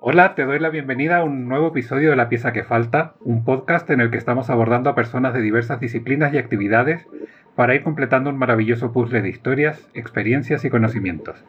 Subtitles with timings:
[0.00, 3.44] Hola, te doy la bienvenida a un nuevo episodio de La pieza que falta, un
[3.44, 7.06] podcast en el que estamos abordando a personas de diversas disciplinas y actividades
[7.54, 11.44] para ir completando un maravilloso puzzle de historias, experiencias y conocimientos.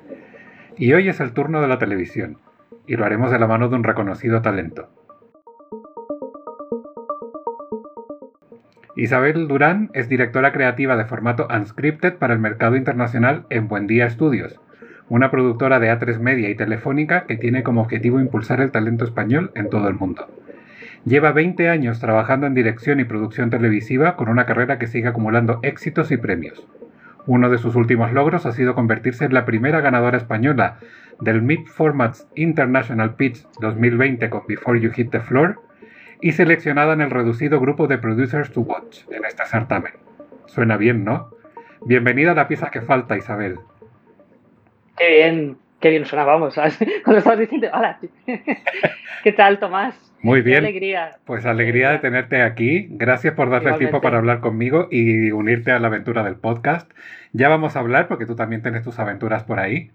[0.77, 2.37] Y hoy es el turno de la televisión,
[2.87, 4.89] y lo haremos de la mano de un reconocido talento.
[8.95, 14.05] Isabel Durán es directora creativa de formato Unscripted para el mercado internacional en Buen Día
[14.05, 14.61] Estudios,
[15.09, 19.51] una productora de A3 Media y Telefónica que tiene como objetivo impulsar el talento español
[19.55, 20.27] en todo el mundo.
[21.05, 25.59] Lleva 20 años trabajando en dirección y producción televisiva con una carrera que sigue acumulando
[25.61, 26.65] éxitos y premios.
[27.25, 30.77] Uno de sus últimos logros ha sido convertirse en la primera ganadora española
[31.19, 35.61] del Mid Formats International Pitch 2020 con Before You Hit the Floor
[36.21, 39.93] y seleccionada en el reducido grupo de Producers to Watch en este certamen.
[40.45, 41.31] Suena bien, ¿no?
[41.85, 43.59] Bienvenida a la pieza que falta, Isabel.
[44.97, 46.55] Qué bien, qué bien sonábamos.
[47.03, 47.99] Cuando estabas diciendo, hola,
[49.23, 49.95] ¿qué tal, Tomás?
[50.21, 50.61] Muy bien.
[50.61, 51.17] Qué alegría.
[51.25, 52.87] Pues alegría de tenerte aquí.
[52.91, 56.89] Gracias por darle el tiempo para hablar conmigo y unirte a la aventura del podcast.
[57.33, 59.91] Ya vamos a hablar porque tú también tienes tus aventuras por ahí.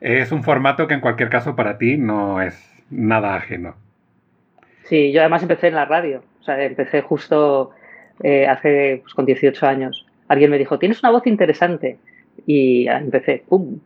[0.00, 3.74] Es un formato que en cualquier caso para ti no es nada ajeno.
[4.84, 6.22] Sí, yo además empecé en la radio.
[6.40, 7.70] O sea, empecé justo
[8.22, 10.06] eh, hace pues, con 18 años.
[10.28, 11.98] Alguien me dijo, tienes una voz interesante
[12.46, 13.78] y empecé, ¡pum!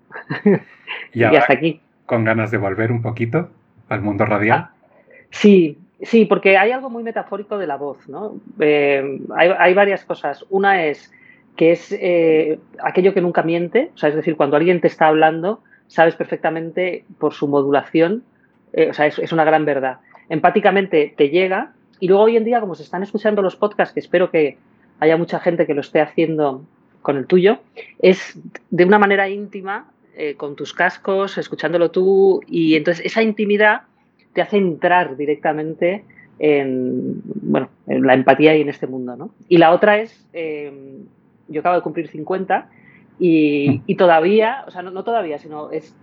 [1.13, 1.81] y, hasta aquí.
[2.07, 3.51] ¿Con ganas de volver un poquito
[3.89, 4.59] al mundo radial?
[4.59, 4.71] Ah,
[5.31, 8.37] sí, sí, porque hay algo muy metafórico de la voz, ¿no?
[8.61, 10.45] Eh, hay, varias cosas.
[10.51, 11.13] Una es
[11.57, 15.09] que es eh, aquello que nunca miente, o sea, es decir, cuando alguien te está
[15.09, 18.25] hablando, sabes perfectamente por su modulación,
[18.73, 19.99] eh, o sea, es, es, una gran verdad.
[20.29, 24.01] Empáticamente te llega y luego hoy en día, como se están escuchando los podcasts, que
[24.01, 24.59] espero que
[25.01, 26.65] haya mucha gente que lo esté haciendo
[27.07, 27.61] con el tuyo,
[28.01, 28.37] es
[28.71, 33.83] de una manera íntima, eh, con tus cascos, escuchándolo tú, y entonces esa intimidad
[34.33, 36.03] te hace entrar directamente
[36.41, 39.15] en, bueno, en la empatía y en este mundo.
[39.15, 39.31] ¿no?
[39.49, 40.99] Y la otra es, eh,
[41.47, 42.71] yo acabo de cumplir 50
[43.21, 45.95] y, todavía, o sea, no, todavía, sino es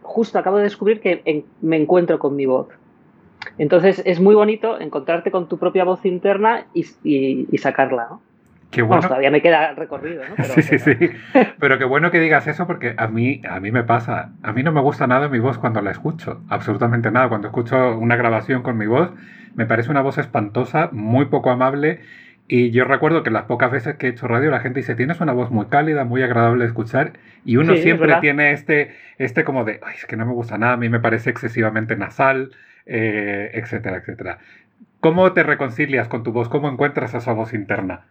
[0.00, 2.68] justo acabo de descubrir que me encuentro con mi voz.
[3.58, 8.06] Entonces es muy bonito encontrarte con tu propia voz interna y, y sacarla.
[8.08, 8.29] ¿no?
[8.70, 9.02] Qué bueno.
[9.02, 10.44] todavía me queda recorrido, ¿no?
[10.54, 10.94] sí, sí, sí.
[11.58, 14.30] Pero qué bueno que digas eso porque a mí, a mí me pasa.
[14.42, 16.42] A mí no me gusta nada mi voz cuando la escucho.
[16.48, 17.28] Absolutamente nada.
[17.28, 19.10] Cuando escucho una grabación con mi voz,
[19.56, 22.00] me parece una voz espantosa, muy poco amable.
[22.46, 25.20] Y yo recuerdo que las pocas veces que he hecho radio la gente dice, tienes
[25.20, 27.12] una voz muy cálida, muy agradable de escuchar.
[27.44, 30.72] Y uno siempre tiene este, este como de, Ay, es que no me gusta nada,
[30.72, 32.50] a mí me parece excesivamente nasal,
[32.86, 34.38] eh, etcétera, etcétera.
[34.98, 36.48] ¿Cómo te reconcilias con tu voz?
[36.48, 38.06] ¿Cómo encuentras esa voz interna?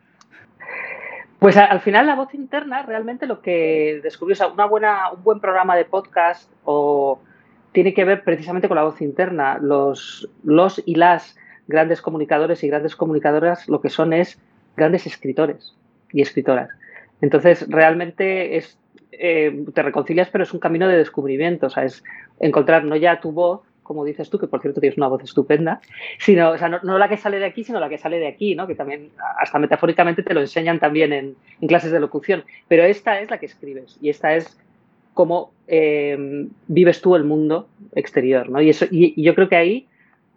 [1.39, 5.23] Pues al final la voz interna realmente lo que descubrió, o sea, una buena, un
[5.23, 7.19] buen programa de podcast o
[7.71, 9.57] tiene que ver precisamente con la voz interna.
[9.57, 14.37] Los, los y las grandes comunicadores y grandes comunicadoras lo que son es
[14.75, 15.75] grandes escritores
[16.11, 16.69] y escritoras.
[17.21, 18.77] Entonces, realmente es,
[19.13, 22.03] eh, te reconcilias, pero es un camino de descubrimiento, o sea, es
[22.39, 25.81] encontrar no ya tu voz, como dices tú, que por cierto tienes una voz estupenda,
[26.19, 28.53] sino, o sea, no, la que sale de aquí, sino la que sale de aquí,
[28.53, 28.67] ¿no?
[28.67, 31.35] Que también, hasta metafóricamente, te lo enseñan también en,
[31.67, 32.43] clases de locución.
[32.67, 34.59] Pero esta es la que escribes y esta es
[35.15, 38.61] cómo eh, vives tú el mundo exterior, ¿no?
[38.61, 39.87] Y, eso, y, yo creo que ahí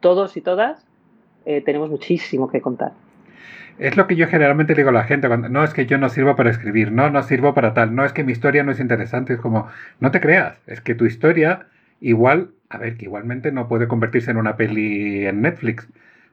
[0.00, 0.88] todos y todas
[1.44, 2.92] eh, tenemos muchísimo que contar.
[3.78, 6.08] Es lo que yo generalmente digo a la gente, cuando, no es que yo no
[6.08, 8.80] sirvo para escribir, no, no sirvo para tal, no es que mi historia no es
[8.80, 9.69] interesante, es como,
[10.00, 11.66] no te creas, es que tu historia
[12.02, 15.88] igual a ver, que igualmente no puede convertirse en una peli en Netflix,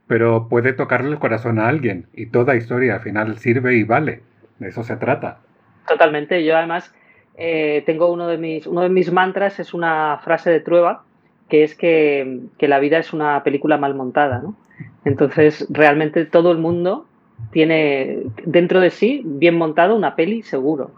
[0.07, 4.21] pero puede tocarle el corazón a alguien y toda historia al final sirve y vale.
[4.57, 5.39] De eso se trata.
[5.87, 6.43] Totalmente.
[6.45, 6.93] Yo además
[7.35, 11.03] eh, tengo uno de mis uno de mis mantras es una frase de Trueba
[11.49, 14.55] que es que, que la vida es una película mal montada, ¿no?
[15.03, 17.05] Entonces realmente todo el mundo
[17.51, 20.91] tiene dentro de sí, bien montado, una peli seguro.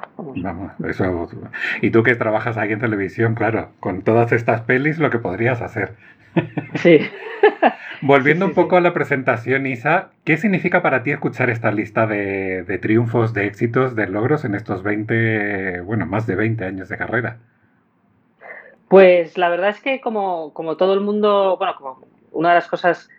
[1.81, 5.62] y tú que trabajas aquí en televisión, claro, con todas estas pelis lo que podrías
[5.62, 5.95] hacer.
[6.75, 7.00] Sí.
[8.01, 12.63] Volviendo un poco a la presentación, Isa, ¿qué significa para ti escuchar esta lista de,
[12.63, 16.98] de, triunfos, de éxitos, de logros en estos 20, bueno, más de 20 años de
[16.98, 17.38] carrera?
[18.88, 22.68] Pues la verdad es que como, como todo el mundo, bueno, como una de las
[22.68, 23.10] cosas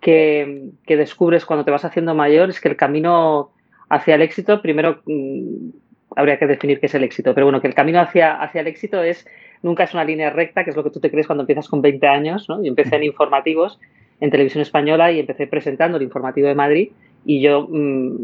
[0.00, 3.50] que, descubres cuando te vas haciendo mayor es que el camino
[3.88, 5.70] hacia el éxito, primero mm,
[6.16, 8.66] habría que definir qué es el éxito, pero bueno, que el camino hacia, hacia el
[8.66, 9.26] éxito es
[9.62, 11.82] nunca es una línea recta, que es lo que tú te crees cuando empiezas con
[11.82, 12.62] 20 años, ¿no?
[12.62, 13.78] Yo empecé en informativos
[14.20, 16.90] en televisión española y empecé presentando el informativo de Madrid
[17.24, 18.16] y yo mm,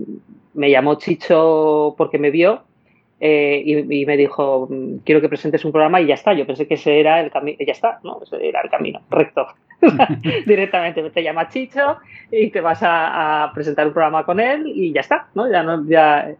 [0.54, 2.62] me llamó Chicho porque me vio
[3.18, 6.34] eh, y, me dijo, mm, quiero que presentes un programa y ya está.
[6.34, 8.20] Yo pensé que ese era el camino, ya está, ¿no?
[8.22, 9.46] Ese era el camino, recto.
[10.46, 11.98] Directamente te llama Chicho
[12.30, 15.50] y te vas a, presentar un programa con él y ya está, ¿no?
[15.50, 16.34] Ya no, ya...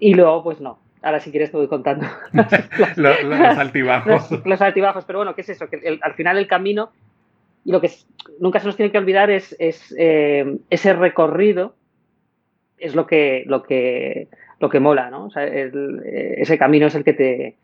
[0.00, 0.78] Y luego, pues no.
[1.02, 2.06] Ahora, si quieres, te voy contando.
[2.96, 4.44] los, altibajos.
[4.44, 5.68] Los, altibajos, pero bueno, ¿qué es eso?
[5.68, 6.90] Que al final el camino,
[7.64, 7.90] y lo que
[8.40, 11.74] nunca se nos tiene que olvidar es, es eh, ese recorrido,
[12.78, 14.28] es lo que, lo que
[14.60, 15.26] lo que mola, ¿no?
[15.26, 15.70] O sea, eh,
[16.38, 17.56] ese camino es el que te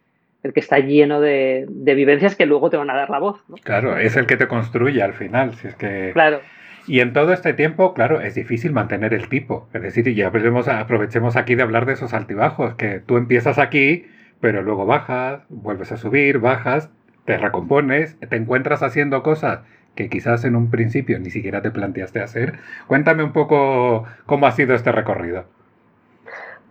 [0.44, 3.42] el que está lleno de, vivencias que luego te van a dar la voz.
[3.48, 3.56] ¿no?
[3.56, 6.10] Claro, es el que te construye al final, si es que...
[6.12, 6.40] Claro.
[6.86, 9.68] Y en todo este tiempo, claro, es difícil mantener el tipo.
[9.72, 14.04] Es decir, ya aprovechemos aquí de hablar de esos altibajos, que tú empiezas aquí,
[14.40, 16.90] pero luego bajas, vuelves a subir, bajas,
[17.24, 19.60] te recompones, te encuentras haciendo cosas
[19.94, 22.58] que quizás en un principio ni siquiera te planteaste hacer.
[22.86, 25.46] Cuéntame un poco cómo ha sido este recorrido.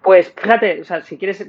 [0.03, 1.47] Pues fíjate, o sea, si quieres,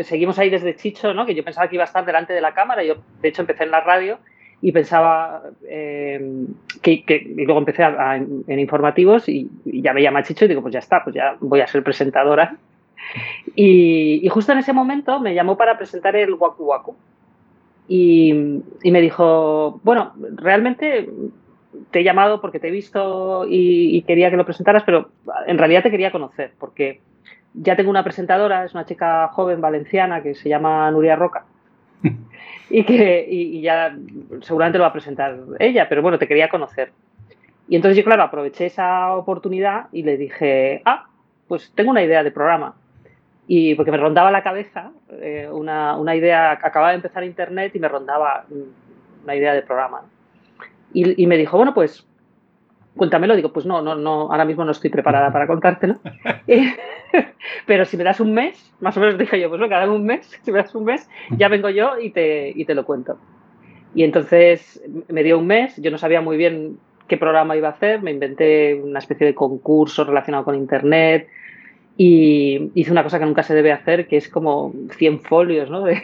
[0.00, 1.24] seguimos ahí desde Chicho, ¿no?
[1.24, 2.84] Que yo pensaba que iba a estar delante de la cámara.
[2.84, 4.18] Yo, de hecho, empecé en la radio
[4.60, 6.46] y pensaba eh,
[6.82, 11.02] que, luego empecé en informativos y, ya me llama Chicho y digo, pues ya está,
[11.04, 12.58] pues ya voy a ser presentadora.
[13.54, 16.96] Y, justo en ese momento me llamó para presentar el Waku Waku.
[17.88, 21.08] Y, y, me dijo, bueno, realmente
[21.90, 25.08] te he llamado porque te he visto y, y, quería que lo presentaras, pero
[25.46, 27.00] en realidad te quería conocer, porque
[27.56, 31.44] ya tengo una presentadora, es una chica joven valenciana que se llama Nuria Roca.
[32.70, 33.96] y que y, ya
[34.42, 36.92] seguramente lo va a presentar ella, pero bueno, te quería conocer.
[37.68, 41.06] Y entonces yo, claro, aproveché esa oportunidad y le dije, ah,
[41.48, 42.74] pues tengo una idea de programa.
[43.48, 47.78] Y porque me rondaba la cabeza eh, una, una, idea, acababa de empezar internet y
[47.78, 48.44] me rondaba
[49.24, 50.02] una idea de programa.
[50.92, 52.06] Y, y me dijo, bueno, pues
[52.96, 53.36] cuéntamelo.
[53.36, 55.96] Digo, pues no, no, no, ahora mismo no estoy preparada para contártelo.
[57.66, 60.04] Pero si me das un mes, más o menos dije yo, pues venga, dame un
[60.04, 63.18] mes, si me das un mes, ya vengo yo y te, y te lo cuento.
[63.94, 66.78] Y entonces me dio un mes, yo no sabía muy bien
[67.08, 71.28] qué programa iba a hacer, me inventé una especie de concurso relacionado con Internet
[71.96, 75.84] y hice una cosa que nunca se debe hacer, que es como 100 folios, ¿no?
[75.84, 76.02] De,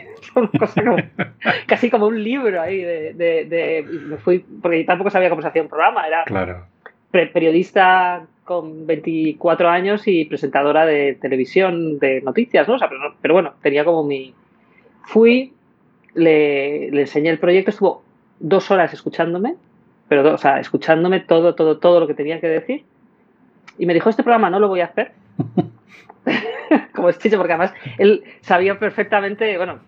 [1.67, 5.63] casi como un libro ahí de, de, me fui, porque tampoco sabía cómo se hacía
[5.63, 6.67] un programa, era claro
[7.13, 12.77] periodista con 24 años y presentadora de televisión de noticias, ¿no?
[13.21, 14.35] pero, bueno, tenía como mi...
[15.05, 15.53] Fui,
[16.15, 18.03] le, enseñé el proyecto, estuvo
[18.41, 19.57] dos horas escuchándome,
[20.09, 22.85] pero, o sea, escuchándome todo, todo, todo lo que tenía que decir.
[23.79, 25.13] Y me dijo, este programa no lo voy a hacer.
[26.95, 29.81] como es chicho, porque además él sabía perfectamente, bueno,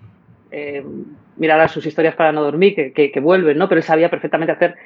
[0.50, 0.84] eh,
[1.36, 3.68] mirar a sus historias para no dormir, que, que, que, vuelven, ¿no?
[3.68, 4.76] Pero él sabía perfectamente hacer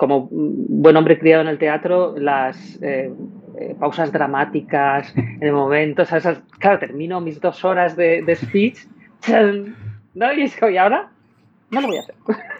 [0.00, 3.12] como buen hombre criado en el teatro, las eh,
[3.58, 6.04] eh, pausas dramáticas en el momento,
[6.58, 8.78] claro, termino mis dos horas de, speech,
[10.14, 10.32] ¿no?
[10.32, 11.10] Y es como, ¿y ahora?
[11.70, 12.14] No lo voy a hacer.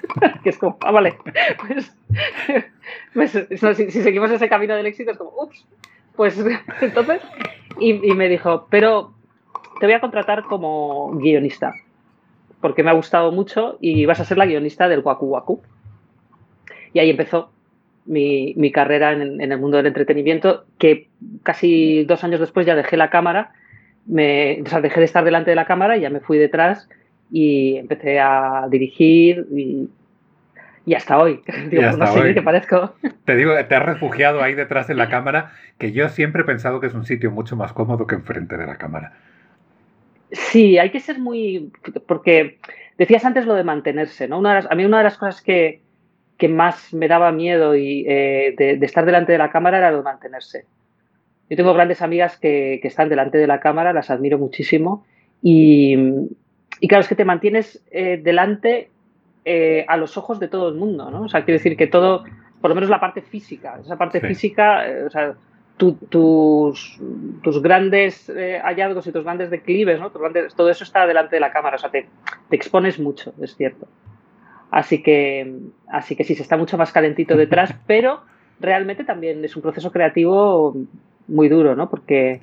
[0.42, 1.16] que es como, ah, vale,
[1.66, 1.96] pues,
[3.14, 5.66] pues si, seguimos ese camino del éxito es como, ups,
[6.16, 6.38] pues
[6.82, 7.22] entonces,
[7.78, 9.14] y, y me dijo, pero
[9.80, 11.72] te voy a contratar como guionista,
[12.60, 15.62] porque me ha gustado mucho y vas a ser la guionista del Waku Waku.
[16.92, 17.50] Y ahí empezó
[18.06, 21.08] mi, mi carrera en, en, el mundo del entretenimiento, que
[21.42, 23.52] casi dos años después ya dejé la cámara,
[24.06, 26.88] me, o sea, dejé de estar delante de la cámara y ya me fui detrás
[27.30, 29.88] y empecé a dirigir y,
[30.86, 31.40] y hasta hoy.
[31.70, 32.34] Digo, hasta no sé hoy.
[32.40, 32.94] parezco.
[33.24, 36.80] Te digo, te has refugiado ahí detrás de la cámara, que yo siempre he pensado
[36.80, 39.12] que es un sitio mucho más cómodo que enfrente de la cámara.
[40.32, 41.72] Sí, hay que ser muy...
[42.06, 42.58] porque
[42.98, 44.38] decías antes lo de mantenerse, ¿no?
[44.38, 45.80] Una de las, a mí una de las cosas que,
[46.40, 49.98] que más me daba miedo y, eh, de, estar delante de la cámara era lo
[49.98, 50.64] de mantenerse.
[51.48, 55.04] Yo tengo grandes amigas que, están delante de la cámara, las admiro muchísimo
[55.42, 55.96] y,
[56.88, 58.90] claro, es que te mantienes eh, delante
[59.44, 61.22] eh, a los ojos de todo el mundo, ¿no?
[61.22, 62.24] O sea, quiero decir que todo,
[62.60, 65.34] por lo menos la parte física, esa parte física, o sea,
[65.76, 66.98] tus,
[67.42, 68.32] tus, grandes
[68.62, 70.10] hallazgos y tus grandes declives, ¿no?
[70.10, 72.06] todo eso está delante de la cámara, o sea, te,
[72.48, 73.86] te expones mucho, es cierto.
[74.70, 75.52] Así que,
[75.88, 78.22] así que sí, se está mucho más calentito detrás, pero
[78.60, 80.76] realmente también es un proceso creativo
[81.28, 81.90] muy duro, ¿no?
[81.90, 82.40] Porque,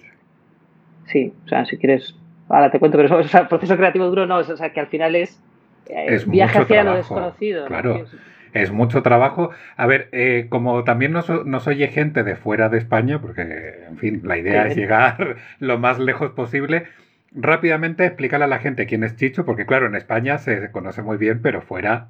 [1.05, 2.15] sí, o sea, si quieres,
[2.49, 5.15] ahora te cuento, pero o sea, proceso creativo duro no, o sea, que al final
[5.15, 5.41] es,
[5.87, 7.65] eh, viaje hacia lo desconocido.
[7.67, 8.05] Claro.
[8.53, 9.51] Es mucho trabajo.
[9.75, 13.41] A ver, eh, como también nos, nos, oye gente de fuera de España, porque,
[13.87, 16.85] en fin, la idea es llegar lo más lejos posible,
[17.33, 21.17] rápidamente explícale a la gente quién es Chicho, porque claro, en España se conoce muy
[21.17, 22.07] bien, pero fuera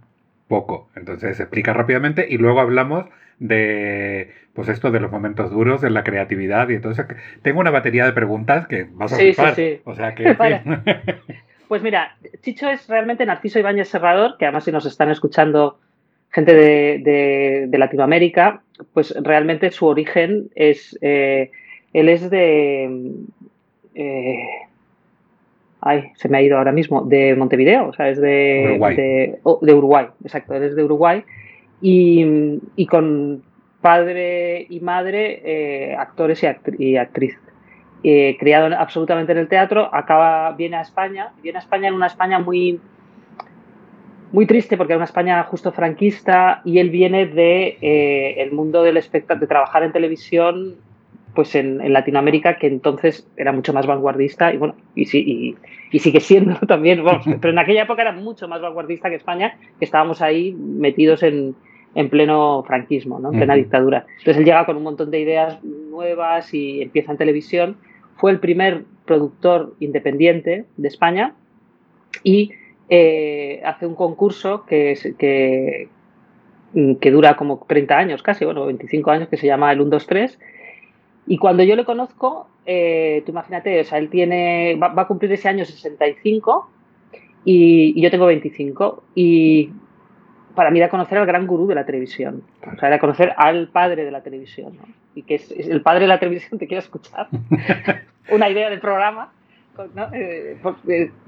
[0.47, 0.89] poco.
[0.95, 3.05] Entonces explica rápidamente y luego hablamos
[3.39, 7.05] de pues esto de los momentos duros, de la creatividad y entonces
[7.43, 9.81] tengo una batería de preguntas que vas a sí, sí, sí.
[9.83, 10.35] O sea que
[11.67, 15.79] Pues mira, Chicho es realmente Narciso Ibáñez Serrador, que además si nos están escuchando
[16.31, 18.61] gente de, Latinoamérica,
[18.93, 21.51] pues realmente su origen es, eh,
[21.93, 23.11] él es de,
[23.95, 24.47] eh,
[25.81, 29.39] ay, se me ha ido ahora mismo, de Montevideo, o sea, es de Uruguay, de,
[29.43, 31.23] oh, Uruguay exacto, él es de Uruguay
[31.81, 33.43] y, con
[33.81, 36.43] padre y madre eh, actores
[36.77, 37.37] y, actriz.
[38.01, 42.39] criado absolutamente en el teatro, acaba, viene a España, viene a España en una España
[42.39, 42.79] muy,
[44.31, 48.83] muy triste porque era una España justo franquista y él viene de eh, el mundo
[48.83, 50.75] del espectáculo, de trabajar en televisión
[51.33, 55.55] pues en, Latinoamérica que entonces era mucho más vanguardista y bueno y, sí,
[55.91, 57.03] y, sigue siendo también
[57.41, 61.55] pero en aquella época era mucho más vanguardista que España que estábamos ahí metidos en,
[61.95, 63.31] en pleno franquismo ¿no?
[63.31, 67.17] en plena dictadura entonces él llega con un montón de ideas nuevas y empieza en
[67.17, 67.77] televisión
[68.17, 71.35] fue el primer productor independiente de España
[72.23, 72.51] y
[72.89, 75.89] eh, hace un concurso que, que,
[77.01, 80.07] que, dura como 30 años casi, bueno, 25 años, que se llama el 1, 2,
[80.07, 80.39] 3.
[81.27, 85.31] Y cuando yo le conozco, eh, tú imagínate, o sea, él tiene, va, a cumplir
[85.31, 86.69] ese año 65
[87.43, 89.03] y, y, yo tengo 25.
[89.13, 89.71] Y
[90.55, 93.67] para mí era conocer al gran gurú de la televisión, o sea, era conocer al
[93.67, 94.87] padre de la televisión, ¿no?
[95.13, 97.27] Y que es, el padre de la televisión te quiere escuchar
[98.31, 99.31] una idea del programa
[100.13, 100.57] eh,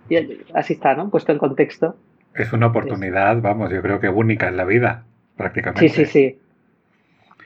[0.10, 1.10] eh, así está, ¿no?
[1.10, 1.96] Puesto en contexto.
[2.34, 5.03] Es una oportunidad, vamos, yo creo que única en la vida,
[5.36, 5.89] prácticamente.
[5.89, 6.39] Sí, sí, sí.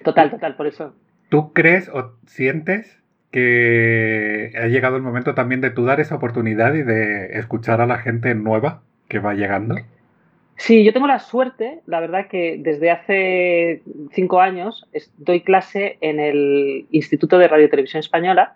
[0.04, 0.94] Total, total, por eso.
[1.34, 6.76] ¿Tú crees o sientes que ha llegado el momento también de tú dar esa oportunidad
[6.76, 9.78] y de escuchar a la gente nueva que va llegando?
[10.58, 14.88] Sí, yo tengo la suerte, la verdad que desde hace cinco años
[15.18, 18.54] doy clase en el Instituto de Radio Televisión Española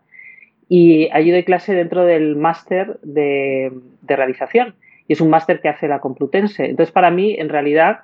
[0.69, 3.71] y allí doy clase dentro del máster de,
[4.03, 4.75] realización.
[5.07, 6.65] Y es un máster que hace la Complutense.
[6.65, 8.01] Entonces, para mí, en realidad,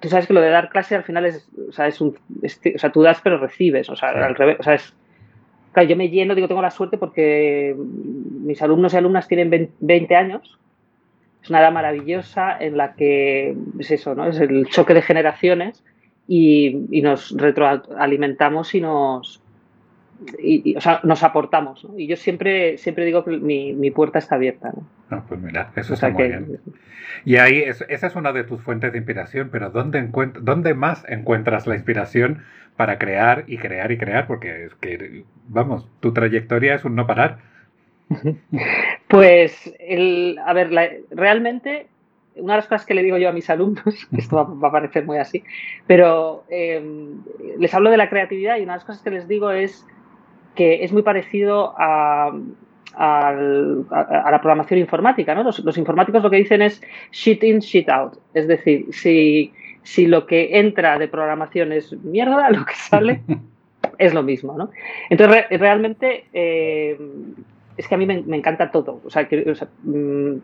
[0.00, 2.78] tú sabes que lo de dar clase al final es, o sea, es un, o
[2.78, 4.94] sea, tú das pero recibes, o sea, al revés, o sea, es,
[5.72, 10.16] claro, yo me lleno, digo, tengo la suerte porque mis alumnos y alumnas tienen 20
[10.16, 10.58] años,
[11.42, 14.26] es una edad maravillosa en la que es eso, ¿no?
[14.26, 15.84] Es el choque de generaciones
[16.28, 19.41] y, y nos retroalimentamos y nos,
[20.38, 21.84] y, o sea, nos aportamos.
[21.84, 21.98] ¿no?
[21.98, 24.72] Y yo siempre, siempre digo que mi, mi puerta está abierta.
[24.74, 24.86] ¿no?
[25.10, 26.60] Ah, pues mira, eso está muy bien.
[27.24, 30.08] Y ahí, esa es una de tus fuentes de inspiración, pero ¿dónde,
[30.40, 32.42] ¿dónde más encuentras la inspiración
[32.76, 34.26] para crear y crear y crear?
[34.26, 37.38] Porque es que, vamos, tu trayectoria es un no parar.
[39.08, 40.70] Pues, el, a ver,
[41.10, 41.86] realmente
[42.36, 45.04] una de las cosas que le digo yo a mis alumnos, esto va, a parecer
[45.04, 45.44] muy así,
[45.86, 47.22] pero em,
[47.58, 49.86] les hablo de la creatividad y una de las cosas que les digo es
[50.54, 52.32] que es muy parecido a,
[52.98, 55.34] la programación informática.
[55.34, 55.42] ¿no?
[55.42, 58.18] Los, informáticos lo que dicen es shit in, shit out.
[58.34, 63.22] Es decir, si, si lo que entra de programación es mierda, lo que sale
[63.98, 64.56] es lo mismo.
[64.58, 64.70] ¿no?
[65.08, 66.98] Entonces, realmente eh,
[67.76, 69.00] es que a mí me, encanta todo.
[69.04, 69.54] O sea, que,
[69.84, 70.34] mm,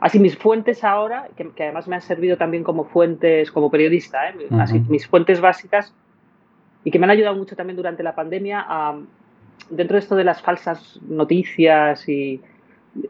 [0.00, 4.48] así mis fuentes ahora, que, además me han servido también como fuentes, como periodista, ¿eh?
[4.58, 5.94] así, mis fuentes básicas
[6.84, 8.98] y que me han ayudado mucho también durante la pandemia a,
[9.70, 12.40] dentro de esto de las falsas noticias y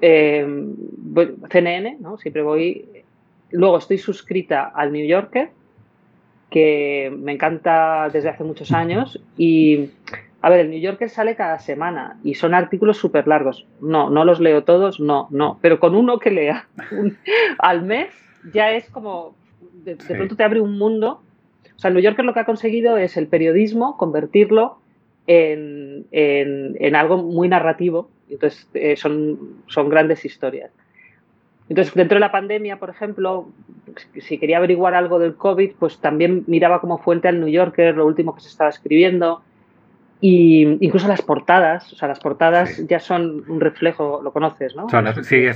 [0.00, 0.47] eh,
[1.50, 2.19] CNN, ¿no?
[2.19, 2.88] Siempre voy.
[3.50, 5.50] Luego estoy suscrita al New Yorker,
[6.50, 9.23] que me encanta desde hace muchos años.
[9.37, 9.91] Y,
[10.41, 13.67] a ver, el New Yorker sale cada semana y son artículos súper largos.
[13.81, 15.59] No, no los leo todos, no, no.
[15.61, 16.69] Pero con uno que lea
[17.59, 18.09] al mes
[18.52, 19.35] ya es como.
[19.85, 21.23] De, de pronto te abre un mundo
[21.83, 24.79] sea, New Yorker lo que ha conseguido es el periodismo, convertirlo
[25.27, 28.09] en, algo muy narrativo.
[28.31, 30.71] Entonces, eh, son, son grandes historias.
[31.69, 33.49] Entonces, dentro de la pandemia, por ejemplo,
[34.21, 38.07] si quería averiguar algo del COVID, pues también miraba como fuente al New Yorker, lo
[38.07, 39.43] último que se estaba escribiendo.
[40.25, 44.87] Y incluso las portadas, o sea, las portadas ya son un reflejo, lo conoces, ¿no?
[45.25, 45.47] sí,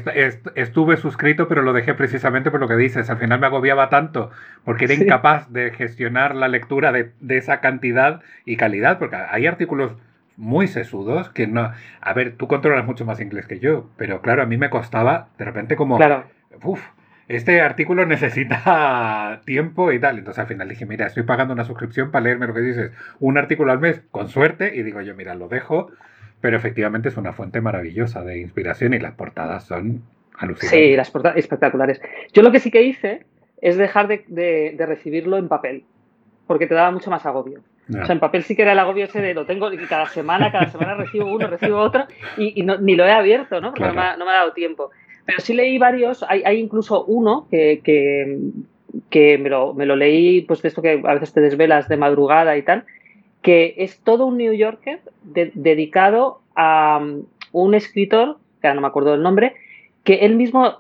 [0.56, 3.08] estuve suscrito, pero lo dejé precisamente por lo que dices.
[3.08, 4.32] Al final me agobiaba tanto
[4.64, 9.92] porque era incapaz de gestionar la lectura de, esa cantidad y calidad, porque hay artículos
[10.36, 11.70] muy sesudos que no...
[12.00, 15.28] A ver, tú controlas mucho más inglés que yo, pero claro, a mí me costaba
[15.38, 15.96] de repente como...
[15.96, 16.24] Claro.
[16.64, 16.82] Uf,
[17.28, 20.18] este artículo necesita tiempo y tal.
[20.18, 23.38] Entonces al final dije, mira, estoy pagando una suscripción para leerme lo que dices, un
[23.38, 25.90] artículo al mes, con suerte, y digo yo, mira, lo dejo,
[26.40, 30.02] pero efectivamente es una fuente maravillosa de inspiración y las portadas son
[30.38, 30.70] alucinantes.
[30.70, 32.00] Sí, las portadas espectaculares.
[32.32, 33.24] Yo lo que sí que hice
[33.60, 35.84] es dejar de, recibirlo en papel,
[36.46, 37.60] porque te daba mucho más agobio.
[37.88, 40.06] O sea, en papel sí que era el agobio ese de lo tengo y cada
[40.06, 42.04] semana, cada semana recibo uno, recibo otro
[42.36, 43.72] y, ni lo he abierto, ¿no?
[43.72, 44.90] Porque no, me ha, dado tiempo.
[45.26, 47.80] Pero sí leí varios, hay, incluso uno que,
[49.10, 51.96] que, me, lo, me, lo, leí, pues de esto que a veces te desvelas de
[51.96, 52.84] madrugada y tal,
[53.42, 58.86] que es todo un New Yorker dedicado a um, un escritor, que ahora no me
[58.86, 59.54] acuerdo del nombre,
[60.04, 60.78] que él mismo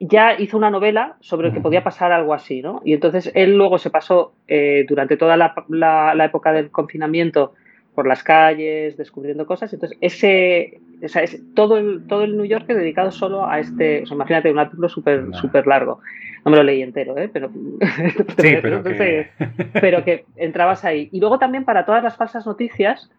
[0.00, 2.80] ya hizo una novela sobre que podía pasar algo así, ¿no?
[2.84, 7.52] Y entonces él luego se pasó eh, durante toda la, época del confinamiento
[7.94, 9.72] por las calles, descubriendo cosas.
[9.74, 14.58] Entonces, ese, es todo, el, todo el New York dedicado solo a este, imagínate, un
[14.58, 16.00] artículo súper super largo.
[16.44, 17.28] No me lo leí entero, ¿eh?
[17.32, 19.30] pero, sí, pero, que...
[19.72, 21.08] pero que entrabas ahí.
[21.12, 23.10] Y luego también para todas las falsas noticias,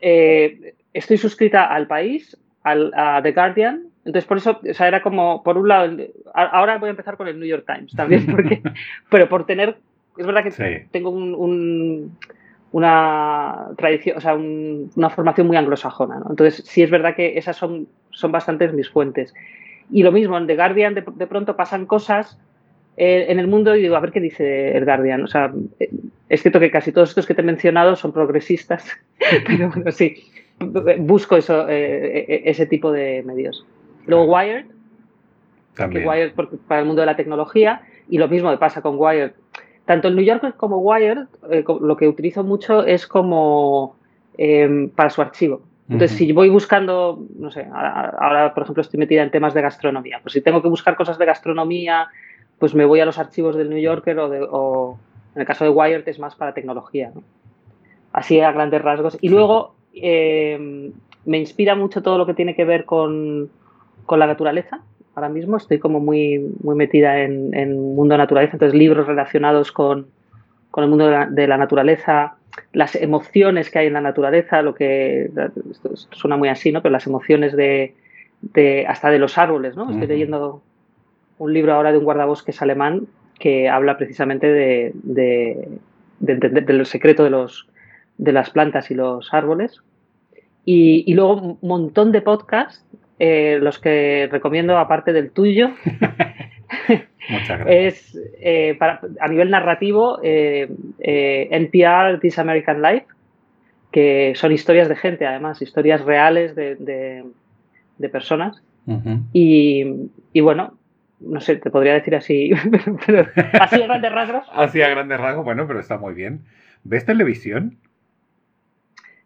[0.00, 5.02] eh, estoy suscrita al país, al, a The Guardian, entonces, por eso, o sea, era
[5.02, 5.94] como, por un lado,
[6.32, 8.62] ahora voy a empezar con el New York Times también, porque,
[9.10, 9.76] pero por tener,
[10.16, 12.16] es verdad que tengo un,
[12.72, 16.26] una tradición, o sea, una formación muy anglosajona, ¿no?
[16.30, 19.34] Entonces, sí es verdad que esas son, son bastantes mis fuentes.
[19.90, 22.38] Y lo mismo, en The Guardian de, pronto pasan cosas
[22.98, 25.24] eh, en el mundo y digo, a ver qué dice el Guardian.
[25.24, 25.88] O sea, eh,
[26.28, 28.86] es cierto que casi todos estos que te he mencionado son progresistas,
[29.46, 30.24] pero bueno, sí,
[30.98, 33.64] busco eso, eh, ese tipo de medios.
[34.06, 34.66] Luego Wired,
[35.74, 36.06] También.
[36.06, 36.32] Wired
[36.66, 39.32] para el mundo de la tecnología, y lo mismo me pasa con Wired.
[39.88, 43.96] Tanto el New Yorker como Wired, eh, lo que utilizo mucho es como
[44.36, 45.62] em, para su archivo.
[45.88, 50.20] Entonces, si voy buscando, no sé, ahora, por ejemplo estoy metida en temas de gastronomía,
[50.22, 52.08] pues si tengo que buscar cosas de gastronomía,
[52.58, 54.98] pues me voy a los archivos del New Yorker o,
[55.34, 57.10] en el caso de Wired es más para tecnología.
[58.12, 59.16] Así a grandes rasgos.
[59.22, 60.92] Y luego em,
[61.24, 63.48] me inspira mucho todo lo que tiene que ver con,
[64.04, 64.82] con la naturaleza.
[65.18, 70.06] Ahora mismo estoy como muy, muy metida en, en mundo naturaleza, entonces libros relacionados con,
[70.70, 72.36] con el mundo de la, naturaleza,
[72.72, 75.28] las emociones que hay en la naturaleza, lo que
[75.72, 76.82] esto suena muy así, ¿no?
[76.82, 77.96] Pero las emociones de,
[78.42, 79.90] de hasta de los árboles, ¿no?
[79.90, 80.62] Estoy leyendo
[81.38, 83.08] un libro ahora de un guardabosques alemán
[83.40, 85.68] que habla precisamente de, de,
[86.20, 87.66] de entender del secreto de los
[88.18, 89.82] de las plantas y los árboles.
[90.64, 92.84] Y, y luego un montón de podcasts
[93.18, 95.70] eh, los que recomiendo, aparte del tuyo,
[97.66, 100.68] es eh, a nivel narrativo eh,
[101.50, 103.06] NPR, This American Life,
[103.90, 107.24] que son historias de gente, además, historias reales de,
[108.12, 108.62] personas.
[109.32, 109.84] y,
[110.40, 110.78] bueno,
[111.20, 112.52] no sé, te podría decir así,
[113.60, 114.46] así a grandes rasgos.
[114.52, 116.42] Así a grandes rasgos, bueno, pero está muy bien.
[116.84, 117.78] ¿Ves televisión?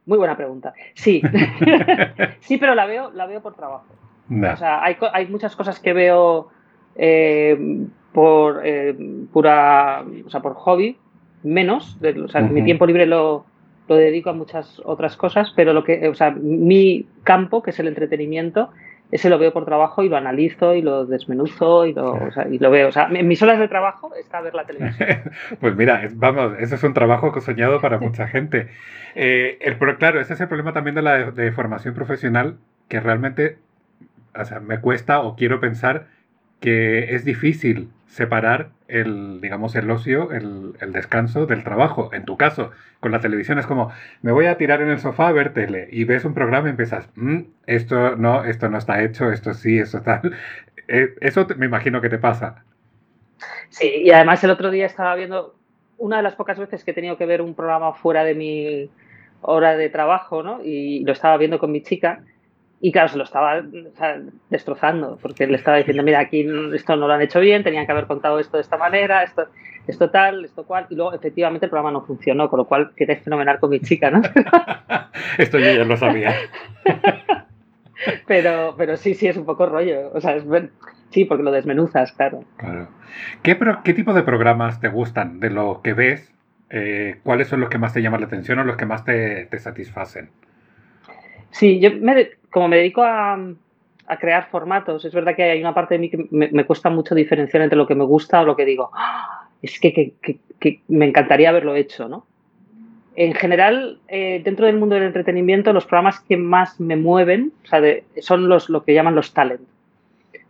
[0.06, 0.74] Muy buena pregunta.
[0.94, 1.22] Sí,
[2.40, 3.86] sí, pero la veo, la veo por trabajo.
[4.30, 6.48] O sea, hay, hay, muchas cosas que veo
[6.94, 8.96] eh, por eh,
[9.30, 10.96] pura, o sea, por hobby,
[11.42, 11.98] menos.
[12.24, 13.44] o sea, mi tiempo libre lo,
[13.88, 17.78] lo, dedico a muchas otras cosas, pero lo que, o sea, mi campo, que es
[17.78, 18.70] el entretenimiento,
[19.12, 22.18] ese lo veo por trabajo y lo analizo y lo desmenuzo y lo,
[22.50, 22.88] y lo veo.
[22.88, 25.08] O sea, en mis horas de trabajo está ver la televisión.
[25.60, 28.68] pues mira, vamos, eso es un trabajo soñado para mucha gente.
[29.14, 32.56] Eh, el, pero claro, ese es el problema también de la de formación profesional,
[32.88, 33.58] que realmente
[34.34, 36.06] o sea, me cuesta o quiero pensar
[36.60, 42.10] que es difícil separar el, digamos, el ocio, el, descanso del trabajo.
[42.12, 42.70] En tu caso,
[43.00, 45.88] con la televisión es como, me voy a tirar en el sofá a ver tele
[45.90, 49.78] y ves un programa y empiezas, mm, esto no, esto no está hecho, esto sí,
[49.78, 50.20] esto tal.
[50.88, 52.64] Eh, eso me imagino que te pasa.
[53.68, 55.54] Sí, y además el otro día estaba viendo,
[55.96, 58.90] una de las pocas veces que he tenido que ver un programa fuera de mi
[59.42, 60.60] hora de trabajo, ¿no?
[60.62, 62.24] Y lo estaba viendo con mi chica
[62.84, 63.62] y claro, se lo estaba
[64.50, 67.92] destrozando, porque le estaba diciendo, mira, aquí esto no lo han hecho bien, tenían que
[67.92, 69.46] haber contado esto de esta manera, esto,
[69.86, 73.14] esto tal, esto cual, y luego efectivamente el programa no funcionó, con lo cual quedé
[73.14, 74.20] fenomenal con mi chica, ¿no?
[75.38, 76.34] esto yo ya lo sabía.
[78.26, 80.44] pero, pero sí, sí, es un poco rollo, o sea, es,
[81.10, 82.42] sí, porque lo desmenuzas, claro.
[82.56, 82.88] Claro.
[83.44, 86.34] ¿Qué, ¿Qué tipo de programas te gustan de lo que ves?
[86.68, 89.46] Eh, ¿Cuáles son los que más te llaman la atención o los que más te,
[89.46, 90.30] te satisfacen?
[91.52, 93.38] Sí, yo me, como me dedico a,
[94.20, 97.62] crear formatos, es verdad que hay una parte de mí que me, cuesta mucho diferenciar
[97.62, 99.48] entre lo que me gusta o lo que digo, ¡Ah!
[99.62, 100.12] es que,
[100.88, 102.26] me encantaría haberlo hecho, ¿no?
[103.14, 107.52] En general, eh, dentro del mundo del entretenimiento, los programas que más me mueven
[108.20, 109.62] son los, lo que llaman los talent.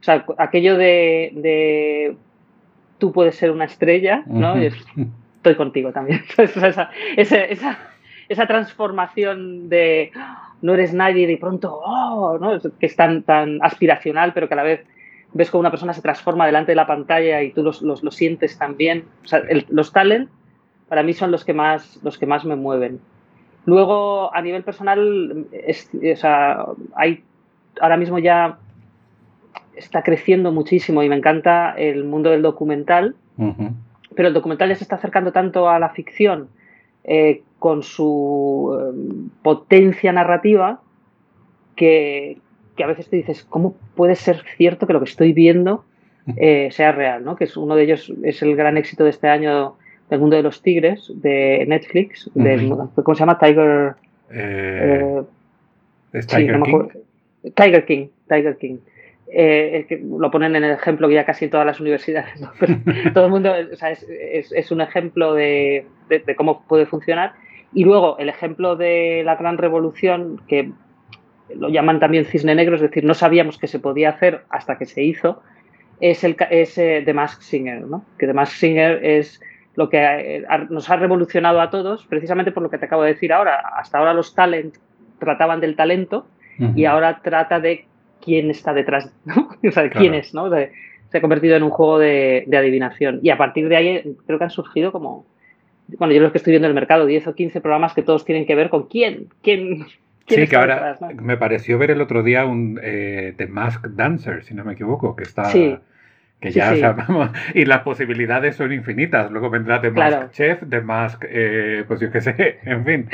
[0.01, 2.17] O sea, aquello de,
[2.99, 4.57] tú puedes ser una estrella, ¿no?
[4.57, 6.23] estoy contigo también.
[6.39, 7.92] esa, esa, esa
[8.37, 10.13] transformación de
[10.61, 12.59] no eres nadie y de pronto, oh, ¿no?
[12.61, 14.87] que es tan, tan aspiracional, pero que a la vez
[15.33, 18.59] ves cómo una persona se transforma delante de la pantalla y tú los, los, sientes
[18.59, 19.05] también.
[19.25, 20.29] O sea, los talent
[20.89, 23.01] para mí son los que más, los que más me mueven.
[23.65, 27.25] Luego, a nivel personal, o sea, hay
[27.81, 28.59] ahora mismo ya
[29.75, 33.17] está creciendo muchísimo y me encanta el mundo del documental,
[34.15, 36.49] pero el documental ya se está acercando tanto a la ficción
[37.05, 40.81] eh, con su eh, potencia narrativa
[41.77, 42.39] que,
[42.83, 45.85] a veces te dices, ¿cómo puede ser cierto que lo que estoy viendo
[46.37, 47.25] eh, sea real?
[47.25, 47.37] ¿no?
[47.37, 49.77] Que es uno de ellos, es el gran éxito de este año
[50.11, 53.39] del mundo de los tigres de Netflix, ¿cómo se llama?
[53.39, 53.95] Tiger...
[56.27, 56.89] Tiger King?
[57.55, 58.79] Tiger King, Tiger King.
[59.35, 62.39] Eh, que lo ponen en el ejemplo que ya casi en todas las universidades,
[63.15, 64.05] todo el mundo, o sea, es,
[64.53, 67.33] es, un ejemplo de, de, cómo puede funcionar.
[67.73, 70.71] Y luego el ejemplo de la gran revolución, que
[71.55, 74.85] lo llaman también cisne negro, es decir, no sabíamos que se podía hacer hasta que
[74.85, 75.43] se hizo,
[75.99, 78.05] es, el, es eh, The Mask Singer, ¿no?
[78.19, 79.41] que The Mask Singer es
[79.77, 83.15] lo que eh, nos ha revolucionado a todos, precisamente por lo que te acabo de
[83.15, 83.63] decir ahora.
[83.79, 84.77] Hasta ahora los talent
[85.19, 86.27] trataban del talento
[86.77, 87.87] y ahora trata de
[88.23, 89.51] quién está detrás, ¿no?
[89.67, 90.51] o sea, quién es, ¿no?
[90.51, 93.21] se ha convertido en un juego de, adivinación.
[93.23, 95.27] Y a partir de ahí creo que han surgido como,
[95.99, 98.25] bueno, yo lo que estoy viendo en el mercado, 10 o 15 programas que todos
[98.25, 99.85] tienen que ver con quién, quién,
[100.27, 104.55] sí, que ahora me pareció ver el otro día un eh, The Mask Dancer, si
[104.55, 105.53] no me equivoco, que está,
[106.43, 106.75] que ya,
[107.55, 109.31] y las posibilidades son infinitas.
[109.31, 113.09] Luego vendrá The Mask Chef, The Mask, eh, pues yo qué sé, en fin.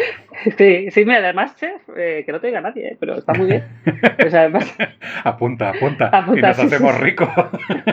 [0.56, 3.34] Sí, sí, mira, The Mask Chef, eh, que no te diga nadie, eh, pero está
[3.34, 3.64] muy bien.
[5.24, 7.28] apunta, apunta, y nos hacemos ricos.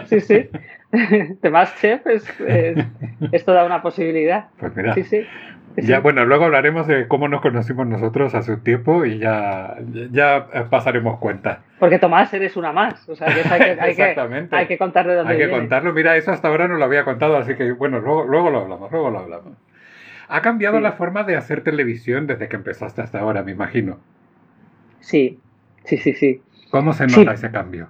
[0.05, 0.49] sí, sí.
[1.41, 2.86] The Mask Chef es, es,
[3.31, 4.47] es, toda una posibilidad.
[4.60, 4.93] Pues mira.
[4.93, 5.25] Sí, sí.
[5.77, 9.75] Ya, bueno, luego hablaremos de cómo nos conocimos nosotros hace un tiempo y ya,
[10.12, 11.63] ya pasaremos cuenta.
[11.79, 13.49] Porque Tomás eres una más, o sea, hay, que,
[13.81, 16.75] hay, que, hay que contar de dónde Hay que contarlo, mira, eso hasta ahora no
[16.75, 19.58] lo había contado, así que bueno, luego, luego lo hablamos, luego lo hablamos.
[20.29, 23.99] ¿Ha cambiado la forma de hacer televisión desde que empezaste hasta ahora, me imagino?
[25.01, 25.39] Sí,
[25.84, 26.41] sí, sí, sí.
[26.71, 27.89] ¿Cómo se nota ese cambio?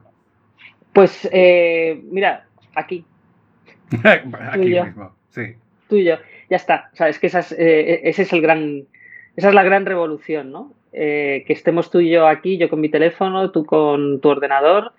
[0.92, 3.06] Pues, eh, mira, aquí.
[4.04, 5.56] aquí mismo, sí.
[5.88, 6.16] Tú y yo
[6.50, 6.90] ya está.
[6.94, 8.84] O sea, es que eh, ese es el gran,
[9.36, 10.74] esa es la gran revolución, ¿no?
[10.94, 14.94] Eh, que estemos tú y yo aquí, yo con mi teléfono, tú con tu ordenador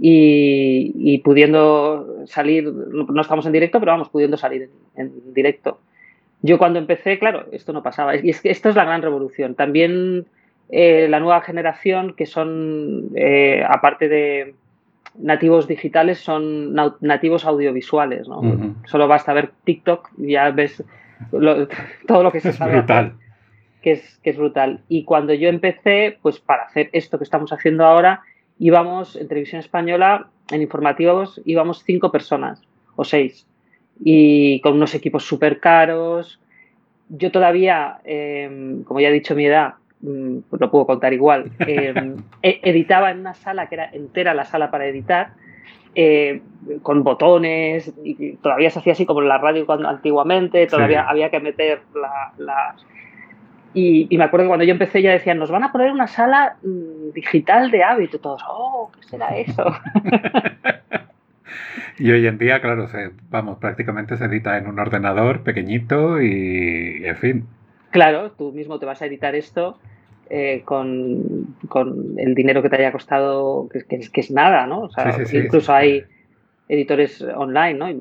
[0.00, 5.80] y, pudiendo salir, no estamos en directo, pero vamos, pudiendo salir en, directo.
[6.42, 8.14] Yo cuando empecé, claro, esto no pasaba.
[8.16, 9.56] Y es que esto es la gran revolución.
[9.56, 10.26] También
[10.68, 13.10] eh, la nueva generación, que son,
[13.66, 14.54] aparte de,
[15.20, 18.40] nativos digitales son nativos audiovisuales, ¿no?
[18.86, 20.82] Solo basta ver TikTok y ya ves
[22.06, 23.14] todo lo que se es brutal.
[23.82, 24.80] Que es, que es brutal.
[24.88, 28.22] Y cuando yo empecé, pues para hacer esto que estamos haciendo ahora,
[28.58, 32.62] íbamos en televisión española, en informativos, íbamos cinco personas
[32.96, 33.46] o seis.
[34.00, 36.40] Y con unos equipos súper caros.
[37.08, 42.14] Yo todavía, em, como ya he dicho mi edad, pues lo puedo contar igual, eh,
[42.42, 45.32] e-, editaba en una sala que era entera la sala para editar,
[45.94, 46.42] eh,
[46.82, 51.30] con botones, y todavía se hacía así como en la radio cuando, antiguamente, todavía había
[51.30, 51.80] que meter
[52.38, 52.74] la...
[53.74, 56.56] Y, me acuerdo que cuando yo empecé ya decían, nos van a poner una sala
[56.62, 59.64] mm, digital de hábito, todos, oh, ¿qué será eso?
[61.98, 67.02] y hoy en día, claro, se, vamos, prácticamente se edita en un ordenador pequeñito y
[67.04, 67.46] en fin.
[67.98, 69.76] Claro, tú mismo te vas a editar esto
[70.30, 71.56] eh, con,
[72.16, 74.82] el dinero que te haya costado, que, que, es nada, ¿no?
[74.82, 76.04] O sea, incluso hay
[76.68, 78.00] editores online, ¿no?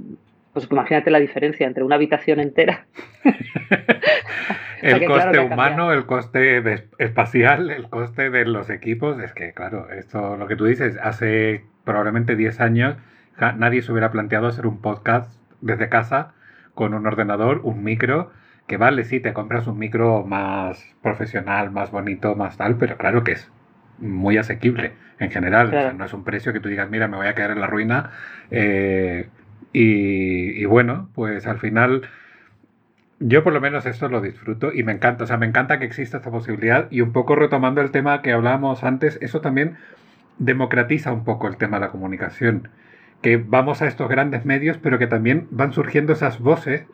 [0.53, 2.85] Pues imagínate la diferencia entre una habitación entera.
[4.83, 6.61] el coste humano, el coste
[6.99, 11.63] espacial, el coste de los equipos, es que, claro, esto, lo que tú dices, hace
[11.85, 12.97] probablemente 10 años
[13.39, 16.35] nadie se hubiera planteado hacer un podcast desde casa
[16.75, 18.31] con un ordenador, un micro
[18.67, 23.23] que vale, sí, te compras un micro más profesional, más bonito, más tal, pero claro
[23.23, 23.49] que es
[23.99, 25.97] muy asequible en general.
[25.97, 28.11] no es un precio que tú digas, mira, me voy a quedar en la ruina.
[28.51, 29.29] Eh,
[29.71, 32.07] y, bueno, pues al final
[33.19, 35.23] yo por lo menos esto lo disfruto y me encanta.
[35.23, 36.87] O sea, me encanta que exista esta posibilidad.
[36.91, 39.77] Y un poco retomando el tema que hablábamos antes, eso también
[40.39, 42.69] democratiza un poco el tema de la comunicación.
[43.21, 46.85] Que vamos a estos grandes medios, pero que también van surgiendo esas voces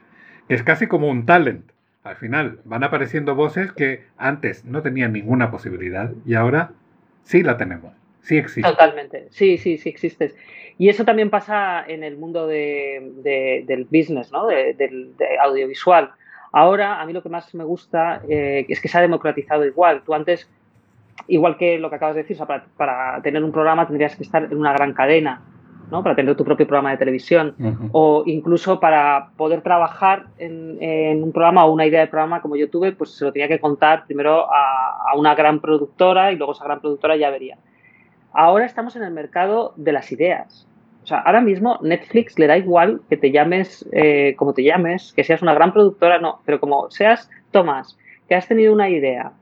[0.49, 1.71] es casi como un talent.
[2.03, 6.71] Al final van apareciendo voces que antes no tenían ninguna posibilidad y ahora
[7.23, 7.93] sí la tenemos.
[8.21, 8.69] Sí existe.
[8.69, 9.27] Totalmente.
[9.29, 10.35] Sí, sí, sí existes.
[10.77, 14.47] Y eso también pasa en el mundo del business, ¿no?
[14.47, 16.11] del audiovisual.
[16.51, 20.03] Ahora, a mí lo que más me gusta eh, es que se ha democratizado igual.
[20.05, 20.47] Tú antes,
[21.27, 22.37] igual que lo que acabas de decir,
[22.77, 25.41] para, tener un programa tendrías que estar en una gran cadena
[25.93, 26.01] ¿no?
[26.01, 27.55] Para tener tu propio programa de televisión
[27.91, 32.67] o incluso para poder trabajar en, un programa o una idea de programa como yo
[32.67, 36.53] tuve, pues se lo tenía que contar primero a, a una gran productora y luego
[36.53, 37.57] esa gran productora ya vería.
[38.33, 40.67] Ahora estamos en el mercado de las ideas.
[41.03, 45.13] O sea, ahora mismo Netflix le da igual que te llames eh, como te llames,
[45.13, 49.33] que seas una gran productora, no, pero como seas Tomás, que has tenido una idea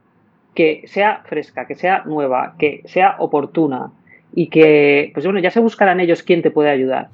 [0.54, 3.90] que sea fresca, que sea nueva, que sea oportuna
[4.34, 7.08] y que, pues bueno, ya se buscarán ellos quién te puede ayudar.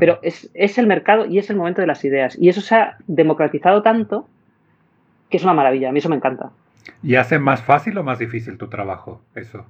[0.00, 2.36] Pero es, es el mercado y es el momento de las ideas.
[2.40, 4.26] Y eso se ha democratizado tanto
[5.30, 5.90] que es una maravilla.
[5.90, 6.50] A mí eso me encanta.
[7.02, 9.64] ¿Y hace más fácil o más difícil tu trabajo, eso?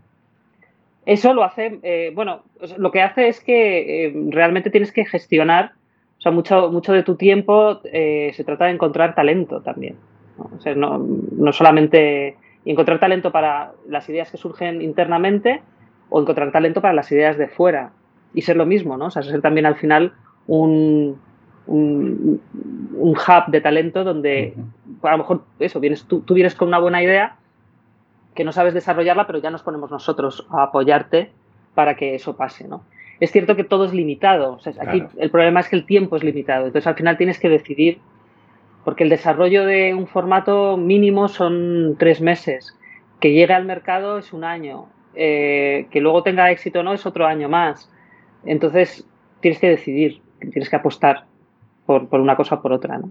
[1.04, 2.42] Eso lo hace, eh, bueno,
[2.78, 5.72] lo que hace es que eh, realmente tienes que gestionar,
[6.18, 9.96] o sea, mucho, mucho de tu tiempo eh, se trata de encontrar talento también.
[10.36, 10.50] ¿no?
[10.56, 15.62] O sea, no, no solamente encontrar talento para las ideas que surgen internamente
[16.08, 17.90] o encontrar talento para las ideas de fuera.
[18.34, 19.06] Y ser lo mismo, ¿no?
[19.06, 20.12] O sea, ser también al final
[20.46, 21.18] un,
[21.66, 22.40] un,
[22.94, 24.54] hub de talento donde
[25.02, 27.36] a lo mejor eso, vienes, tú, tú vienes con una buena idea
[28.34, 31.30] que no sabes desarrollarla, pero ya nos ponemos nosotros a apoyarte
[31.74, 32.84] para que eso pase, ¿no?
[33.18, 36.66] Es cierto que todo es limitado, aquí el problema es que el tiempo es limitado,
[36.66, 37.98] entonces al final tienes que decidir,
[38.84, 42.76] porque el desarrollo de un formato mínimo son tres meses,
[43.18, 47.06] que llegue al mercado es un año, eh, que luego tenga éxito o no es
[47.06, 47.90] otro año más,
[48.44, 49.06] entonces
[49.40, 51.24] tienes que decidir, tienes que apostar
[51.86, 53.10] por, por una cosa o por otra, ¿no?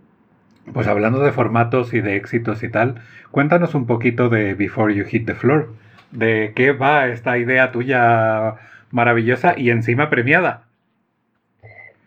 [0.73, 2.95] Pues hablando de formatos y de éxitos y tal,
[3.31, 5.73] cuéntanos un poquito de Before You Hit the Floor.
[6.11, 8.55] ¿De qué va esta idea tuya
[8.89, 10.63] maravillosa y encima premiada?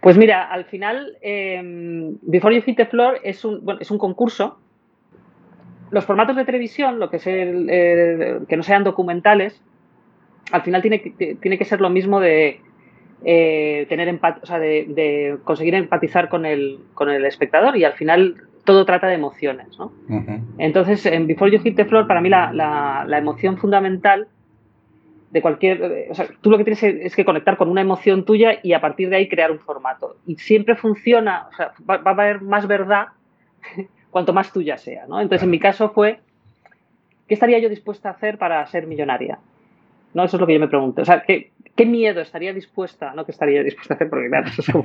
[0.00, 4.58] Pues mira, al final, em, Before You Hit the Floor es un, es un concurso.
[5.90, 9.62] Los formatos de televisión, lo que, es que no sean documentales,
[10.50, 12.60] al final tiene que, tiene que ser lo mismo de
[13.24, 14.08] eh, tener
[14.42, 19.08] o sea, de, conseguir empatizar con el, con el espectador y al final todo trata
[19.08, 19.78] de emociones.
[19.78, 19.92] ¿no?
[20.58, 24.28] Entonces, en Before You Hit the Floor, para mí la, la, emoción fundamental
[25.30, 26.08] de cualquier.
[26.10, 28.80] O sea, tú lo que tienes es que conectar con una emoción tuya y a
[28.80, 30.16] partir de ahí crear un formato.
[30.26, 33.08] Y siempre funciona, o sea, va, a haber más verdad
[34.10, 35.06] cuanto más tuya sea.
[35.06, 35.20] ¿no?
[35.20, 36.20] Entonces, en mi caso fue.
[37.26, 39.38] ¿Qué estaría yo dispuesta a hacer para ser millonaria?
[40.14, 40.24] ¿No?
[40.24, 41.02] Eso es lo que yo me pregunto.
[41.02, 44.48] O sea, ¿qué, qué miedo estaría dispuesta, no que estaría dispuesta a hacer, porque claro,
[44.48, 44.84] eso es como.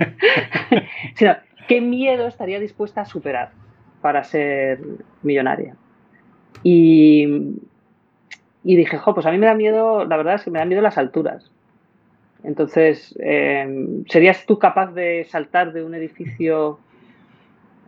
[1.15, 1.35] sino,
[1.67, 3.51] ¿qué miedo estaría dispuesta a superar?
[4.03, 4.81] para ser
[5.21, 5.77] millonaria.
[6.61, 7.55] Y,
[8.63, 10.65] y dije, jo, pues a mí me da miedo, la verdad es que me da
[10.65, 11.49] miedo las alturas.
[12.43, 16.79] Entonces, em, ¿serías tú capaz de saltar de un edificio,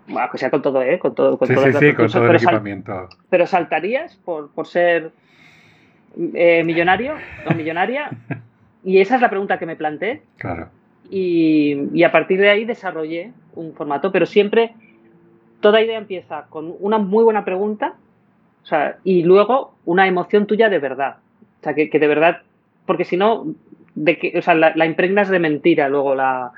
[0.08, 0.98] bueno, que sea con todo, ¿eh?
[1.00, 3.10] Con todo, con todo, sí, con todo el equipamiento.
[3.30, 5.12] pero saltarías por, por ser
[6.34, 7.16] eh, millonario
[7.50, 8.10] o millonaria?
[8.84, 10.22] Y esa es la pregunta que me planteé.
[10.38, 10.70] Claro.
[11.10, 14.74] Y, y, a partir de ahí desarrollé un formato, pero siempre
[15.60, 17.96] toda idea empieza con una muy buena pregunta
[19.04, 21.18] y luego una emoción tuya de verdad.
[21.62, 22.42] O sea, que, de verdad,
[22.86, 23.46] porque si no,
[23.96, 26.52] de que, o sea, la, impregnas de mentira luego la...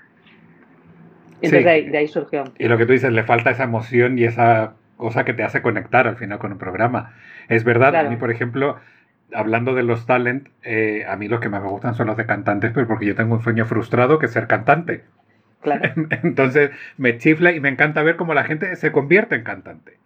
[1.41, 2.45] Entonces de, ahí, surgió.
[2.57, 5.61] Y lo que tú dices, le falta esa emoción y esa cosa que te hace
[5.61, 7.13] conectar al final con un programa.
[7.47, 8.77] Es verdad, a mí, por ejemplo,
[9.33, 12.25] hablando de los talent, eh, a mí los que más me gustan son los de
[12.25, 15.03] cantantes, pero porque yo tengo un sueño frustrado que es ser cantante.
[16.23, 19.97] Entonces me chifla y me encanta ver cómo la gente se convierte en cantante.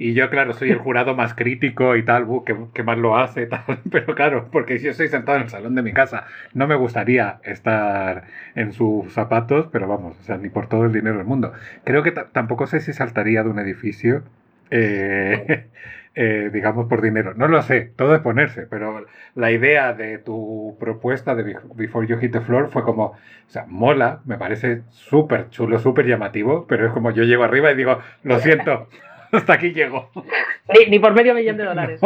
[0.00, 2.24] Y yo, claro, soy el jurado más crítico y tal,
[2.72, 5.74] que, más lo hace, tal, pero claro, porque si yo estoy sentado en el salón
[5.74, 8.22] de mi casa, no me gustaría estar
[8.54, 11.52] en sus zapatos, pero vamos, o sea, ni por todo el dinero del mundo.
[11.82, 14.22] Creo que tampoco sé si saltaría de un edificio
[14.70, 15.66] eh,
[16.14, 17.34] eh, digamos, por dinero.
[17.34, 22.18] No lo sé, todo es ponerse, pero la idea de tu propuesta de Before You
[22.18, 23.16] Hit the Floor fue como, o
[23.46, 27.76] sea, mola, me parece súper chulo, súper llamativo, pero es como yo llego arriba y
[27.76, 28.88] digo, lo siento.
[29.32, 30.10] Hasta aquí llego.
[30.88, 32.00] Ni, por medio millón de dólares.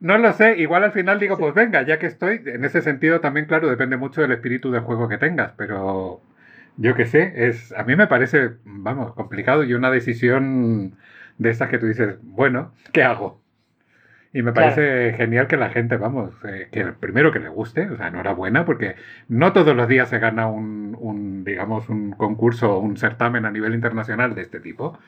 [0.00, 0.58] No, lo sé.
[0.58, 2.42] Igual al final digo, pues venga, ya que estoy.
[2.44, 5.52] En ese sentido también, claro, depende mucho del espíritu de juego que tengas.
[5.56, 6.20] Pero
[6.76, 10.96] yo qué sé, es, a mí me parece, vamos, complicado y una decisión
[11.38, 13.42] de estas que tú dices, bueno, ¿qué hago?
[14.34, 17.96] Y me parece genial que la gente, vamos, eh, que primero que le guste, o
[17.98, 18.94] sea, enhorabuena, porque
[19.28, 23.74] no todos los días se gana un, digamos, un concurso o un certamen a nivel
[23.74, 24.98] internacional de este tipo.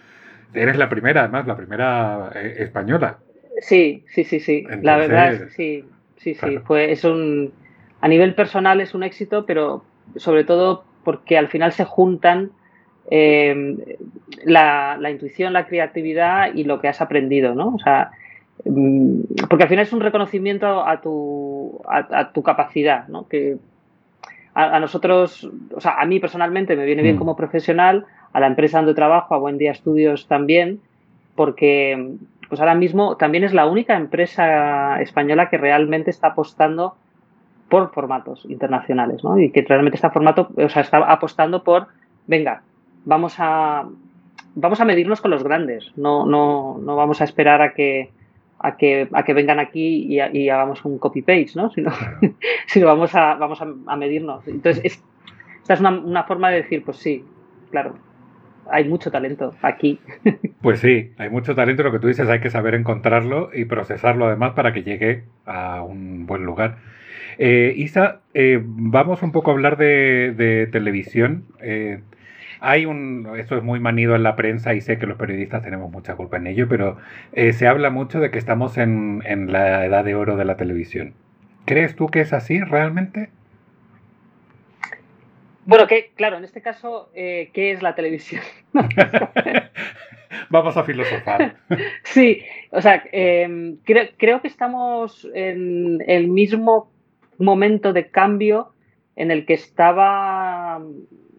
[0.53, 3.19] Eres la primera, además, la primera eh, española.
[3.61, 4.67] Sí, sí, sí, sí.
[4.83, 6.59] la verdad es sí, sí, sí.
[6.59, 7.55] Fue, es un,
[8.03, 12.51] a nivel personal es un éxito, pero sobre todo porque al final se juntan
[13.11, 13.77] Em,
[14.45, 17.75] la, intuición, la creatividad y lo que has aprendido, ¿no?
[17.75, 18.13] O sea,
[18.65, 23.29] mm, porque al final es un reconocimiento a tu, a, tu capacidad, ¿no?
[23.29, 23.57] Que,
[24.55, 27.19] a, nosotros, o sea, a mí personalmente me viene bien mm.
[27.19, 30.81] como profesional, a la empresa donde trabajo, a Buen Día Estudios también,
[31.37, 32.17] porque
[32.49, 36.95] pues ahora mismo también es la única empresa española que realmente está apostando
[37.69, 39.39] por formatos internacionales, ¿no?
[39.39, 41.89] Y que realmente está formato, o sea, está apostando por,
[42.27, 42.63] venga,
[43.05, 43.89] vamos a
[44.55, 48.11] vamos a medirnos con los grandes, no, no, no vamos a esperar a que
[48.59, 51.71] a que, a que vengan aquí y, hagamos un copy-paste, ¿no?
[51.71, 51.93] Sino,
[52.67, 54.47] sino vamos, a, vamos a, medirnos.
[54.49, 55.03] Entonces,
[55.61, 57.25] esta es una, una, forma de decir, pues sí,
[57.71, 57.95] claro,
[58.71, 59.99] hay mucho talento aquí.
[60.63, 64.27] Pues sí, hay mucho talento, lo que tú dices, hay que saber encontrarlo y procesarlo
[64.27, 66.79] además para que llegue a un buen lugar.
[67.37, 71.45] Eh, Isa, eh, vamos un poco a hablar de, televisión.
[71.61, 72.01] Eh,
[72.65, 75.91] hay un, eso es muy manido en la prensa y sé que los periodistas tenemos
[75.91, 76.97] mucha culpa en ello, pero
[77.33, 79.23] eh, se habla mucho de que estamos en,
[79.53, 81.15] la edad de oro de la televisión.
[81.67, 83.29] ¿Crees tú que es así realmente?
[85.67, 88.43] Bueno, que claro, en este caso, eh, ¿qué es la televisión?
[90.51, 91.57] Vamos a filosofar.
[92.03, 96.93] Sí, o sea, em, creo, que estamos en el mismo
[97.39, 98.73] momento de cambio
[99.17, 100.81] en el que estaba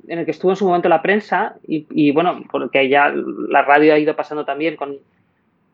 [0.07, 3.13] en el que estuvo en su momento la prensa y, bueno, porque ya
[3.49, 4.97] la radio ha ido pasando también con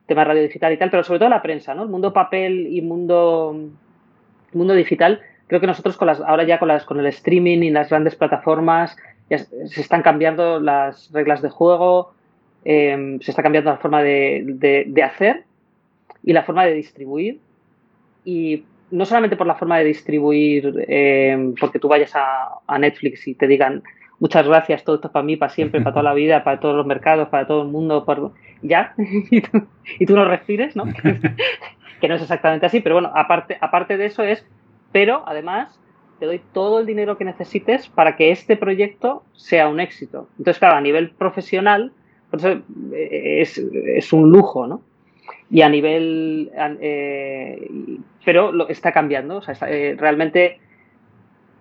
[0.06, 1.84] temas radio digital y tal, pero sobre todo la prensa, ¿no?
[1.84, 3.56] El mundo papel y mundo,
[4.54, 7.70] mundo digital, creo que nosotros con las, ahora ya con, las, con el streaming y
[7.72, 8.98] las grandes plataformas
[9.38, 12.14] se están cambiando las reglas de juego,
[12.66, 14.44] em, se está cambiando la forma de,
[14.86, 15.44] de, hacer
[16.24, 17.40] y la forma de distribuir.
[18.26, 23.36] Y no solamente por la forma de distribuir, em, porque tú vayas a, Netflix y
[23.36, 23.84] te digan,
[24.22, 26.86] muchas gracias, todo esto para mí, para siempre, para toda la vida, para todos los
[26.86, 28.32] mercados, para todo el mundo, por...
[28.62, 28.94] ya,
[30.00, 30.86] y tú, no respires, ¿no?
[32.00, 34.46] que no es exactamente así, pero bueno, aparte, aparte de eso es,
[34.92, 35.78] pero además
[36.20, 40.30] te doy todo el dinero que necesites para que este proyecto sea un éxito.
[40.38, 41.92] Entonces, claro, a nivel profesional,
[42.30, 44.84] por eh, es, un lujo, ¿no?
[45.50, 47.68] Y a nivel, eh,
[48.24, 50.60] pero lo, está cambiando, o sea, eh, realmente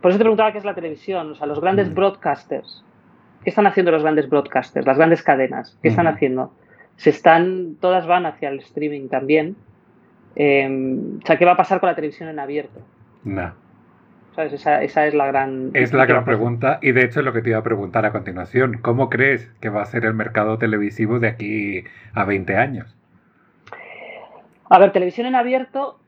[0.01, 1.95] por eso te preguntaba qué es la televisión, o sea, los grandes mm.
[1.95, 2.85] broadcasters.
[3.45, 5.79] ¿Qué están haciendo los grandes broadcasters, las grandes cadenas?
[5.83, 6.53] ¿Qué están haciendo?
[6.97, 9.57] Se están, todas van hacia el streaming también.
[10.37, 12.81] Em, o sea, ¿qué va a pasar con la televisión en abierto?
[13.25, 13.53] No.
[14.37, 14.53] ¿Sabes?
[14.53, 15.71] Esa, esa, es la gran...
[15.73, 18.13] Es la gran pregunta y de hecho es lo que te iba a preguntar a
[18.13, 18.79] continuación.
[18.81, 22.97] ¿Cómo crees que va a ser el mercado televisivo de aquí a 20 años?
[24.69, 25.99] A ver, televisión en abierto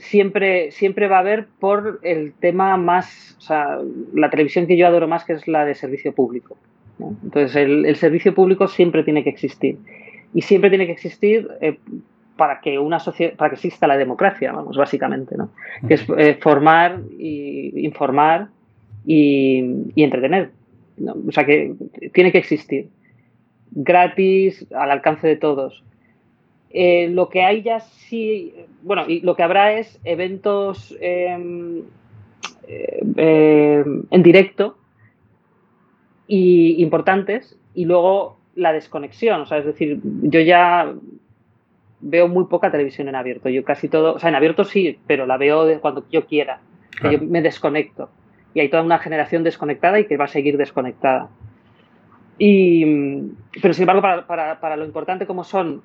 [0.00, 3.78] siempre, siempre va a haber por el tema más, o sea,
[4.14, 6.56] la televisión que yo adoro más, que es la de servicio público.
[6.98, 9.78] Entonces, el, servicio público siempre tiene que existir.
[10.34, 11.78] Y siempre tiene que existir eh,
[12.36, 12.98] para que una
[13.36, 15.50] para que exista la democracia, vamos, básicamente, ¿no?
[15.86, 18.48] Que es eh, formar y informar
[19.04, 20.50] y, entretener.
[21.26, 21.74] O sea, que
[22.12, 22.88] tiene que existir.
[23.70, 25.82] Gratis, al alcance de todos.
[26.74, 31.82] Eh, lo que hay ya sí, bueno, y lo que habrá es eventos em,
[32.66, 34.78] em, en directo
[36.26, 40.94] y importantes y luego la desconexión, o sea, es decir, yo ya
[42.00, 45.26] veo muy poca televisión en abierto, yo casi todo, o sea, en abierto sí, pero
[45.26, 46.60] la veo de cuando yo quiera,
[47.02, 48.08] yo me desconecto
[48.54, 51.28] y hay toda una generación desconectada y que va a seguir desconectada.
[52.38, 52.84] Y,
[53.60, 55.82] pero sin embargo, para, para, para lo importante como son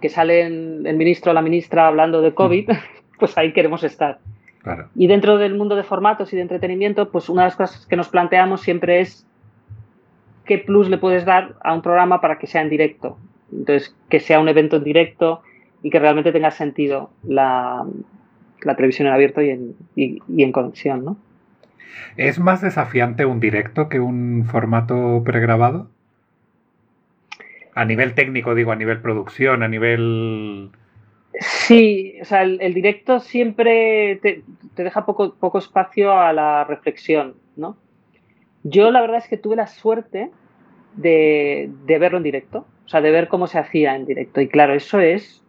[0.00, 2.70] que salen el ministro o la ministra hablando de COVID,
[3.18, 4.18] pues ahí queremos estar.
[4.96, 7.94] Y dentro del mundo de formatos y de entretenimiento, pues una de las cosas que
[7.94, 9.24] nos planteamos siempre es
[10.44, 13.16] qué plus le puedes dar a un programa para que sea en directo.
[13.52, 15.42] Entonces, que sea un evento en directo
[15.82, 17.86] y que realmente tenga sentido la,
[18.76, 21.16] televisión en abierto y en, y en conexión, ¿no?
[22.16, 25.90] ¿Es más desafiante un directo que un formato pregrabado?
[27.76, 30.70] A nivel técnico, digo, a nivel producción, a nivel...
[31.38, 34.42] Sí, o sea, el, directo siempre te,
[34.74, 37.76] deja poco, poco espacio a la reflexión, ¿no?
[38.62, 40.30] Yo la verdad es que tuve la suerte
[40.94, 44.40] de, verlo en directo, o sea, de ver cómo se hacía en directo.
[44.40, 45.42] Y claro, eso es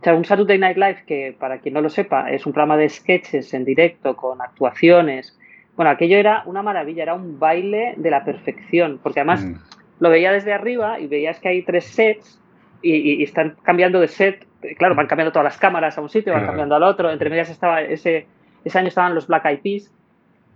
[0.00, 2.76] o sea, un Saturday Night Live, que para quien no lo sepa, es un programa
[2.76, 5.38] de sketches en directo con actuaciones.
[5.76, 10.10] Bueno, aquello era una maravilla, era un baile de la perfección, porque además mm lo
[10.10, 12.40] veía desde arriba y veías que hay tres sets
[12.82, 14.46] y, están cambiando de set.
[14.78, 17.10] Claro, van cambiando todas las cámaras a un sitio, van cambiando al otro.
[17.10, 18.26] Entre medias estaba ese,
[18.64, 19.92] ese año estaban los Black Eyed Peas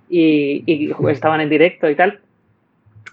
[0.09, 2.21] y, estaban en directo y tal.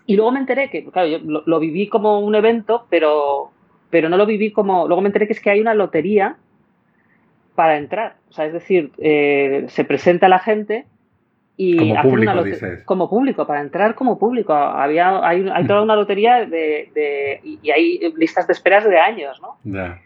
[0.06, 3.52] Y luego me enteré que, claro, yo lo, viví como un evento, pero,
[3.90, 4.88] pero no lo viví como.
[4.88, 6.38] Luego me enteré que es que hay una lotería
[7.56, 8.16] para entrar.
[8.30, 10.86] O sea, es decir, eh, se presenta la gente
[11.60, 12.84] y como público, una dices.
[12.86, 14.54] como público, para entrar como público.
[14.54, 19.42] Había, hay, hay toda una lotería de, de- y hay listas de esperas de años,
[19.42, 19.58] ¿no?
[19.64, 20.00] Ya.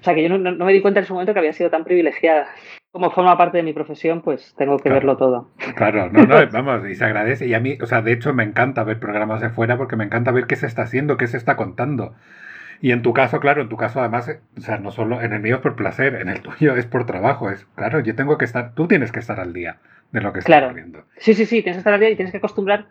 [0.00, 1.70] O sea que yo no, no- me di cuenta en ese momento que había sido
[1.70, 2.46] tan privilegiada.
[2.90, 4.94] Como forma parte de mi profesión, pues tengo que Claro.
[4.96, 5.50] verlo todo.
[5.74, 7.46] Claro, no, no, vamos, y se agradece.
[7.48, 10.04] Y a mí, o sea, de hecho me encanta ver programas de fuera porque me
[10.04, 12.14] encanta ver qué se está haciendo, qué se está contando.
[12.80, 15.40] Y en tu caso, claro, en tu caso además, o sea, no solo en el
[15.40, 18.44] mío es por placer, en el tuyo es por trabajo, es claro, yo tengo que
[18.44, 19.78] estar, tú tienes que estar al día
[20.14, 20.66] de lo que está Claro.
[20.68, 21.02] ocurriendo.
[21.18, 22.86] Sí, sí, sí, tienes que estar al día y tienes que acostumbrar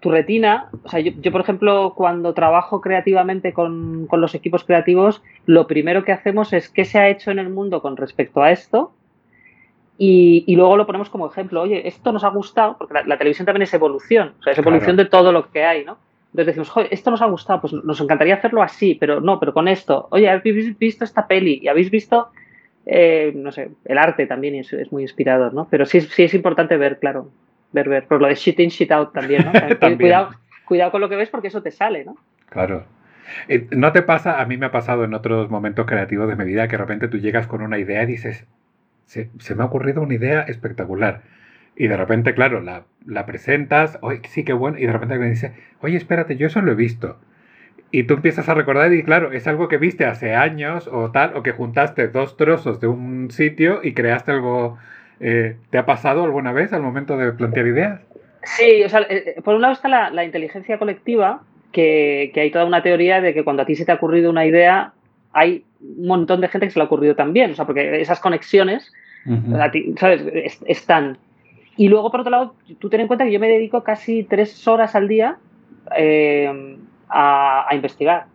[0.00, 0.68] tu retina.
[0.84, 5.66] O sea, yo, yo, por ejemplo, cuando trabajo creativamente con, con los equipos creativos, lo
[5.68, 8.92] primero que hacemos es qué se ha hecho en el mundo con respecto a esto
[9.96, 11.62] y, y luego lo ponemos como ejemplo.
[11.62, 14.58] Oye, esto nos ha gustado, porque la, la televisión también es evolución, o sea, es
[14.58, 15.04] evolución Claro.
[15.04, 15.96] de todo lo que hay, ¿no?
[16.32, 19.54] Entonces decimos, joder, esto nos ha gustado, pues nos encantaría hacerlo así, pero no, pero
[19.54, 20.08] con esto.
[20.10, 21.60] Oye, ¿habéis visto esta peli?
[21.62, 22.28] ¿Y habéis visto,
[22.86, 25.66] eh, no sé, el arte también es, es muy inspirador, ¿no?
[25.68, 27.30] Pero sí, sí es importante ver, claro,
[27.72, 28.06] ver, ver.
[28.06, 29.52] Por lo de shit in, shit out también, ¿no?
[29.78, 29.98] También.
[29.98, 30.30] Cuidado,
[30.64, 32.16] cuidado con lo que ves porque eso te sale, ¿no?
[32.48, 32.86] Claro.
[33.48, 34.40] Eh, ¿No te pasa?
[34.40, 37.08] A mí me ha pasado en otros momentos creativos de mi vida que de repente
[37.08, 38.46] tú llegas con una idea y dices,
[39.06, 41.22] se, se me ha ocurrido una idea espectacular.
[41.74, 45.28] Y de repente, claro, la, la presentas, oye, sí, qué bueno, y de repente me
[45.28, 47.18] dice, oye, espérate, yo eso lo he visto.
[47.90, 51.36] Y tú empiezas a recordar y claro, es algo que viste hace años o tal,
[51.36, 54.78] o que juntaste dos trozos de un sitio y creaste algo...
[55.20, 58.00] eh, ¿Te ha pasado alguna vez al momento de plantear ideas?
[58.42, 62.40] Sí, o sea, eh, eh, por un lado está la, la inteligencia colectiva, que, que
[62.40, 64.92] hay toda una teoría de que cuando a ti se te ha ocurrido una idea,
[65.32, 68.20] hay un montón de gente que se le ha ocurrido también, o sea, porque esas
[68.20, 68.92] conexiones
[69.26, 69.56] Ujú.
[69.60, 70.22] a ti, ¿sabes?
[70.32, 71.18] Es- están.
[71.76, 74.66] Y luego, por otro lado, tú ten en cuenta que yo me dedico casi tres
[74.66, 75.36] horas al día
[75.96, 76.78] eh,
[77.08, 78.26] a, a investigar.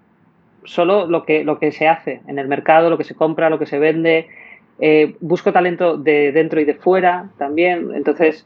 [0.63, 3.59] Solo lo que, lo que se hace en el mercado, lo que se compra, lo
[3.59, 4.27] que se vende.
[4.79, 7.91] Eh, busco talento de dentro y de fuera también.
[7.95, 8.45] Entonces,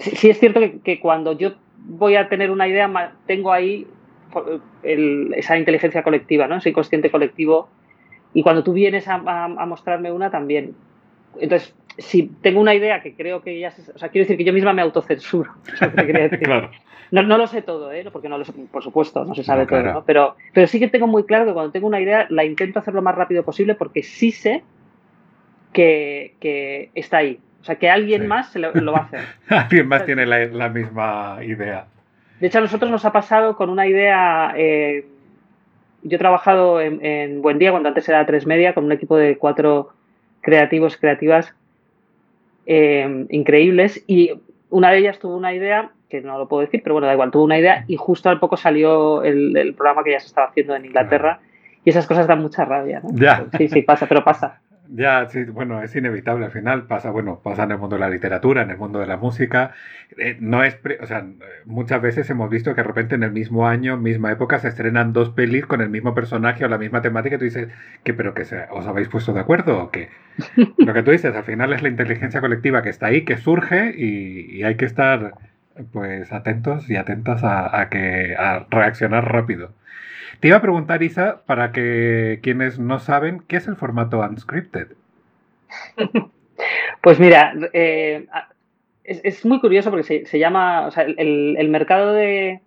[0.00, 3.86] sí es cierto que, que cuando yo voy a tener una idea, tengo ahí
[4.82, 6.56] el- esa inteligencia colectiva, ¿no?
[6.56, 7.68] ese inconsciente colectivo.
[8.34, 9.18] Y cuando tú vienes a,
[9.66, 10.74] mostrarme una, también.
[11.40, 14.44] Entonces, si tengo una idea que creo que ya se, O sea, quiero decir que
[14.44, 15.52] yo misma me autocensuro.
[16.42, 16.70] claro.
[17.10, 18.04] No, no lo sé todo, ¿eh?
[18.12, 19.84] porque no lo sé, por supuesto, no se sabe No, claro.
[19.84, 20.04] todo, ¿no?
[20.04, 22.92] Pero, pero sí que tengo muy claro que cuando tengo una idea la intento hacer
[22.94, 24.62] lo más rápido posible porque sí sé
[25.72, 27.38] que, que está ahí.
[27.60, 28.28] O sea, que alguien Sí.
[28.28, 29.20] más se lo, lo va a hacer.
[29.48, 31.86] Alguien más tiene la, la misma idea.
[32.40, 34.54] De hecho, a nosotros nos ha pasado con una idea.
[34.56, 35.06] eh,
[36.02, 39.16] yo he trabajado en, en Buen Día, cuando antes era tres media, con un equipo
[39.16, 39.90] de cuatro
[40.40, 41.52] creativos, creativas
[42.66, 44.04] eh, increíbles.
[44.06, 44.32] Y
[44.70, 47.30] una de ellas tuvo una idea, que no lo puedo decir, pero bueno, da igual,
[47.30, 50.48] tuvo una idea y justo al poco salió el, el programa que ya se estaba
[50.48, 51.40] haciendo en Inglaterra.
[51.84, 53.10] Y esas cosas dan mucha rabia, ¿no?
[53.14, 53.46] Ya.
[53.56, 54.60] Sí, sí, pasa, pero pasa.
[54.90, 58.08] Ya, sí, bueno, es inevitable al final, pasa, bueno, pasa en el mundo de la
[58.08, 59.72] literatura, en el mundo de la música,
[60.16, 61.26] eh, no es, o sea,
[61.66, 65.12] muchas veces hemos visto que de repente en el mismo año, misma época, se estrenan
[65.12, 67.68] dos pelis con el mismo personaje o la misma temática y tú dices,
[68.02, 70.08] que pero que se, os habéis puesto de acuerdo o qué?
[70.78, 73.92] Lo que tú dices, al final es la inteligencia colectiva que está ahí, que surge
[73.94, 75.34] y, y hay que estar,
[75.92, 79.72] pues, atentos y atentas a, que, a reaccionar rápido.
[80.40, 84.88] Te iba a preguntar, Isa, para que quienes no saben, ¿qué es el formato unscripted?
[87.00, 88.26] Pues mira, eh,
[89.04, 92.60] es, es muy curioso porque se, se llama, o sea, el, el mercado de,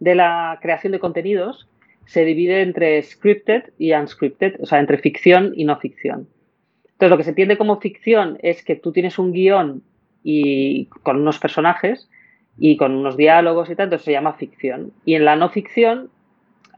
[0.00, 1.68] de la creación de contenidos
[2.06, 6.28] se divide entre scripted y unscripted, o sea, entre ficción y no ficción.
[6.84, 9.82] Entonces, lo que se entiende como ficción es que tú tienes un guion
[10.22, 12.08] y con unos personajes
[12.58, 14.92] y con unos diálogos y tal, entonces se llama ficción.
[15.04, 16.10] Y en la no ficción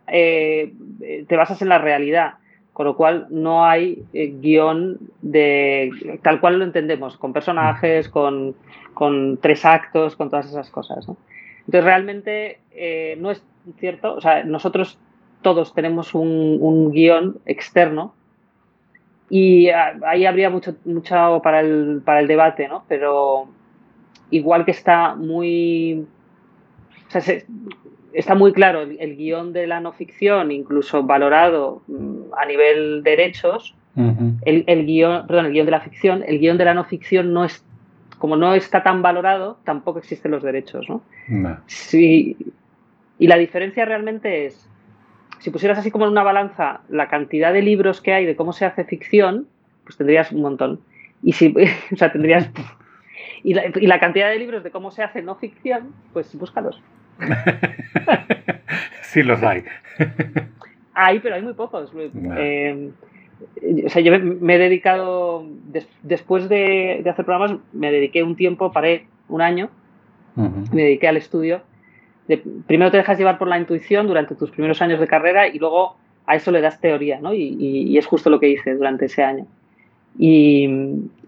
[0.06, 0.72] eh,
[1.28, 2.34] te basas en la realidad,
[2.72, 5.90] con lo cual no hay eh, guion de
[6.22, 8.54] tal cual lo entendemos, con personajes, con,
[8.94, 11.06] con tres actos, con todas esas cosas.
[11.06, 11.16] ¿no?
[11.60, 13.42] Entonces, realmente eh, no es
[13.78, 14.98] cierto, o sea, nosotros
[15.42, 18.14] todos tenemos un, un guion externo
[19.30, 22.84] y ahí habría mucho, mucho para, el, para el debate, ¿no?
[22.88, 23.48] Pero
[24.30, 26.04] igual que está muy...
[27.08, 27.46] O sea, se,
[28.12, 33.02] está muy claro el, el, guion de la no ficción, incluso valorado mm, a nivel
[33.02, 34.38] derechos, uh -huh.
[34.44, 37.32] el, el, guion, perdón, el guion de la ficción, el guion de la no ficción
[37.32, 37.64] no es,
[38.18, 41.02] como no está tan valorado, tampoco existen los derechos, ¿no?
[41.28, 41.58] no.
[41.66, 42.36] Sí,
[43.18, 44.68] y la diferencia realmente es,
[45.38, 48.52] si pusieras así como en una balanza la cantidad de libros que hay de cómo
[48.52, 49.46] se hace ficción,
[49.84, 50.80] pues tendrías un montón.
[51.22, 51.54] Y si,
[51.92, 52.50] o sea, tendrías...
[53.42, 56.82] Y la, y la cantidad de libros de cómo se hace no ficción, pues búscalos.
[59.02, 59.64] sí los hay.
[60.94, 61.92] hay, pero hay muy pocos.
[61.94, 62.34] No.
[62.36, 62.90] Eh,
[63.86, 68.36] o sea, yo me, he dedicado, des, después de, de, hacer programas, me dediqué un
[68.36, 69.70] tiempo, paré un año,
[70.36, 71.62] me dediqué al estudio.
[72.66, 75.96] primero te dejas llevar por la intuición durante tus primeros años de carrera y luego
[76.26, 77.32] a eso le das teoría, ¿no?
[77.34, 79.46] Y, es justo lo que hice durante ese año.
[80.18, 80.64] Y,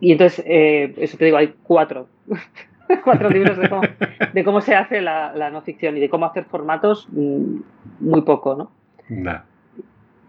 [0.01, 2.09] entonces, eh, eso te digo, hay cuatro,
[3.05, 7.61] cuatro libros de cómo, se hace la, no ficción y de cómo hacer formatos, mm,
[8.01, 8.71] muy poco, ¿no?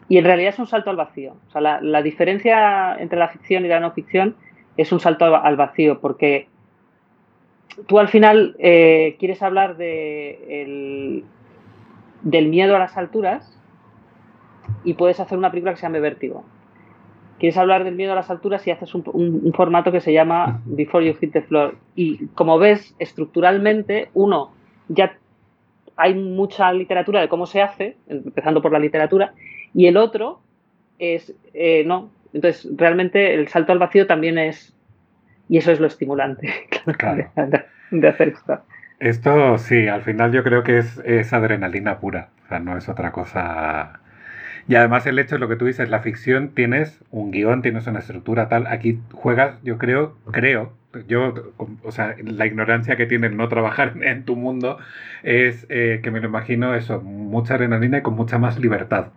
[0.10, 1.36] Y en realidad es un salto al vacío.
[1.48, 4.36] O sea, la, diferencia entre la ficción y la no ficción
[4.78, 6.48] es un salto al vacío, porque
[7.88, 11.24] tú al final eh, quieres hablar de
[12.24, 13.58] del miedo a las alturas
[14.84, 16.44] y puedes hacer una película que se llame Vértigo.
[17.40, 21.06] Quieres hablar del miedo a las alturas y haces un, formato que se llama Before
[21.06, 21.76] You Hit the Floor.
[21.96, 24.54] Y como ves, estructuralmente, uno,
[24.88, 25.18] ya
[25.96, 29.34] hay mucha literatura de cómo se hace, empezando por la literatura,
[29.74, 30.42] y el otro
[31.00, 32.12] es, eh, no.
[32.34, 34.76] Entonces, realmente el salto al vacío también es,
[35.50, 36.48] y eso es lo estimulante
[37.92, 38.62] de, hacer esto.
[39.00, 42.88] Esto sí, al final yo creo que es, es adrenalina pura, o sea, no es
[42.88, 44.01] otra cosa
[44.68, 47.88] y además el hecho de lo que tú dices, la ficción tienes un guion, tienes
[47.88, 48.68] una estructura tal.
[48.68, 50.74] Aquí juegas, yo creo, creo,
[51.08, 51.34] yo,
[51.84, 54.78] o sea, la ignorancia que tienes no trabajar en tu mundo
[55.24, 59.08] es eh, que me lo imagino eso, mucha adrenalina y con mucha más libertad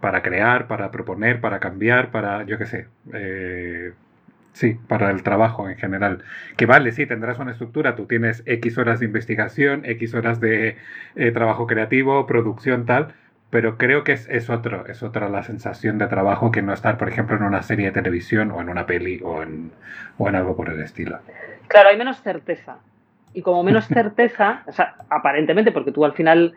[0.00, 3.92] para crear, para proponer, para cambiar, para, yo qué sé, eh,
[4.52, 6.24] sí, para el trabajo en general.
[6.56, 10.76] Que vale, sí, tendrás una estructura, tú tienes X horas de investigación, X horas de
[11.16, 13.14] eh, trabajo creativo, producción, tal,
[13.50, 16.96] pero creo que es, es, otro, es otra la sensación de trabajo que no estar,
[16.96, 19.72] por ejemplo, en una serie de televisión o en una peli o en,
[20.18, 21.18] o en algo por el estilo.
[21.66, 22.78] Claro, hay menos certeza.
[23.34, 26.54] Y como menos certeza, o sea, aparentemente, porque tú al final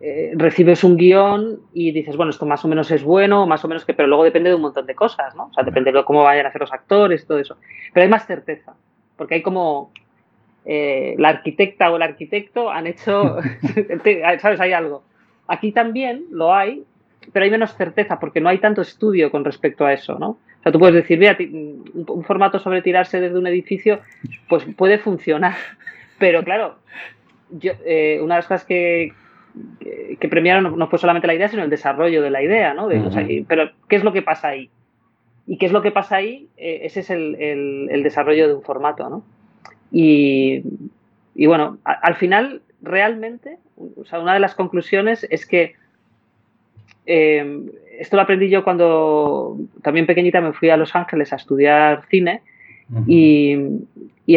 [0.00, 3.68] eh, recibes un guion y dices, bueno, esto más o menos es bueno, más o
[3.68, 5.46] menos que, pero luego depende de un montón de cosas, ¿no?
[5.46, 7.56] O sea, depende de cómo vayan a hacer los actores todo eso.
[7.92, 8.74] Pero hay más certeza,
[9.16, 9.90] porque hay como
[10.64, 13.38] eh, la arquitecta o el arquitecto han hecho,
[14.40, 14.60] ¿sabes?
[14.60, 15.02] Hay algo.
[15.48, 16.84] Aquí también lo hay,
[17.32, 20.28] pero hay menos certeza porque no hay tanto estudio con respecto a eso, ¿no?
[20.28, 24.00] O sea, tú puedes decir, mira, un formato sobre tirarse desde un edificio,
[24.48, 25.54] pues puede funcionar.
[26.18, 26.76] Pero claro,
[27.50, 29.12] yo, eh, una de las cosas que,
[30.20, 32.88] que, premiaron no, fue solamente la idea, sino el desarrollo de la idea, ¿no?
[33.46, 34.70] pero, ¿qué es lo que pasa ahí?
[35.46, 36.48] ¿Y qué es lo que pasa ahí?
[36.56, 37.36] Eh, ese es el,
[37.90, 39.24] el, desarrollo de un formato, ¿no?
[39.90, 40.62] Y,
[41.34, 43.58] y bueno, al final realmente,
[43.96, 45.74] o sea, una de las conclusiones es que
[47.06, 47.60] eh,
[47.98, 52.42] esto lo aprendí yo cuando también pequeñita me fui a Los Ángeles a estudiar cine
[53.06, 53.56] y,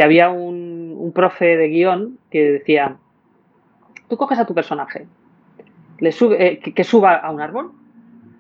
[0.02, 2.96] había un, profe de guion que decía,
[4.08, 5.08] tú coges a tu personaje,
[6.00, 7.72] le sube, eh, que, suba a un árbol,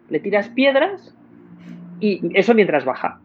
[0.09, 1.15] le tiras piedras
[1.99, 3.19] y eso mientras baja.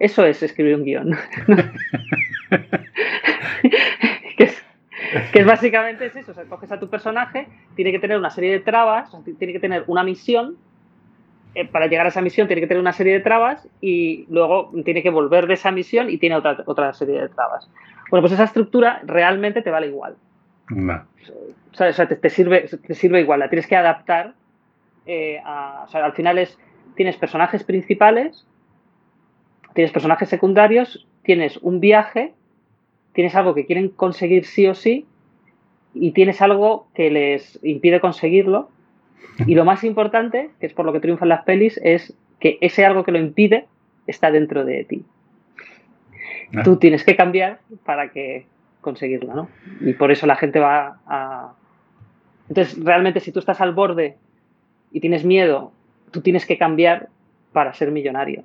[0.00, 1.16] Eso es escribir un guion.
[4.36, 4.64] que es
[5.46, 8.60] básicamente es eso, o sea, coges a tu personaje, tiene que tener una serie de
[8.60, 10.56] trabas, tiene que tener una misión,
[11.54, 14.70] eh, para llegar a esa misión tiene que tener una serie de trabas y luego
[14.84, 17.68] tiene que volver de esa misión y tiene otra, otra serie de trabas.
[18.10, 20.16] Bueno, pues esa estructura realmente te vale igual.
[20.70, 24.34] O sea, te, sirve, te sirve igual, la tienes que adaptar
[25.06, 26.58] eh, a, o sea, al final es,
[26.94, 28.46] tienes personajes principales,
[29.74, 32.34] tienes personajes secundarios, tienes un viaje
[33.18, 35.04] tienes algo que quieren conseguir sí o sí
[35.92, 38.70] y tienes algo que les impide conseguirlo.
[39.44, 42.84] Y lo más importante, que es por lo que triunfan las pelis, es que ese
[42.84, 43.66] algo que lo impide
[44.06, 45.04] está dentro de ti.
[46.54, 46.62] Ah.
[46.62, 48.46] Tú tienes que cambiar para que
[48.82, 49.48] conseguirlo, ¿no?
[49.80, 51.54] Y por eso la gente va a...
[52.48, 54.16] Entonces, realmente, si tú estás al borde
[54.92, 55.72] y tienes miedo,
[56.12, 57.08] tú tienes que cambiar
[57.52, 58.44] para ser millonario.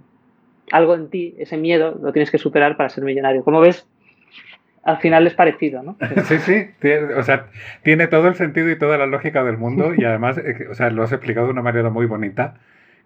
[0.72, 3.44] Algo en ti, ese miedo, lo tienes que superar para ser millonario.
[3.44, 3.88] Como ves,
[4.84, 5.98] al final es parecido, ¿no?
[6.26, 7.48] Sí, sí, tiene, o sea,
[7.84, 10.90] tiene todo el sentido y toda la lógica del mundo y además, eh, o sea,
[10.90, 12.56] lo has explicado de una manera muy bonita,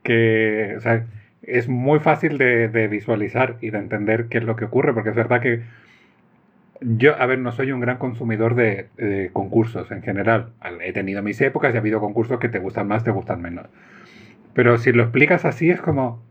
[0.04, 1.06] que, o sea,
[1.44, 5.16] es muy fácil de, visualizar y de entender qué es lo que ocurre, porque es
[5.16, 5.62] verdad que
[6.82, 10.50] yo, a ver, no soy un gran consumidor de, concursos en general.
[10.82, 13.68] He tenido mis épocas y ha habido concursos que te gustan más, te gustan menos.
[14.54, 16.22] Pero si lo explicas así es como,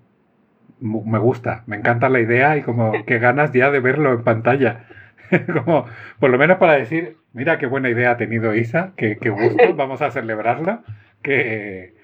[0.80, 4.84] me gusta, me encanta la idea y como que ganas ya de verlo en pantalla.
[5.52, 5.86] como,
[6.18, 10.02] por lo menos para decir, mira qué buena idea ha tenido Isa, qué, gusto, vamos
[10.02, 10.82] a celebrarla,
[11.22, 11.94] que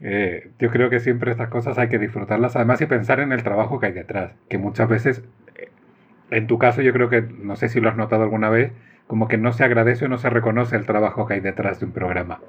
[0.00, 3.42] eh, yo creo que siempre estas cosas hay que disfrutarlas, además y pensar en el
[3.42, 5.22] trabajo que hay detrás, que muchas veces,
[5.56, 5.68] eh,
[6.30, 8.72] en tu caso yo creo que, no sé si lo has notado alguna vez,
[9.06, 11.86] como que no se agradece o no se reconoce el trabajo que hay detrás de
[11.86, 12.40] un programa.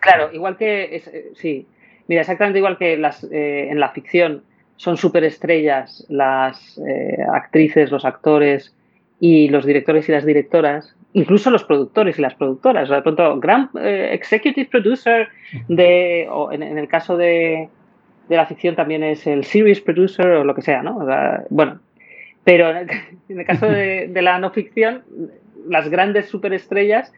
[0.00, 1.66] Claro, igual que, eh, sí,
[2.06, 4.44] mira, exactamente igual que las, en la ficción
[4.76, 6.80] son superestrellas las
[7.32, 8.74] actrices, los actores,
[9.24, 12.82] y los directores y las directoras, incluso los productores y las productoras.
[12.82, 15.28] O sea, de pronto, gran eh, executive producer
[15.68, 17.68] de, o en, el caso de,
[18.28, 21.06] de, la ficción también es el series producer o lo que sea, ¿no?
[21.50, 21.78] bueno,
[22.42, 22.88] pero en
[23.28, 25.04] el, caso de, de, la no ficción,
[25.68, 27.12] las grandes superestrellas,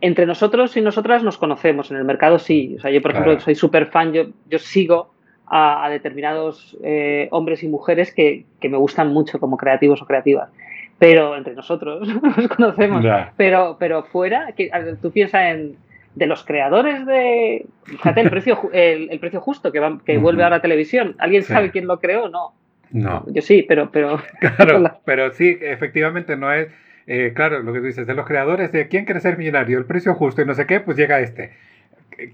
[0.00, 2.76] entre nosotros y nosotras nos conocemos, en el mercado sí.
[2.78, 5.12] O sea, yo, por ejemplo, soy súper fan, yo, yo sigo
[5.46, 10.48] a, determinados eh, hombres y mujeres que, que me gustan mucho como creativos o creativas
[10.98, 13.04] pero entre nosotros nos conocemos.
[13.36, 14.70] Pero, pero fuera, que,
[15.00, 15.76] tú piensas en
[16.16, 17.66] de los creadores de.
[17.84, 21.14] Fíjate, el precio, el, precio justo que, va, que vuelve ahora a televisión.
[21.18, 22.28] ¿Alguien sabe quién lo creó?
[22.28, 22.54] No.
[22.90, 23.24] No.
[23.28, 23.90] Yo sí, pero.
[23.92, 24.20] pero
[24.56, 26.68] claro, pero sí, efectivamente no es.
[27.06, 29.84] Eh, claro, lo que tú dices, de los creadores de quién quiere ser millonario, el
[29.84, 31.52] precio justo y no sé qué, pues llega este.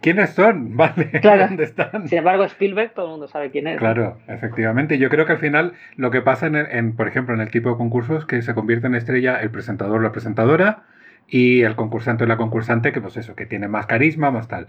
[0.01, 0.77] ¿Quiénes son?
[0.77, 1.21] ¿Vale?
[1.23, 2.09] ¿Dónde están?
[2.09, 3.79] Sin embargo, Spielberg todo el mundo sabe quién es.
[3.79, 4.99] Claro, efectivamente.
[4.99, 7.77] Yo creo que al final lo que pasa, en, por ejemplo, en el tipo de
[7.77, 10.85] concursos, que se convierte en estrella el presentador o la presentadora
[11.29, 14.67] y el concursante o la concursante, que pues eso, que tiene más carisma, más tal.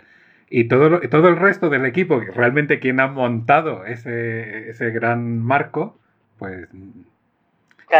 [0.50, 6.00] Y todo, todo el resto del equipo, realmente quien ha montado ese, ese gran marco,
[6.38, 6.68] pues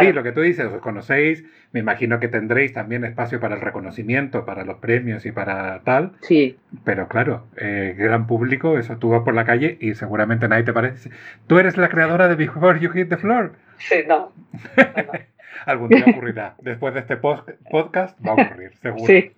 [0.00, 3.60] Sí, lo que tú dices, os conocéis, me imagino que tendréis también espacio para el
[3.60, 6.12] reconocimiento, para los premios y para tal.
[6.22, 6.56] Sí.
[6.84, 10.72] Pero claro, eh, gran público, eso tú vas por la calle y seguramente nadie te
[10.72, 11.10] parece.
[11.46, 13.52] ¿Tú eres la creadora de Before You Hit the Floor?
[13.78, 14.32] Sí, no.
[15.66, 16.54] Algún día ocurrirá.
[16.60, 19.06] Después de este podcast va a ocurrir, seguro.
[19.06, 19.32] Sí.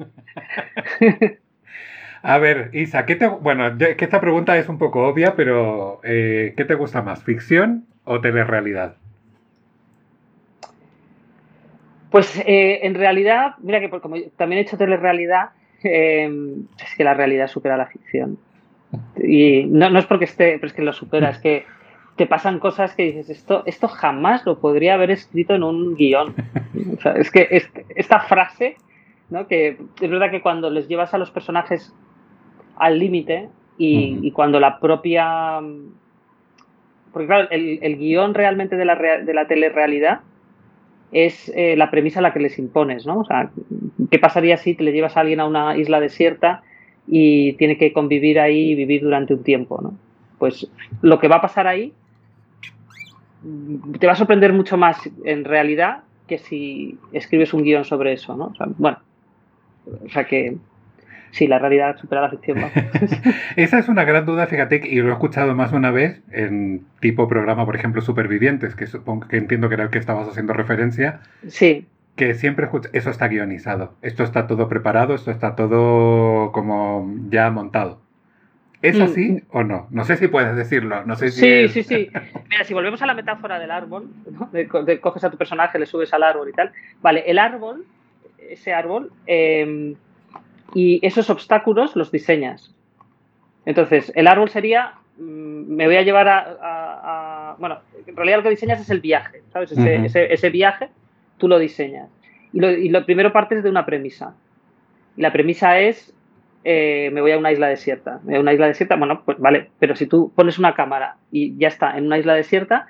[2.22, 6.54] A ver, Isa, ¿qué te, bueno, que esta pregunta es un poco obvia, pero eh,
[6.56, 8.96] ¿qué te gusta más, ficción o telerrealidad?
[12.10, 15.50] Pues eh, en realidad, mira que como también he hecho telerrealidad,
[15.82, 16.30] eh,
[16.82, 18.38] es que la realidad supera la ficción.
[19.22, 21.64] Y no, no es porque esté, pero es que lo supera, es que
[22.16, 26.34] te pasan cosas que dices, esto, esto jamás lo podría haber escrito en un guion.
[26.96, 27.62] O sea, es que
[27.94, 28.76] esta frase,
[29.28, 29.46] ¿no?
[29.46, 31.94] que es verdad que cuando les llevas a los personajes
[32.76, 35.60] al límite y, cuando la propia...
[37.12, 40.20] Porque claro, el, el guion realmente de la, de la telerrealidad
[41.12, 43.20] es eh, la premisa a la que les impones, ¿no?
[43.20, 43.50] O sea,
[44.10, 46.62] ¿qué pasaría si te le llevas a alguien a una isla desierta
[47.06, 49.94] y tiene que convivir ahí y vivir durante un tiempo, ¿no?
[50.38, 50.68] Pues
[51.02, 51.92] lo que va a pasar ahí
[53.98, 58.36] te va a sorprender mucho más en realidad que si escribes un guion sobre eso,
[58.36, 58.46] ¿no?
[58.46, 58.98] O sea, bueno,
[60.04, 60.56] o sea que
[61.36, 62.58] sí, la realidad supera la ficción.
[63.56, 66.86] Esa es una gran duda, fíjate, y lo he escuchado más de una vez en
[67.00, 70.54] tipo programa, por ejemplo, Supervivientes, que supongo que entiendo que era el que estabas haciendo
[70.54, 71.20] referencia.
[71.46, 71.86] Sí.
[72.16, 77.50] Que siempre escucho, eso está guionizado, esto está todo preparado, esto está todo como ya
[77.50, 78.00] montado.
[78.80, 79.02] ¿Es mm.
[79.02, 79.88] así o no?
[79.90, 81.04] No sé si puedes decirlo.
[81.04, 82.10] No sé si sí, sí, sí.
[82.50, 84.08] Mira, si volvemos a la metáfora del árbol,
[84.52, 86.72] de, coges a tu personaje, le subes al árbol y tal.
[87.02, 87.84] Vale, el árbol,
[88.38, 89.94] ese árbol, eh,
[90.76, 92.74] y esos obstáculos los diseñas.
[93.64, 98.50] Entonces, el árbol sería, mm, me voy a llevar a, bueno, en realidad lo que
[98.50, 99.72] diseñas es el viaje, ¿sabes?
[99.72, 100.90] Ese, viaje
[101.38, 102.10] tú lo diseñas.
[102.52, 104.34] Y lo, y lo, primero partes de una premisa.
[105.16, 106.14] Y la premisa es,
[106.62, 108.20] eh, me voy a una isla desierta.
[108.24, 111.16] Me voy a una isla desierta, bueno, pues vale, pero si tú pones una cámara
[111.32, 112.86] y ya está en una isla desierta,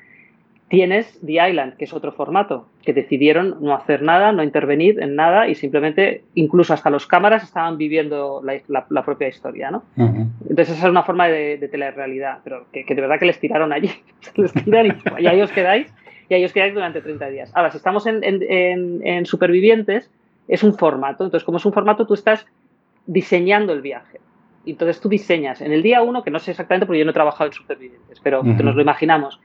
[0.69, 5.15] Tienes The Island, que es otro formato, que decidieron no hacer nada, no intervenir en
[5.15, 9.85] nada y simplemente, incluso hasta los cámaras estaban viviendo la, propia historia, ¿no?
[9.97, 13.73] Entonces esa es una forma de, de telerrealidad, pero que, de verdad que les tiraron
[13.73, 13.91] allí,
[14.35, 14.87] les tiran
[15.19, 15.93] y, ahí os quedáis,
[16.29, 17.53] y ahí os quedáis durante 30 días.
[17.55, 20.11] Ahora, si estamos en, en Supervivientes,
[20.49, 22.45] es un formato, entonces como es un formato, tú estás
[23.07, 24.19] diseñando el viaje.
[24.65, 27.15] Entonces tú diseñas en el día uno, que no sé exactamente porque yo no he
[27.15, 29.41] trabajado en Supervivientes, pero nos lo imaginamos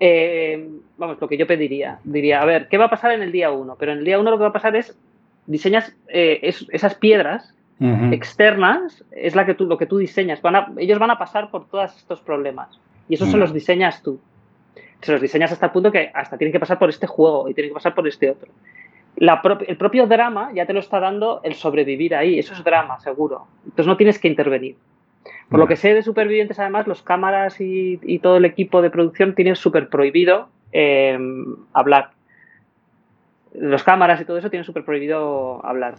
[0.00, 3.32] eh, vamos, lo que yo pediría, diría, a ver, ¿qué va a pasar en el
[3.32, 3.76] día 1?
[3.78, 4.96] Pero en el día 1 lo que va a pasar es,
[5.46, 10.40] diseñas eh, esas piedras externas, es la que tú, lo que tú diseñas.
[10.78, 14.18] ellos van a pasar por todos estos problemas y eso se los diseñas tú.
[15.00, 17.54] Se los diseñas hasta el punto que hasta tienen que pasar por este juego y
[17.54, 18.50] tienen que pasar por este otro.
[19.16, 23.46] el propio drama ya te lo está dando el sobrevivir ahí, eso es drama, seguro.
[23.64, 24.76] Entonces no tienes que intervenir.
[25.48, 29.34] Por lo que sé de Supervivientes, además, los cámaras y, todo el equipo de producción
[29.34, 32.10] tienen súper prohibido em, hablar.
[33.54, 35.94] Los cámaras y todo eso tienen súper prohibido hablar.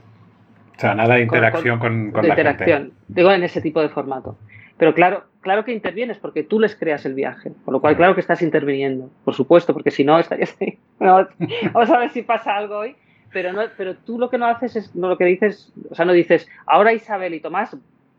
[0.77, 2.93] O sea, nada de interacción con, la interacción.
[3.07, 4.37] Digo, en ese tipo de formato.
[4.77, 7.51] Pero claro, claro que intervienes porque tú les creas el viaje.
[7.65, 10.55] Por lo cual, claro que estás interviniendo, por supuesto, porque si no, estarías
[10.99, 12.95] vamos a ver si pasa algo hoy.
[13.33, 16.05] Pero, no, pero tú lo que no haces es, no lo que dices, o sea,
[16.05, 17.75] no dices, ahora Isabel y Tomás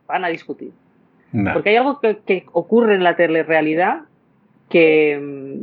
[0.07, 0.72] van a discutir.
[1.33, 4.03] Porque hay algo que, ocurre en la telerrealidad
[4.68, 5.61] que,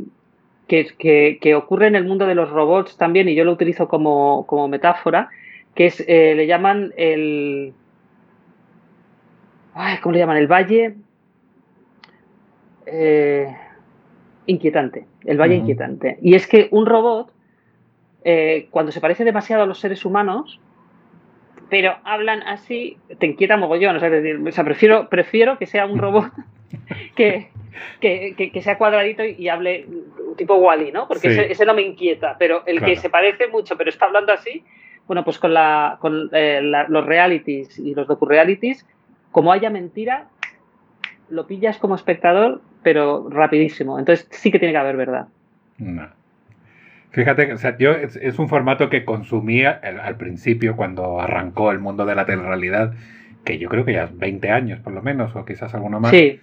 [0.66, 5.28] que, ocurre en el mundo de los robots también, y yo lo utilizo como, metáfora,
[5.74, 7.74] que es, eh, le llaman el...
[10.02, 10.36] ¿Cómo le llaman?
[10.38, 10.94] El valle...
[12.86, 13.54] Eh,
[14.46, 16.18] inquietante, el valle inquietante.
[16.22, 17.30] Y es que un robot,
[18.24, 20.58] eh, cuando se parece demasiado a los seres humanos,
[21.68, 23.96] pero hablan así, te inquieta mogollón.
[23.96, 26.30] O sea, decir, o sea, prefiero, prefiero que sea un robot
[27.14, 27.48] que,
[28.00, 29.86] que, sea cuadradito y, hable
[30.36, 31.08] tipo Wally, ¿no?
[31.08, 34.64] Porque ese, no me inquieta, pero el que se parece mucho, pero está hablando así,
[35.06, 38.86] bueno, pues con, la, con eh, los realities y los docu-realities,
[39.32, 40.28] como haya mentira,
[41.28, 43.98] lo pillas como espectador, pero rapidísimo.
[43.98, 45.28] Entonces sí que tiene que haber verdad.
[47.10, 52.04] Fíjate, o sea, yo es, un formato que consumía al principio cuando arrancó el mundo
[52.04, 52.92] de la telerrealidad,
[53.44, 56.10] que yo creo que ya 20 años por lo menos, o quizás alguno más.
[56.10, 56.40] Sí.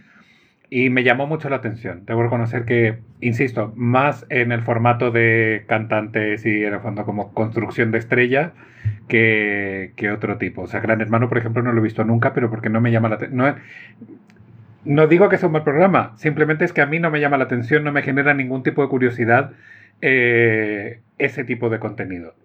[0.72, 2.04] Y me llamó mucho la atención.
[2.06, 7.32] Debo reconocer que, insisto, más en el formato de cantantes y en el fondo como
[7.34, 8.54] construcción de estrella
[9.08, 10.64] que, otro tipo.
[10.64, 12.92] O sea, Gran Hermano, por ejemplo, no lo he visto nunca, pero porque no me
[12.92, 13.38] llama la atención.
[13.38, 13.56] No,
[14.86, 17.38] no digo que sea un mal programa, simplemente es que a mí no me llama
[17.38, 19.52] la atención, no me genera ningún tipo de curiosidad
[20.08, 22.36] eh, ese tipo de contenido.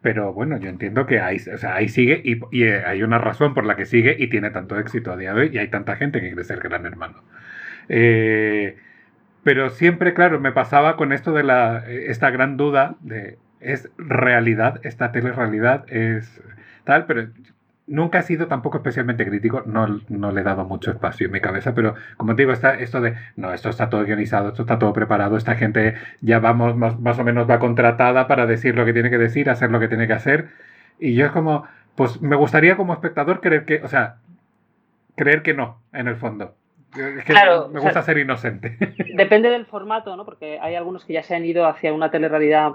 [0.00, 1.38] Pero bueno, yo entiendo que ahí,
[1.68, 5.10] ahí sigue y, eh, hay una razón por la que sigue y tiene tanto éxito
[5.12, 7.24] a día de hoy y hay tanta gente que quiere ser gran hermano.
[7.88, 8.76] Eh,
[9.42, 14.80] pero siempre, claro, me pasaba con esto de la, esta gran duda de, ¿es realidad?
[14.84, 16.40] ¿Esta telerrealidad es
[16.84, 17.06] tal?
[17.06, 17.28] Pero
[17.86, 21.40] nunca he sido tampoco especialmente crítico, no, no, le he dado mucho espacio en mi
[21.40, 24.78] cabeza, pero como te digo, está esto de, no, esto está todo organizado, esto está
[24.78, 28.92] todo preparado, esta gente ya vamos, más, o menos va contratada para decir lo que
[28.92, 30.50] tiene que decir, hacer lo que tiene que hacer,
[30.98, 31.66] y yo es como,
[31.96, 34.16] pues me gustaría como espectador creer que, o sea,
[35.16, 36.54] creer que no, en el fondo.
[36.96, 38.76] Es que claro, me gusta ser inocente.
[39.16, 40.26] Depende del formato, ¿no?
[40.26, 42.72] Porque hay algunos que ya se han ido hacia una telerrealidad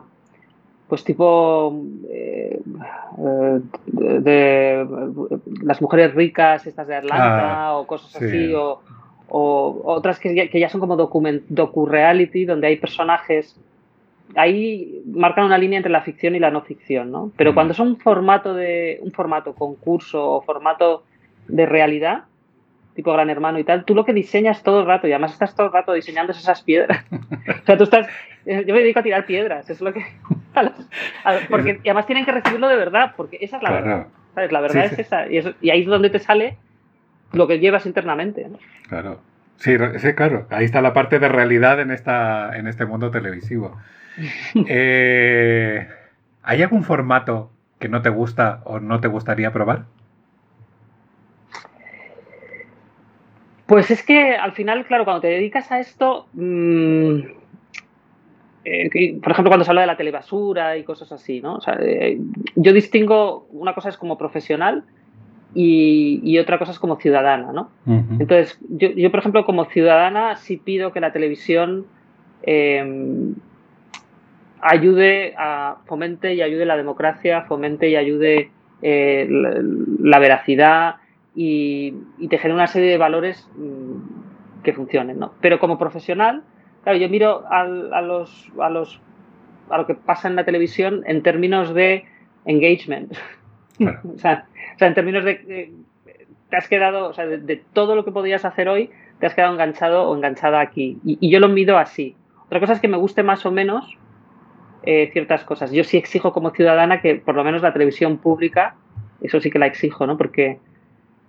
[0.87, 2.59] pues tipo eh,
[3.85, 4.87] de,
[5.61, 8.81] las mujeres ricas, estas de Atlanta, ah, o cosas así, o,
[9.29, 13.59] otras que ya, que ya son como docu-reality, donde hay personajes.
[14.35, 17.31] Ahí marcan una línea entre la ficción y la no ficción, ¿no?
[17.35, 17.53] Pero mm.
[17.53, 21.03] cuando son un formato de un formato concurso o formato
[21.47, 22.23] de realidad,
[22.97, 25.55] tipo Gran Hermano y tal, tú lo que diseñas todo el rato, y además estás
[25.55, 27.05] todo el rato diseñando esas piedras.
[27.11, 28.07] o sea, tú estás.
[28.47, 30.05] Eh, yo me dedico a tirar piedras, es lo que.
[31.49, 34.07] porque, y además tienen que recibirlo de verdad, porque esa es la verdad.
[34.33, 34.51] ¿sabes?
[34.53, 35.27] La verdad es esa.
[35.27, 36.57] Y, ahí es donde te sale
[37.33, 38.47] lo que llevas internamente.
[38.87, 39.19] Claro.
[39.57, 40.47] Sí, sí, claro.
[40.49, 43.77] Ahí está la parte de realidad en, esta, en este mundo televisivo.
[44.67, 45.87] Eh,
[46.41, 49.85] ¿Hay algún formato que no te gusta o no te gustaría probar?
[53.67, 57.19] Pues es que al final, claro, cuando te dedicas a esto, mm,
[58.69, 61.55] eh, por ejemplo, cuando se habla de la telebasura y cosas así, ¿no?
[61.55, 62.19] O sea, eh,
[62.55, 64.83] yo distingo, una cosa es como profesional
[65.53, 67.69] y, otra cosa es como ciudadana, ¿no?
[67.87, 71.85] Entonces, yo, por ejemplo, como ciudadana sí pido que la televisión
[72.43, 73.35] em,
[74.59, 78.51] ayude a, fomente y ayude la democracia, fomente y ayude
[78.81, 80.97] eh, la veracidad,
[81.33, 81.93] y,
[82.29, 85.31] te genera una serie de valores mm, que funcionen, ¿no?
[85.39, 86.43] Pero como profesional,
[86.83, 88.99] claro, yo miro a, los, a, los,
[89.69, 92.05] a lo que pasa en la televisión en términos de
[92.45, 93.13] engagement.
[93.79, 94.47] o, sea,
[94.79, 95.73] en términos de,
[96.49, 99.53] te has quedado, o sea, de, todo lo que podías hacer hoy, te has quedado
[99.53, 100.99] enganchado o enganchada aquí.
[101.03, 102.15] Y, yo lo mido así.
[102.45, 103.97] Otra cosa es que me guste más o menos
[104.83, 105.71] eh, ciertas cosas.
[105.71, 108.75] Yo sí exijo como ciudadana que por lo menos la televisión pública,
[109.21, 110.17] eso sí que la exijo, ¿no?
[110.17, 110.59] Porque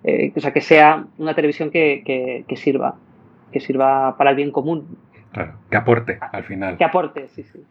[0.05, 2.97] eh, o sea, que sea una televisión que, sirva,
[3.53, 4.97] que sirva para el bien común.
[5.33, 6.77] Claro, que aporte al final.
[6.77, 7.65] Que aporte, sí, sí.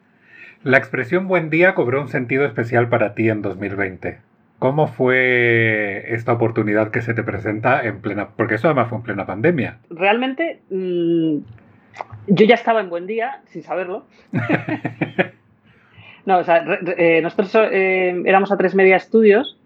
[0.63, 4.19] La expresión buen día cobró un sentido especial para ti en 2020.
[4.59, 9.03] ¿Cómo fue esta oportunidad que se te presenta en plena, porque eso además fue en
[9.03, 9.77] plena pandemia?
[9.89, 11.37] Realmente, mm,
[12.27, 14.07] yo ya estaba en buen día, sin saberlo.
[16.25, 16.63] no, o sea,
[16.97, 19.59] eh, nosotros eh, éramos a tres media estudios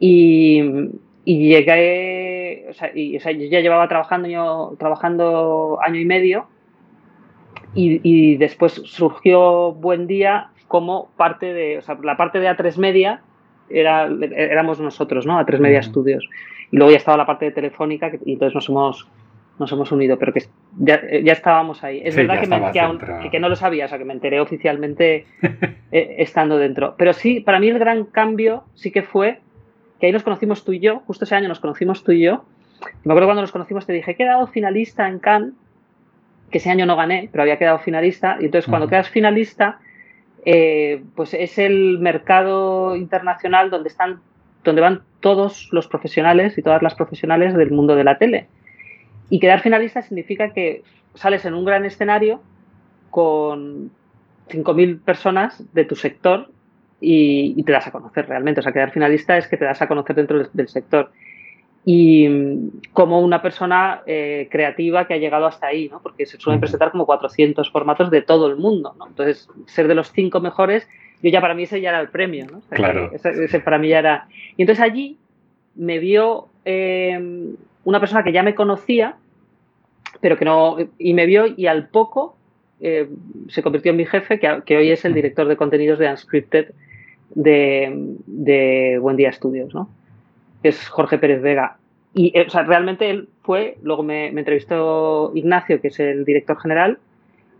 [0.00, 0.90] y,
[1.24, 6.04] y llegué, o sea, y, o sea, yo ya llevaba trabajando, yo, trabajando año y
[6.04, 6.48] medio
[7.74, 12.76] y, y, después surgió Buen Día como parte de, o sea, la parte de A3
[12.78, 13.22] Media
[13.68, 15.38] era, éramos nosotros, ¿no?
[15.38, 16.28] A3 Media Estudios.
[16.70, 19.08] Y luego ya estaba la parte de Telefónica y entonces nos hemos,
[19.58, 20.44] nos hemos unido, pero que
[20.78, 22.00] ya, ya estábamos ahí.
[22.04, 22.48] Es verdad que,
[23.22, 25.26] que, que, no lo sabía, o sea, que me enteré oficialmente
[25.92, 26.94] eh, estando dentro.
[26.96, 29.40] Pero sí, para mí el gran cambio sí que fue
[29.98, 32.44] que ahí nos conocimos tú y yo, justo ese año nos conocimos tú y yo.
[33.04, 35.52] Me acuerdo cuando nos conocimos te dije, he quedado finalista en Cannes
[36.50, 38.36] que ese año no gané, pero había quedado finalista.
[38.40, 39.78] Y entonces, cuando quedas finalista,
[40.44, 44.20] eh, pues es el mercado internacional donde están,
[44.64, 48.48] donde van todos los profesionales y todas las profesionales del mundo de la tele.
[49.28, 50.82] Y quedar finalista significa que
[51.14, 52.40] sales en un gran escenario
[53.10, 53.90] con
[54.48, 56.50] 5.000 personas de tu sector
[57.00, 58.60] y, te das a conocer realmente.
[58.60, 61.12] O sea, quedar finalista es que te das a conocer dentro del, sector.
[61.84, 66.00] Y mm, como una persona eh, creativa que ha llegado hasta ahí, ¿no?
[66.02, 68.94] porque se suelen presentar como 400 formatos de todo el mundo.
[68.98, 69.06] ¿no?
[69.08, 70.88] Entonces, ser de los cinco mejores,
[71.22, 72.46] yo ya para mí ese ya era el premio.
[72.50, 72.60] ¿no?
[72.70, 73.10] claro.
[73.12, 74.28] Ese, para mí ya era.
[74.56, 75.18] Y entonces allí
[75.74, 77.54] me vio eh,
[77.84, 79.16] una persona que ya me conocía,
[80.20, 80.76] pero que no.
[80.98, 82.36] Y me vio y al poco
[82.80, 83.08] eh,
[83.48, 86.72] se convirtió en mi jefe, que, que, hoy es el director de contenidos de Unscripted
[87.34, 87.92] de,
[88.26, 89.88] de Buen Día Estudios, ¿no?
[90.62, 91.76] Es Jorge Pérez Vega.
[92.14, 96.58] Y eh, o sea, realmente él fue, luego me, entrevistó Ignacio, que es el director
[96.60, 96.98] general,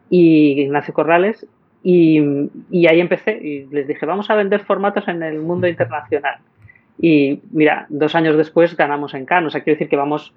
[0.09, 1.47] y Ignacio Corrales,
[1.83, 2.21] y,
[2.71, 6.37] y, ahí empecé y les dije, vamos a vender formatos en el mundo internacional.
[7.01, 9.49] Y mira, dos años después ganamos en Cannes.
[9.49, 10.35] O sea, quiero decir que vamos,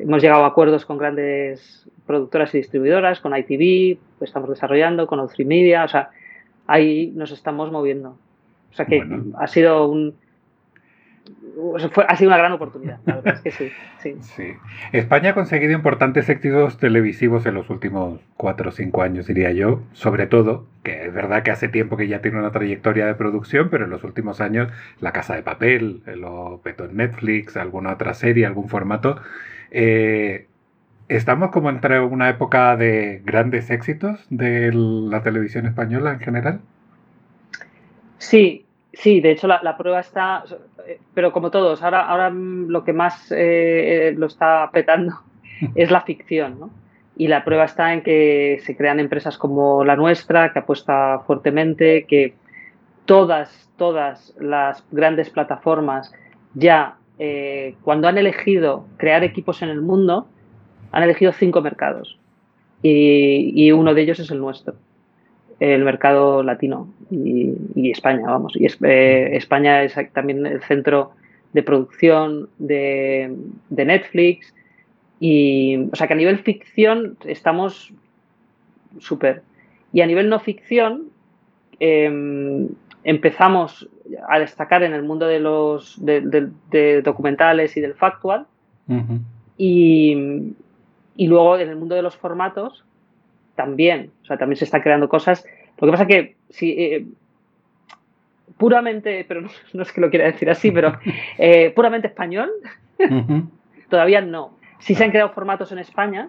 [0.00, 5.20] hemos llegado a acuerdos con grandes productoras y distribuidoras, con ITV, pues estamos desarrollando, con
[5.20, 6.10] o Media, o sea,
[6.66, 8.16] ahí nos estamos moviendo.
[8.72, 9.06] O sea que
[9.38, 10.14] ha sido un,
[12.08, 13.50] ha sido una gran oportunidad, la verdad es que
[14.00, 14.54] sí, sí.
[14.92, 19.82] España ha conseguido importantes éxitos televisivos en los últimos cuatro o cinco años, diría yo.
[19.92, 23.68] Sobre todo, que es verdad que hace tiempo que ya tiene una trayectoria de producción,
[23.70, 28.14] pero en los últimos años La Casa de Papel, lo petó en Netflix, alguna otra
[28.14, 29.20] serie, algún formato.
[29.70, 30.46] Eh,
[31.08, 36.60] ¿Estamos como entre una época de grandes éxitos de la televisión española en general?
[38.18, 40.44] Sí, sí, de hecho la, prueba está,
[41.14, 45.14] pero como todos, ahora, ahora lo que más eh, lo está petando
[45.74, 46.70] es la ficción, ¿no?
[47.14, 52.06] Y la prueba está en que se crean empresas como la nuestra, que apuesta fuertemente,
[52.06, 52.34] que
[53.04, 56.12] todas, todas las grandes plataformas
[56.54, 60.26] ya, eh, cuando han elegido crear equipos en el mundo,
[60.90, 62.18] han elegido cinco mercados
[62.82, 64.74] y, uno de ellos es el nuestro,
[65.62, 68.54] el mercado latino y, España, vamos.
[68.56, 71.12] Y eh, España es también el centro
[71.52, 73.32] de producción de,
[73.70, 74.52] Netflix
[75.20, 77.92] y, o sea que a nivel ficción estamos
[78.98, 79.42] súper.
[79.92, 81.10] Y a nivel no ficción
[81.78, 82.68] em,
[83.04, 83.88] empezamos
[84.28, 88.46] a destacar en el mundo de los de, documentales y del factual.
[89.56, 90.54] y,
[91.14, 92.84] y luego en el mundo de los formatos
[93.54, 95.44] también, o sea, también se están creando cosas.
[95.78, 97.06] Lo que pasa que si eh,
[98.56, 99.42] puramente, pero
[99.72, 100.98] no, es que lo quiera decir así, pero
[101.38, 102.50] eh, puramente español,
[103.88, 104.56] todavía no.
[104.78, 106.28] Si se han creado formatos en España,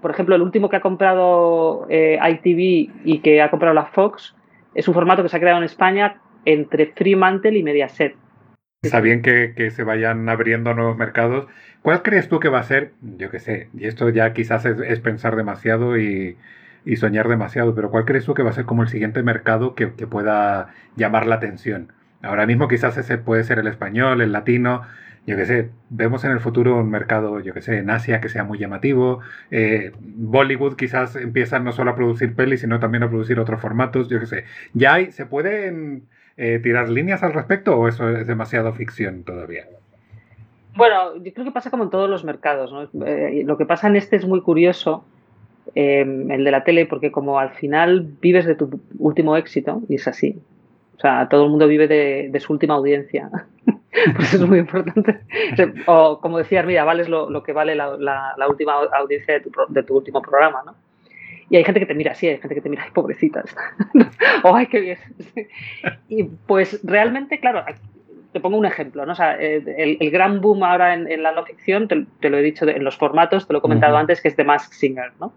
[0.00, 4.34] por ejemplo, el último que ha comprado eh, ITV y que ha comprado la Fox
[4.74, 8.14] es un formato que se ha creado en España entre Fremantle y Mediaset.
[8.82, 11.48] Está bien que, que, se vayan abriendo nuevos mercados.
[11.82, 12.92] ¿Cuál crees tú que va a ser?
[13.02, 16.36] Yo qué sé, y esto ya quizás es, pensar demasiado y,
[16.84, 19.74] y, soñar demasiado, pero ¿cuál crees tú que va a ser como el siguiente mercado
[19.74, 21.92] que, que pueda llamar la atención?
[22.22, 24.82] Ahora mismo quizás ese puede ser el español, el latino,
[25.26, 28.28] yo qué sé, vemos en el futuro un mercado, yo qué sé, en Asia que
[28.28, 29.20] sea muy llamativo.
[29.50, 34.08] Eh, Bollywood quizás empieza no solo a producir pelis, sino también a producir otros formatos,
[34.08, 34.44] yo qué sé.
[34.72, 36.04] Ya hay, se pueden
[36.38, 39.66] eh, tirar líneas al respecto o eso es demasiado ficción todavía?
[40.76, 42.72] Bueno, yo creo que pasa como en todos los mercados.
[43.04, 45.04] Eh, lo que pasa en este es muy curioso,
[45.74, 49.96] em, el de la tele, porque como al final vives de tu último éxito, y
[49.96, 50.40] es así.
[50.96, 53.28] O sea, todo el mundo vive de, su última audiencia.
[54.14, 55.18] pues eso es muy importante.
[55.86, 59.96] O como decía mira, vales lo, que vale la, última audiencia de tu, de tu
[59.96, 60.74] último programa, ¿no?
[61.50, 63.42] Y hay gente que te mira así, hay gente que te mira, ay, pobrecita.
[64.44, 64.98] o ay, qué bien.
[66.08, 67.64] y pues realmente, claro,
[68.32, 69.12] te pongo un ejemplo, ¿no?
[69.12, 72.68] O sea, el, el gran boom ahora en, la no ficción, te, lo he dicho
[72.68, 75.32] en los formatos, te lo he comentado antes, que es The Mask Singer, ¿no?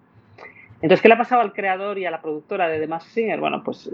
[0.82, 3.40] Entonces, ¿qué le ha pasado al creador y a la productora de The Mask Singer?
[3.40, 3.90] Bueno, pues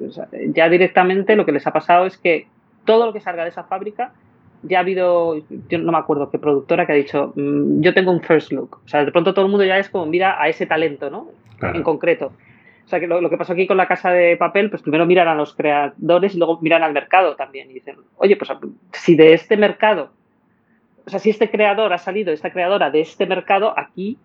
[0.53, 2.47] ya directamente lo que les ha pasado es que
[2.85, 4.13] todo lo que salga de esa fábrica,
[4.63, 5.37] ya ha habido,
[5.69, 8.79] yo no me acuerdo qué productora que ha dicho, mm, yo tengo un first look.
[8.85, 11.29] O sea, de pronto todo el mundo ya es como, mira a ese talento, ¿no?
[11.61, 12.33] en concreto.
[12.85, 15.27] O sea, que lo, que pasó aquí con la casa de papel, pues primero miran
[15.27, 17.69] a los creadores y luego miran al mercado también.
[17.69, 18.49] Y dicen, oye, pues
[18.93, 20.11] si de este mercado,
[21.05, 24.17] o sea, si este creador ha salido, esta creadora de este mercado, aquí,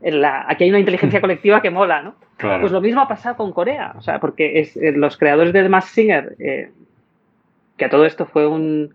[0.00, 2.14] en la, aquí hay una inteligencia colectiva que mola, ¿no?
[2.38, 5.62] Pues lo mismo ha pasado con Corea, o sea, porque es, eh, los creadores de
[5.62, 6.70] The Mask Singer, eh,
[7.76, 8.94] que a todo esto fue un,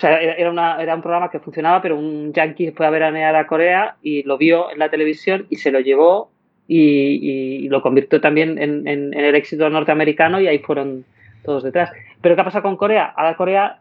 [0.00, 3.36] O sea, era, una, era un programa que funcionaba, pero un yankee fue a veranear
[3.36, 6.30] a Corea y lo vio en la televisión y se lo llevó
[6.66, 11.04] y, lo convirtió también en, el éxito norteamericano y ahí fueron
[11.44, 11.92] todos detrás.
[12.22, 13.12] Pero ¿qué ha pasado con Corea?
[13.14, 13.80] Ahora Corea,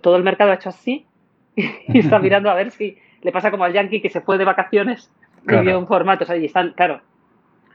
[0.00, 1.06] todo el mercado ha hecho así
[1.54, 4.44] y está mirando a ver si le pasa como al yankee que se fue de
[4.44, 5.08] vacaciones
[5.48, 6.24] y vio un formato.
[6.24, 7.00] O sea, y están, claro,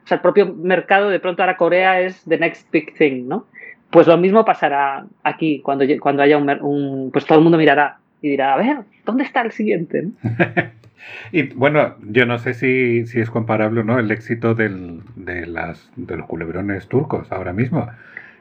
[0.03, 3.45] o sea, el propio mercado de pronto ahora Corea es the next big thing, ¿no?
[3.89, 8.29] Pues lo mismo pasará aquí, cuando, cuando haya un, Pues todo el mundo mirará y
[8.29, 10.07] dirá, a ver, ¿dónde está el siguiente?
[11.31, 15.89] y bueno, yo no sé si, es comparable o no el éxito del, de, las,
[15.95, 17.87] de los culebrones turcos ahora mismo,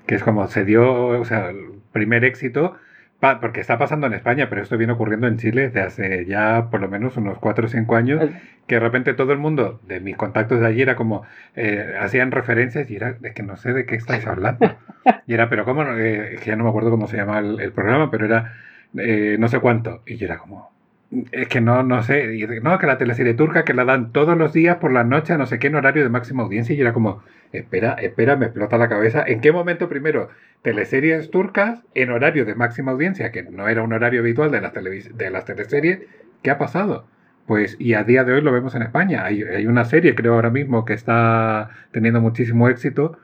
[0.07, 2.77] que es como se dio, o sea, el primer éxito
[3.21, 6.81] porque está pasando en España, pero esto viene ocurriendo en Chile desde hace ya por
[6.81, 8.31] lo menos unos 4 o 5 años,
[8.67, 11.23] que de repente todo el mundo de mis contactos de allí era como,
[11.55, 14.77] eh, hacían referencias y era de que no sé de qué estáis hablando.
[15.27, 15.83] Y era, pero ¿cómo?
[15.83, 18.55] Eh, ya no me acuerdo cómo se llama el, programa, pero era
[18.97, 20.03] eh, no sé cuánto.
[20.07, 20.71] Y yo era como,
[21.33, 24.53] es que no, no sé, no, que la teleserie turca que la dan todos los
[24.53, 26.93] días por la noche a no sé qué en horario de máxima audiencia y era
[26.93, 29.25] como, espera, espera, me explota la cabeza.
[29.27, 30.29] ¿En qué momento primero
[30.63, 34.73] teleseries turcas en horario de máxima audiencia, que no era un horario habitual de las,
[34.75, 36.01] de las teleseries,
[36.43, 37.07] ¿qué ha pasado?
[37.47, 39.25] Pues, y a día de hoy lo vemos en España.
[39.25, 43.19] Hay, una serie, creo ahora mismo, que está teniendo muchísimo éxito.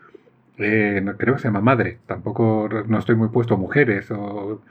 [0.58, 1.98] Eh, creo que se llama Madre.
[2.06, 4.62] Tampoco no estoy muy puesto mujeres o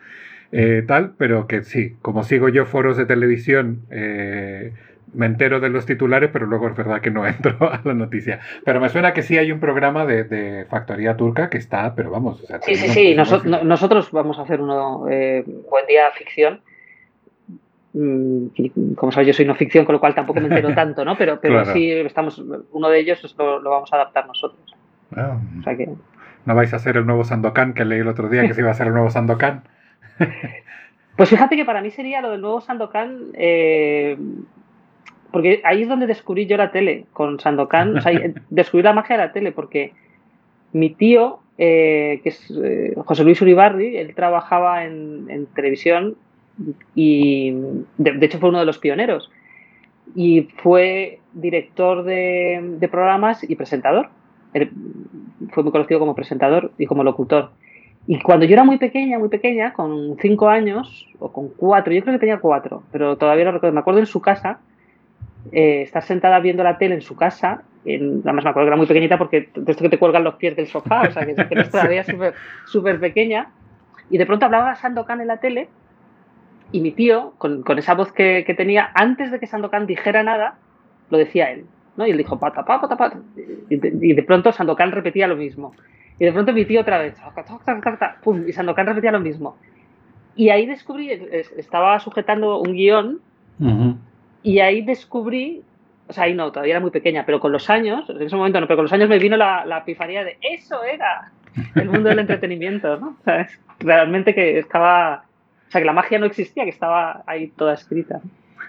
[0.51, 4.73] eh, tal, pero que sí, como sigo yo foros de televisión, eh,
[5.13, 8.39] me entero de los titulares, pero luego es verdad que no entro a la noticia.
[8.65, 12.43] Pero me suena que sí hay un programa de, factoría turca que está, pero vamos.
[12.61, 16.61] sí, sí, sí, nosotros vamos a hacer uno, eh, Buen Día Ficción.
[17.93, 18.47] Mm,
[18.95, 21.17] como sabes, yo soy no ficción, con lo cual tampoco me entero tanto, ¿no?
[21.17, 22.41] Pero, pero sí, estamos,
[22.71, 24.75] uno de ellos lo, vamos a adaptar nosotros.
[25.15, 25.37] Ah.
[26.45, 28.69] ¿No vais a hacer el nuevo Sandokan que leí el otro día que se iba
[28.69, 29.63] a hacer el nuevo Sandokan?
[31.21, 34.17] Pues fíjate que para mí sería lo del nuevo Sandokan, eh,
[35.31, 38.11] porque ahí es donde descubrí yo la tele con Sandokan, o sea,
[38.49, 39.93] descubrí la magia de la tele, porque
[40.73, 46.15] mi tío, eh, que es eh, José Luis Uribarri, él trabajaba en, televisión
[46.95, 47.53] y
[47.97, 49.31] de, hecho fue uno de los pioneros
[50.15, 54.09] y fue director de, de programas y presentador.
[55.51, 57.51] fue muy conocido como presentador y como locutor.
[58.07, 62.01] Y cuando yo era muy pequeña, muy pequeña, con cinco años o con cuatro, yo
[62.01, 64.59] creo que tenía cuatro, pero todavía no recuerdo, me acuerdo en su casa,
[65.51, 68.77] eh, estar sentada viendo la tele en su casa, en, además me acuerdo que era
[68.77, 71.35] muy pequeñita porque de esto que te cuelgan los pies del sofá, o sea, que,
[71.35, 72.03] que todavía
[72.65, 73.49] súper pequeña,
[74.09, 75.69] y de pronto hablaba Sandokan en la tele,
[76.71, 80.23] y mi tío, con, con esa voz que, que, tenía, antes de que Sandokan dijera
[80.23, 80.55] nada,
[81.09, 81.65] lo decía él,
[81.97, 82.07] ¿no?
[82.07, 83.19] Y él dijo, pata, pata, pata,
[83.69, 85.73] y de, y de pronto Sandokan repetía lo mismo.
[86.21, 87.15] Y de pronto mi tío otra vez,
[88.23, 88.47] ¡pum!
[88.47, 89.57] y Sandokan repetía lo mismo.
[90.35, 91.09] Y ahí descubrí,
[91.57, 93.19] estaba sujetando un guion,
[94.43, 95.63] y ahí descubrí,
[96.07, 98.61] o sea, ahí no, todavía era muy pequeña, pero con los años, en ese momento
[98.61, 101.31] no, pero con los años me vino la, la epifanía de eso era
[101.73, 103.17] el mundo del entretenimiento, ¿no?
[103.19, 103.47] O sea,
[103.79, 105.23] realmente que estaba,
[105.69, 108.21] o sea, que la magia no existía, que estaba ahí toda escrita.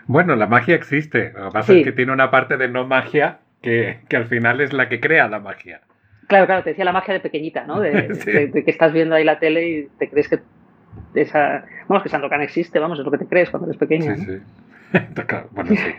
[0.07, 3.41] Bueno, la magia existe, lo que pasa es que tiene una parte de no magia
[3.61, 5.83] que, que al final es la que crea la magia.
[6.27, 7.81] Claro, claro, te decía la magia de pequeñita, ¿no?
[7.81, 10.41] De, que estás viendo ahí la tele y te crees que
[11.15, 11.65] esa.
[11.89, 14.15] Vamos, que Sandokan existe, vamos, es lo que te crees cuando eres pequeño.
[14.17, 14.39] Sí, sí.
[15.53, 15.95] bueno, sí.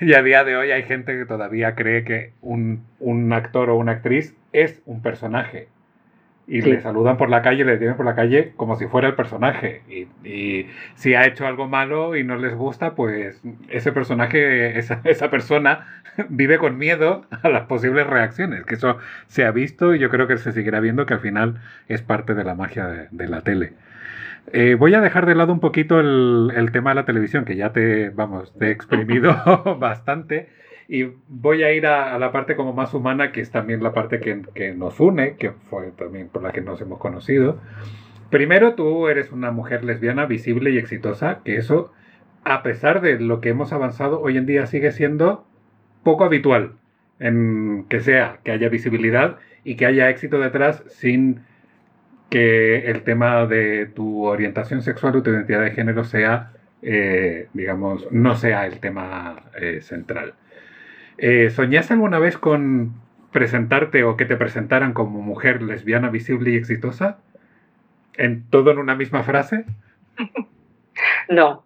[0.00, 3.76] y a día de hoy hay gente que todavía cree que un, un actor o
[3.76, 5.68] una actriz es un personaje
[6.46, 9.14] y le saludan por la calle, le tienen por la calle como si fuera el
[9.14, 9.82] personaje.
[10.24, 15.30] Y, si ha hecho algo malo y no les gusta, pues ese personaje, esa, esa,
[15.30, 15.86] persona
[16.28, 18.64] vive con miedo a las posibles reacciones.
[18.64, 21.60] Que eso se ha visto y yo creo que se seguirá viendo que al final
[21.88, 23.72] es parte de la magia de, la tele.
[24.52, 27.56] Eh, voy a dejar de lado un poquito el, el, tema de la televisión, que
[27.56, 29.34] ya te, vamos, te he exprimido
[29.80, 30.50] bastante.
[30.88, 34.20] Y voy a ir a, la parte como más humana, que es también la parte
[34.20, 37.58] que, nos une, que fue también por la que nos hemos conocido.
[38.30, 41.92] Primero, tú eres una mujer lesbiana visible y exitosa, que eso,
[42.44, 45.46] a pesar de lo que hemos avanzado, hoy en día sigue siendo
[46.02, 46.72] poco habitual
[47.18, 51.40] en que sea, que haya visibilidad y que haya éxito detrás sin
[52.28, 58.10] que el tema de tu orientación sexual o tu identidad de género sea, eh, digamos,
[58.10, 60.34] no sea el tema eh, central.
[61.18, 62.94] Eh, ¿Soñaste alguna vez con
[63.32, 67.18] presentarte o que te presentaran como mujer lesbiana visible y exitosa?
[68.16, 69.64] ¿En todo en una misma frase?
[71.28, 71.64] No,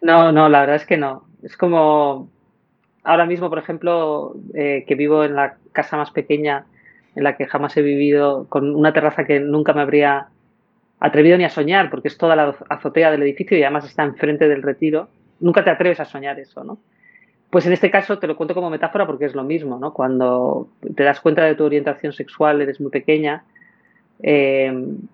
[0.00, 1.24] no, no, la verdad es que no.
[1.42, 2.28] Es como
[3.04, 6.64] ahora mismo, por ejemplo, eh, que vivo en la casa más pequeña
[7.14, 10.28] en la que jamás he vivido, con una terraza que nunca me habría
[10.98, 14.48] atrevido ni a soñar, porque es toda la azotea del edificio y además está enfrente
[14.48, 15.08] del retiro.
[15.40, 16.78] Nunca te atreves a soñar eso, ¿no?
[17.52, 19.92] Pues en este caso te lo cuento como metáfora porque es lo mismo, ¿no?
[19.92, 23.44] Cuando te das cuenta de tu orientación sexual, eres muy pequeña,
[24.22, 24.72] eh,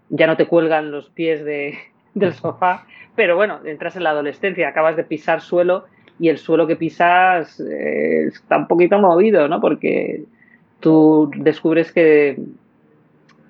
[0.09, 1.45] ya no te cuelgan los pies
[2.15, 2.87] del sofá,
[3.17, 5.87] pero bueno, entras en la adolescencia, acabas de pisar suelo
[6.21, 9.61] y el suelo que pisas eh, está un poquito movido, ¿no?
[9.61, 10.23] Porque
[10.79, 12.39] tú descubres que,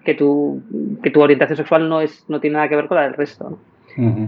[0.03, 0.63] que, tu,
[1.03, 3.51] que tu orientación sexual no, es, no tiene nada que ver con la del resto,
[3.51, 3.59] ¿no?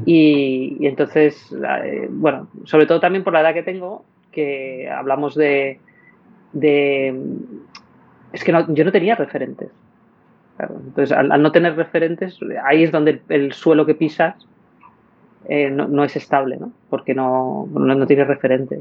[0.05, 1.51] y, entonces,
[1.85, 5.81] eh, bueno, sobre todo también por la edad que tengo, que hablamos de...
[6.53, 7.15] de
[8.33, 9.71] es que yo no tenía referentes.
[10.59, 14.35] Entonces, al, no tener referentes, ahí es donde el, suelo que pisas
[15.49, 16.73] eh, no, es estable, ¿no?
[16.91, 18.81] Porque no, no, tienes referentes.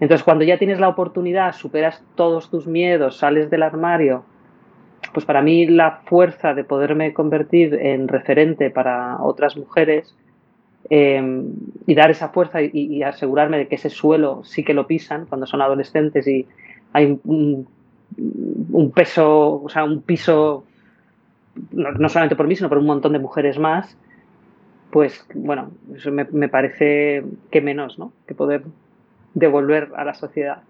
[0.00, 4.24] Entonces, cuando ya tienes la oportunidad, superas todos tus miedos, sales del armario,
[5.12, 10.14] pues para mí la fuerza de poderme convertir en referente para otras mujeres
[10.90, 11.52] em,
[11.86, 15.46] y dar esa fuerza y, asegurarme de que ese suelo sí que lo pisan cuando
[15.46, 16.46] son adolescentes y
[16.92, 17.66] hay un,
[18.94, 20.64] peso, o sea, un piso,
[21.72, 23.96] no, solamente por mí, sino por un montón de mujeres más,
[24.90, 28.12] pues bueno, eso me, me parece que menos, ¿no?
[28.26, 28.62] Que poder
[29.34, 30.62] devolver a la sociedad.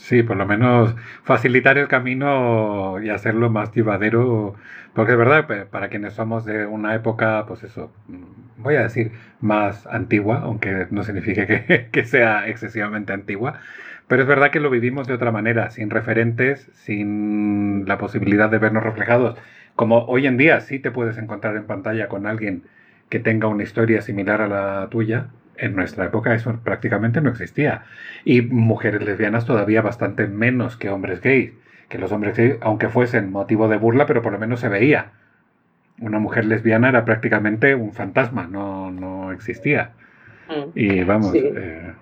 [0.00, 4.54] Sí, por lo menos facilitar el camino y hacerlo más llevadero,
[4.94, 7.92] porque es verdad, para quienes somos de una época, pues eso,
[8.62, 13.60] voy a decir más antigua, aunque no signifique que, que sea excesivamente antigua,
[14.08, 18.58] pero es verdad que lo vivimos de otra manera, sin referentes, sin la posibilidad de
[18.58, 19.38] vernos reflejados.
[19.76, 22.64] Como hoy en día sí te puedes encontrar en pantalla con alguien
[23.08, 25.28] que tenga una historia similar a la tuya,
[25.60, 27.84] en nuestra época eso prácticamente no existía.
[28.24, 31.52] Y mujeres lesbianas todavía bastante menos que hombres gays.
[31.88, 35.12] Que los hombres gays, aunque fuesen motivo de burla, pero por lo menos se veía.
[36.00, 39.92] Una mujer lesbiana era prácticamente un fantasma, no, no existía.
[40.48, 40.70] Mm.
[40.74, 41.34] Y vamos.
[41.34, 41.92] Eh,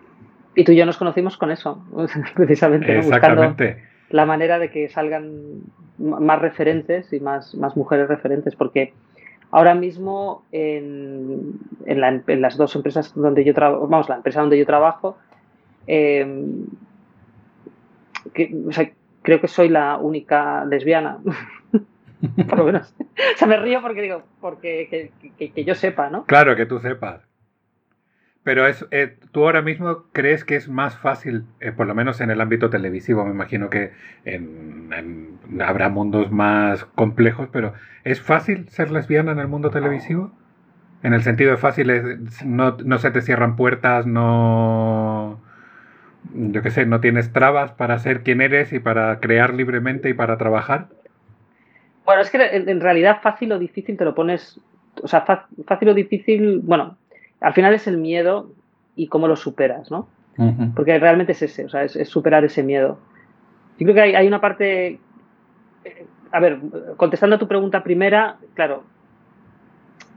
[0.54, 1.84] y tú y yo nos conocimos con eso,
[2.34, 2.98] precisamente.
[2.98, 3.82] Exactamente.
[4.10, 5.62] la manera de que salgan
[5.98, 8.92] más referentes y más, más mujeres referentes, porque
[9.50, 15.16] Ahora mismo en, las dos empresas donde yo trabajo, vamos, la empresa donde yo trabajo,
[15.86, 16.66] em,
[19.22, 21.18] creo que soy la única lesbiana.
[22.48, 22.94] Por lo menos.
[23.34, 26.24] O sea, me río porque digo, porque que, yo sepa, ¿no?
[26.24, 27.26] Claro, que tú sepas.
[28.44, 32.20] Pero es, eh, tú ahora mismo crees que es más fácil, eh, por lo menos
[32.20, 33.92] en el ámbito televisivo, me imagino que
[35.60, 40.32] habrá mundos más complejos, pero ¿es fácil ser lesbiana en el mundo televisivo?
[41.02, 41.92] En el sentido de fácil,
[42.44, 45.40] no, no se te cierran puertas, no...
[46.34, 50.14] Yo qué sé, no tienes trabas para ser quien eres y para crear libremente y
[50.14, 50.88] para trabajar.
[52.08, 54.58] Bueno, es que en realidad fácil o difícil te lo pones,
[55.02, 55.26] o sea,
[55.66, 56.96] fácil o difícil, bueno,
[57.38, 58.50] al final es el miedo
[58.96, 60.08] y cómo lo superas, ¿no?
[60.74, 62.98] Porque realmente es ese, o sea, es, superar ese miedo.
[63.78, 65.00] Yo creo que hay, una parte,
[65.84, 66.60] eh, a ver,
[66.96, 68.84] contestando a tu pregunta primera, claro,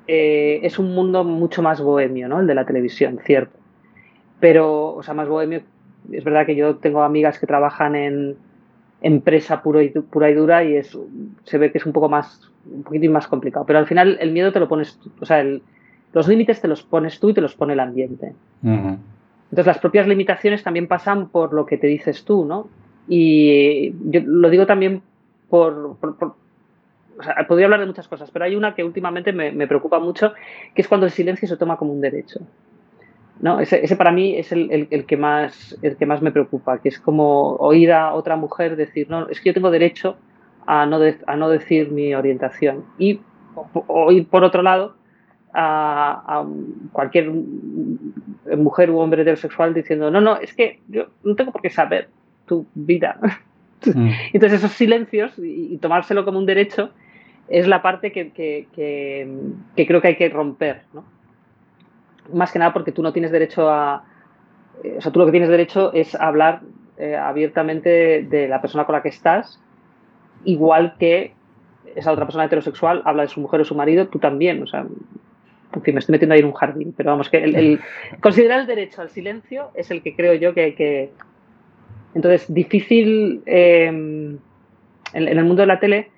[0.07, 2.39] eh, es un mundo mucho más bohemio, ¿no?
[2.39, 3.59] El de la televisión, cierto.
[4.39, 5.61] Pero, o sea, más bohemio,
[6.09, 8.37] es verdad que yo tengo amigas que trabajan en
[9.01, 10.97] empresa pura y, pura y dura y es,
[11.43, 13.65] se ve que es un poco más, un poquitín más complicado.
[13.65, 15.61] Pero al final el miedo te lo pones, o sea, el,
[16.13, 18.33] los límites te los pones tú y te los pone el ambiente.
[18.63, 22.69] Entonces las propias limitaciones también pasan por lo que te dices tú, ¿no?
[23.07, 25.01] Y yo lo digo también
[25.49, 25.97] por,
[27.21, 30.33] o sea, podría hablar de muchas cosas, pero hay una que últimamente me, preocupa mucho,
[30.73, 32.39] que es cuando el silencio se toma como un derecho.
[33.41, 33.59] ¿No?
[33.59, 37.55] Ese, para mí es el, que más, el que más me preocupa, que es como
[37.55, 40.17] oír a otra mujer decir, no, es que yo tengo derecho
[40.67, 42.85] a no, a no decir mi orientación.
[42.99, 43.19] Y
[43.87, 44.95] oír por otro lado
[45.53, 46.45] a,
[46.91, 47.31] cualquier
[48.57, 52.09] mujer u hombre heterosexual diciendo, no, no, es que yo no tengo por qué saber
[52.45, 53.19] tu vida.
[53.83, 54.11] Mm.
[54.33, 56.91] Entonces esos silencios y, tomárselo como un derecho
[57.49, 58.31] es la parte que,
[59.75, 60.83] creo que hay que romper.
[60.93, 61.03] ¿no?
[62.33, 64.03] Más que nada porque tú no tienes derecho a...
[64.83, 66.61] Eh, o sea, tú lo que tienes derecho es hablar
[66.97, 69.61] eh, abiertamente de la persona con la que estás,
[70.43, 71.33] igual que
[71.95, 74.61] esa otra persona heterosexual habla de su mujer o su marido, tú también.
[74.63, 74.85] O sea,
[75.73, 77.79] en fin, me estoy metiendo ahí en un jardín, pero vamos, que el,
[78.21, 80.75] considerar el derecho al silencio es el que creo yo que...
[80.75, 81.11] que
[82.13, 84.37] entonces, difícil em,
[85.13, 86.11] en, el mundo de la tele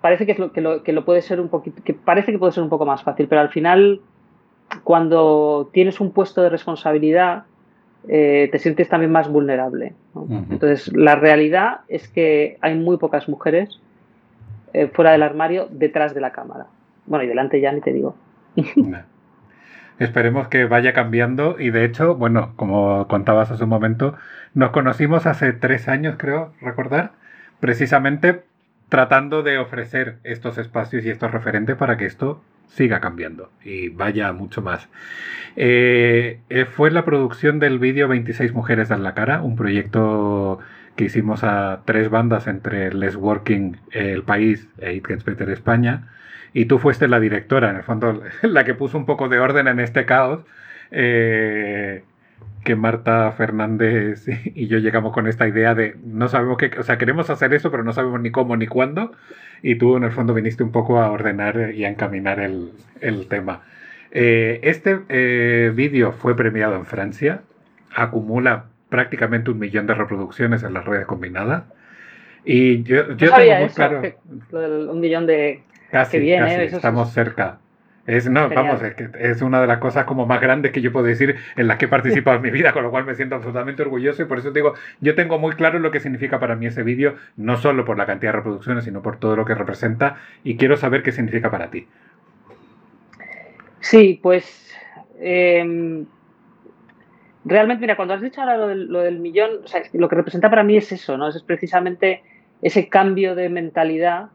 [0.00, 2.38] parece que, es lo, que, lo, que lo puede ser un poquito, que parece que
[2.38, 4.00] puede ser un poco más fácil, pero al final,
[4.82, 7.44] cuando tienes un puesto de responsabilidad,
[8.08, 9.94] eh, te sientes también más vulnerable.
[10.50, 13.80] Entonces, la realidad es que hay muy pocas mujeres
[14.72, 16.66] eh, fuera del armario detrás de la cámara.
[17.06, 18.14] Bueno, y delante ya ni te digo.
[19.98, 24.14] Esperemos que vaya cambiando y de hecho, bueno, como contabas hace un momento,
[24.52, 27.12] nos conocimos hace tres años, creo recordar,
[27.60, 28.42] precisamente
[28.88, 34.32] tratando de ofrecer estos espacios y estos referentes para que esto siga cambiando y vaya
[34.32, 34.88] mucho más.
[35.56, 40.58] Eh, eh, fue la producción del vídeo 26 Mujeres dan la cara, un proyecto
[40.96, 46.08] que hicimos a tres bandas entre Les Working El País e It Gets Better España.
[46.52, 49.66] Y tú fuiste la directora, en el fondo, la que puso un poco de orden
[49.66, 50.44] en este caos.
[50.90, 52.04] Eh,
[52.64, 56.98] que Marta Fernández y yo llegamos con esta idea de no sabemos qué, o sea,
[56.98, 59.12] queremos hacer eso, pero no sabemos ni cómo ni cuándo.
[59.62, 63.62] Y tú, en el fondo, viniste un poco a ordenar y a encaminar el, tema.
[64.10, 67.40] Eh, este eh, vídeo fue premiado en Francia,
[67.94, 71.64] acumula prácticamente un millón de reproducciones en las redes combinadas.
[72.44, 74.02] Y yo, yo tengo muy claro.
[74.52, 75.62] un millón de.
[75.90, 77.58] Casi, viene, estamos cerca.
[78.06, 80.92] Es, no, vamos, es, que es una de las cosas como más grandes que yo
[80.92, 83.36] puedo decir en las que he participado en mi vida, con lo cual me siento
[83.36, 86.66] absolutamente orgulloso y por eso digo, yo tengo muy claro lo que significa para mí
[86.66, 90.16] ese vídeo, no solo por la cantidad de reproducciones, sino por todo lo que representa
[90.42, 91.86] y quiero saber qué significa para ti.
[93.80, 94.74] Sí, pues
[95.18, 96.04] em,
[97.46, 100.16] realmente, mira, cuando has dicho ahora lo del, lo del millón, o sea, lo que
[100.16, 101.28] representa para mí es eso, ¿no?
[101.28, 102.22] Es precisamente
[102.60, 104.28] ese cambio de mentalidad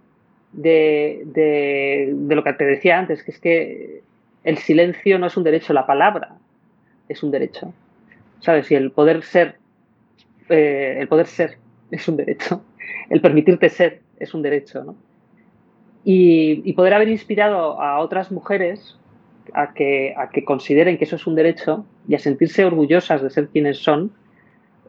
[0.51, 4.01] de, de, lo que te decía antes, que es que
[4.43, 6.37] el silencio no es un derecho, la palabra
[7.07, 7.73] es un derecho.
[8.39, 8.71] ¿Sabes?
[8.71, 9.57] Y el poder ser,
[10.47, 11.57] eh, el poder ser
[11.91, 12.63] es un derecho.
[13.09, 14.95] El permitirte ser es un derecho, ¿no?
[16.03, 18.97] Y, poder haber inspirado a otras mujeres
[19.53, 23.29] a que, a que consideren que eso es un derecho y a sentirse orgullosas de
[23.29, 24.11] ser quienes son,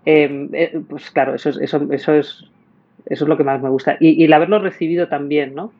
[0.07, 2.51] eh, eh, pues claro, eso eso, eso es
[3.07, 3.97] eso es lo que más me gusta.
[4.01, 5.73] Y, el haberlo recibido también, ¿no?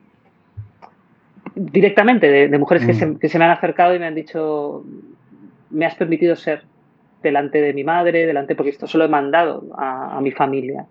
[1.55, 3.17] Directamente, de, mujeres mm.
[3.19, 4.85] que, se, me han acercado y me han dicho,
[5.71, 6.63] me has permitido ser
[7.23, 10.87] delante de mi madre, delante, porque esto se lo he mandado a, mi familia.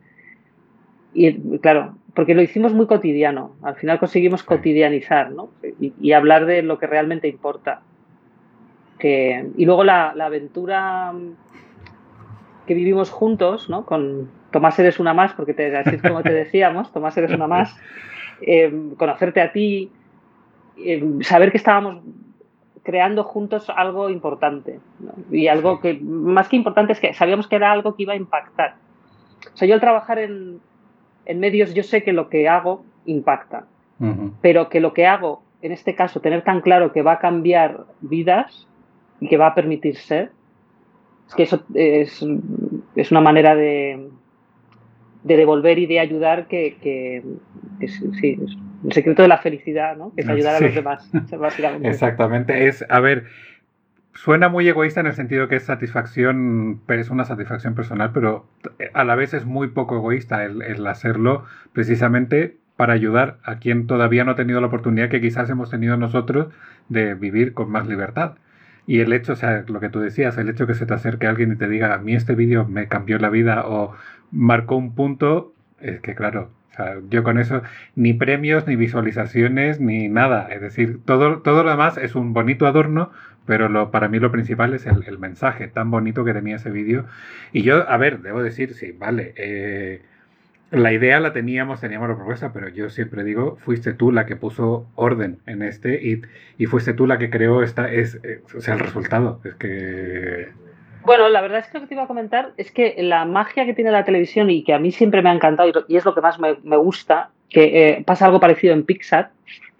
[1.13, 3.55] Y claro, porque lo hicimos muy cotidiano.
[3.63, 5.49] Al final conseguimos cotidianizar, ¿no?
[5.79, 7.81] Y, hablar de lo que realmente importa.
[8.99, 11.13] Que, y luego la, la aventura
[12.67, 13.85] que vivimos juntos, ¿no?
[13.85, 17.47] Con, Tomás eres una más, porque te, así es como te decíamos, Tomás eres una
[17.47, 17.75] más,
[18.41, 19.91] eh, conocerte a ti,
[20.77, 22.01] eh, saber que estábamos
[22.83, 24.79] creando juntos algo importante.
[25.31, 28.17] Y algo que, más que importante, es que sabíamos que era algo que iba a
[28.17, 28.75] impactar.
[29.53, 30.59] O sea, yo al trabajar en,
[31.35, 33.67] medios, yo sé que lo que hago impacta,
[34.41, 37.85] pero que lo que hago, en este caso, tener tan claro que va a cambiar
[38.01, 38.67] vidas
[39.19, 40.31] y que va a permitir ser,
[41.27, 42.25] es que eso es,
[42.95, 44.09] es una manera de,
[45.23, 47.23] de devolver y de ayudar que, que,
[48.19, 48.55] sí, es
[48.85, 50.13] el secreto de la felicidad, ¿no?
[50.15, 51.89] Que es ayudar a los demás, básicamente.
[51.89, 53.25] Exactamente, es, a ver,
[54.13, 58.45] suena muy egoísta en el sentido que es satisfacción, es una satisfacción personal, pero
[58.93, 63.87] a la vez es muy poco egoísta el, el hacerlo precisamente para ayudar a quien
[63.87, 66.47] todavía no ha tenido la oportunidad que quizás hemos tenido nosotros
[66.87, 68.35] de vivir con más libertad.
[68.87, 71.27] Y el hecho, o sea, lo que tú decías, el hecho que se te acerque
[71.27, 73.93] alguien y te diga, a mí este vídeo me cambió la vida o
[74.31, 76.51] marcó un punto, es que claro,
[77.09, 77.61] yo con eso
[77.95, 80.47] ni premios, ni visualizaciones, ni nada.
[80.51, 83.11] Es decir, todo, todo lo demás es un bonito adorno,
[83.45, 87.05] pero lo, para mí lo principal es el, mensaje tan bonito que tenía ese vídeo.
[87.51, 90.01] Y yo, a ver, debo decir, sí, vale, eh,
[90.71, 94.35] la idea la teníamos, teníamos la propuesta, pero yo siempre digo, fuiste tú la que
[94.35, 96.21] puso orden en este y,
[96.57, 99.41] y fuiste tú la que creó esta, es, eh, o sea, el resultado.
[99.43, 100.49] Es que
[101.03, 103.65] bueno, la verdad es que lo que te iba a comentar es que la magia
[103.65, 106.13] que tiene la televisión y que a mí siempre me ha encantado y es lo
[106.13, 109.31] que más me, gusta, que eh, pasa algo parecido en Pixar.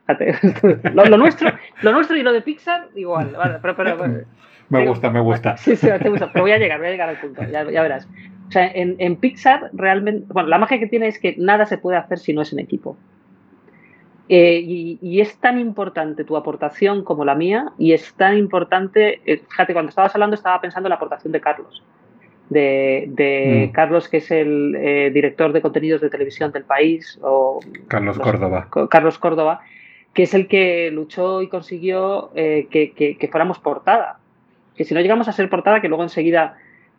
[0.93, 1.51] lo, nuestro,
[1.83, 3.35] lo nuestro y lo de Pixar igual.
[4.69, 5.57] me gusta, me gusta.
[5.57, 8.07] Sí, sí, te gusta, pero voy a llegar, voy a llegar al punto, ya, verás.
[8.47, 11.77] O sea, en, en Pixar realmente, bueno, la magia que tiene es que nada se
[11.77, 12.97] puede hacer si no es en equipo.
[14.31, 14.63] Eh,
[15.01, 19.73] y, es tan importante tu aportación como la mía y es tan importante, eh, fíjate,
[19.73, 21.83] cuando estabas hablando estaba pensando en la aportación de Carlos,
[22.47, 23.73] de, mm.
[23.73, 28.67] Carlos que es el eh, director de contenidos de televisión del país, o Carlos Córdoba.
[28.91, 29.61] Carlos Córdoba,
[30.13, 34.19] que es el que luchó y consiguió que, fuéramos portada.
[34.75, 36.55] Que si no llegamos a ser portada, que luego enseguida,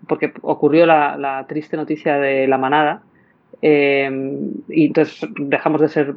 [0.08, 3.02] porque ocurrió la, la triste noticia de la manada,
[3.62, 6.12] y entonces dejamos de ser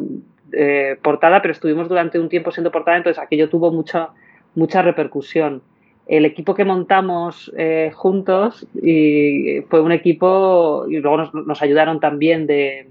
[0.55, 4.09] eh, portada, pero estuvimos durante un tiempo siendo portada, entonces aquello tuvo mucha,
[4.55, 5.61] mucha repercusión.
[6.05, 12.45] El equipo que montamos eh, juntos y fue un equipo, y luego nos, ayudaron también
[12.45, 12.87] de,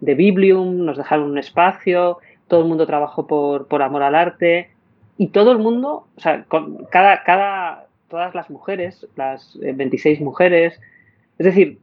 [0.00, 2.18] de, Biblium, nos dejaron un espacio,
[2.48, 4.70] todo el mundo trabajó por, por amor al arte
[5.16, 10.24] y todo el mundo, o sea, con cada, cada, todas las mujeres, las 26 eh,
[10.24, 10.80] mujeres,
[11.38, 11.78] es decir,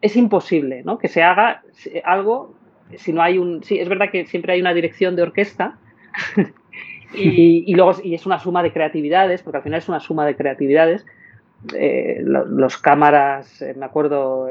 [0.00, 0.98] es imposible ¿no?
[0.98, 1.62] que se haga
[2.04, 2.54] algo
[2.96, 3.62] si no hay un...
[3.62, 5.78] Sí, es verdad que siempre hay una dirección de orquesta
[7.14, 10.36] y, luego y es una suma de creatividades, porque al final es una suma de
[10.36, 11.06] creatividades.
[11.74, 14.48] Eh, los, cámaras, me acuerdo,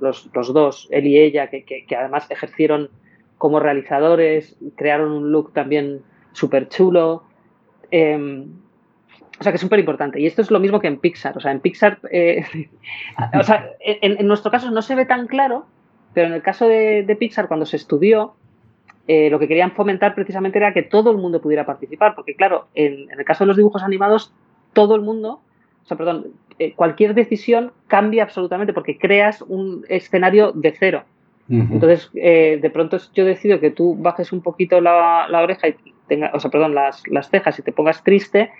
[0.00, 2.90] los, los, dos, él y ella, que, que además ejercieron
[3.38, 6.02] como realizadores, crearon un look también
[6.32, 7.24] súper chulo.
[7.90, 8.46] Em,
[9.38, 10.20] o sea, que es súper importante.
[10.20, 11.36] Y esto es lo mismo que en Pixar.
[11.36, 12.44] O sea, en Pixar, eh,
[13.38, 15.66] o sea, en, nuestro caso no se ve tan claro,
[16.14, 18.34] pero en el caso de, Pixar, cuando se estudió,
[19.06, 22.14] eh, lo que querían fomentar precisamente era que todo el mundo pudiera participar.
[22.14, 24.32] Porque, claro, en, el caso de los dibujos animados,
[24.72, 25.40] todo el mundo,
[25.82, 26.28] o sea, perdón,
[26.58, 31.04] eh, cualquier decisión cambia absolutamente porque creas un escenario de cero.
[31.46, 35.76] Entonces, eh, de pronto yo decido que tú bajes un poquito la, oreja y
[36.08, 38.50] tenga, o sea, perdón, las, cejas y te pongas triste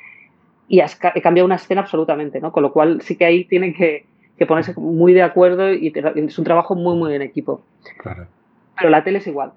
[0.68, 2.52] y has cambiado una escena absolutamente, ¿no?
[2.52, 4.04] Con lo cual sí que ahí tienen que,
[4.46, 7.64] ponerse muy de acuerdo y es un trabajo muy, muy en equipo.
[7.98, 8.26] Claro.
[8.76, 9.52] Pero la tele es igual.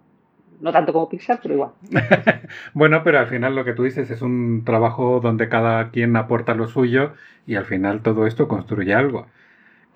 [0.61, 1.71] No tanto como Pixar, pero igual.
[2.73, 6.55] bueno, pero al final lo que tú dices es un trabajo donde cada quien aporta
[6.55, 7.13] lo suyo
[7.45, 9.27] y al final todo esto construye algo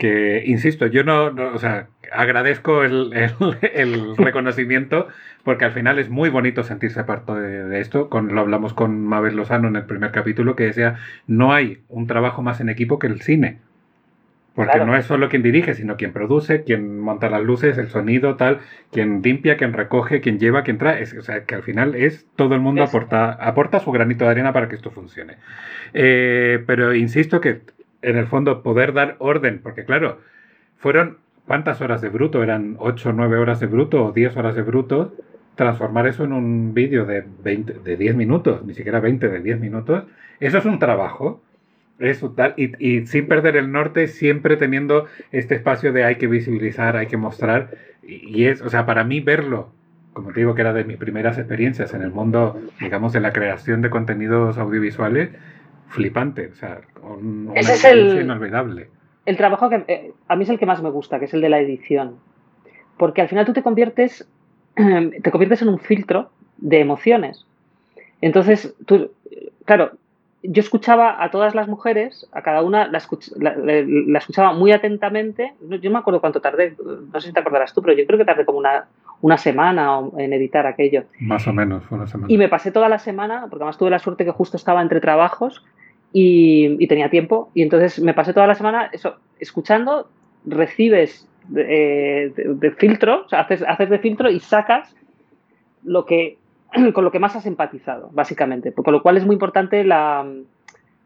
[0.02, 3.12] que, insisto, yo no, o sea, agradezco el,
[4.18, 5.08] reconocimiento
[5.44, 8.10] porque al final es muy bonito sentirse parte de, esto.
[8.10, 10.96] Con, lo hablamos con Mabel Lozano en el primer capítulo que decía,
[11.28, 13.60] no hay un trabajo más en equipo que el cine.
[14.54, 18.36] Porque no es solo quien dirige, sino quien produce, quien monta las luces, el sonido,
[18.36, 18.60] tal,
[18.92, 21.04] quien limpia, quien recoge, quien lleva, quien trae.
[21.04, 24.52] o sea, que al final es todo el mundo aporta, aporta su granito de arena
[24.52, 25.38] para que esto funcione.
[25.94, 27.62] Eh, pero insisto que
[28.02, 30.20] en el fondo poder dar orden, porque claro,
[30.78, 34.56] fueron cuántas horas de bruto, eran 8 o 9 horas de bruto o 10 horas
[34.56, 35.16] de bruto,
[35.56, 39.60] transformar eso en un vídeo de, 20, de 10 minutos, ni siquiera 20, de 10
[39.60, 40.06] minutos,
[40.40, 41.42] eso es un trabajo.
[42.02, 46.28] Eso, tal, y, y, sin perder el norte, siempre teniendo este espacio de hay que
[46.28, 47.70] visibilizar, hay que mostrar.
[48.04, 49.70] Y, y, es, o sea, para mí verlo,
[50.14, 53.32] como te digo que era de mis primeras experiencias en el mundo, digamos, de la
[53.32, 55.30] creación de contenidos audiovisuales,
[55.90, 58.90] flipante, o sea, un, Ese es el, inolvidable.
[59.26, 61.42] El trabajo que eh, a mí es el que más me gusta, que es el
[61.42, 62.16] de la edición.
[62.98, 64.28] Porque al final tú te conviertes,
[64.76, 67.46] te conviertes en un filtro de emociones.
[68.22, 69.12] Entonces, tú,
[69.66, 69.92] claro,
[70.44, 72.98] yo escuchaba a todas las mujeres, a cada una la,
[74.18, 75.54] escuchaba muy atentamente.
[75.82, 78.26] Yo me acuerdo cuánto tardé, no sé si te acordarás tú, pero yo creo que
[78.26, 78.88] tardé como una,
[79.22, 81.04] una semana en editar aquello.
[81.20, 82.34] Más o menos, fue una semana.
[82.34, 85.00] Y me pasé toda la semana, porque además tuve la suerte que justo estaba entre
[85.00, 85.64] trabajos
[86.12, 87.52] y, tenía tiempo.
[87.54, 90.10] Y entonces me pasé toda la semana eso, escuchando,
[90.46, 94.96] recibes de, de, filtro, o sea, haces, haces de filtro y sacas
[95.84, 96.38] lo que
[96.94, 98.74] con lo que más has empatizado, básicamente.
[98.74, 100.26] Con lo cual es muy importante la,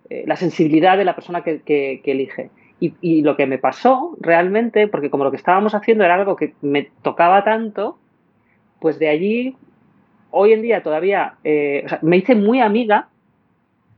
[0.10, 2.50] eh, la sensibilidad de la persona que, elige.
[2.80, 6.54] Y, lo que me pasó realmente, porque como lo que estábamos haciendo era algo que
[6.62, 7.98] me tocaba tanto,
[8.80, 9.56] pues de allí,
[10.30, 13.08] hoy en día todavía, eh, me hice muy amiga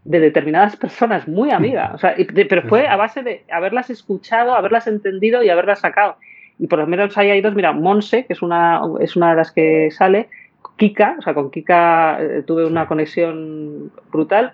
[0.06, 1.92] de determinadas personas, muy amiga.
[1.94, 2.16] O sea,
[2.48, 6.16] pero fue a base de haberlas escuchado, haberlas entendido y haberlas sacado.
[6.60, 9.36] Y por lo menos ahí hay dos, mira, Monse, que es una, es una de
[9.36, 10.30] las que sale,
[10.78, 14.54] Kika, o sea, con Kika eh, tuve una conexión brutal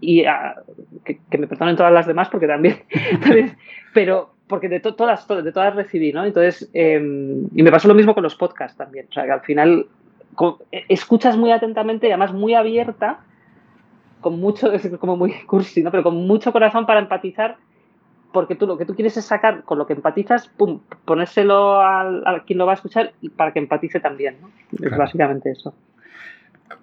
[0.00, 0.56] y ah,
[1.04, 2.82] que, me perdonen todas las demás porque también,
[3.94, 6.24] pero porque de todas, de todas recibí, ¿no?
[6.26, 9.40] Entonces, em, y me pasó lo mismo con los podcasts también, o sea, que al
[9.40, 9.86] final
[10.72, 13.20] e, escuchas muy atentamente y además muy abierta,
[14.20, 15.90] con mucho, es como muy cursi, ¿no?
[15.90, 17.56] Pero con mucho corazón para empatizar
[18.32, 22.42] porque tú lo que tú quieres es sacar con lo que empatizas, pum, ponérselo a,
[22.46, 24.50] quien lo va a escuchar y para que empatice también, ¿no?
[24.84, 25.74] Es básicamente eso.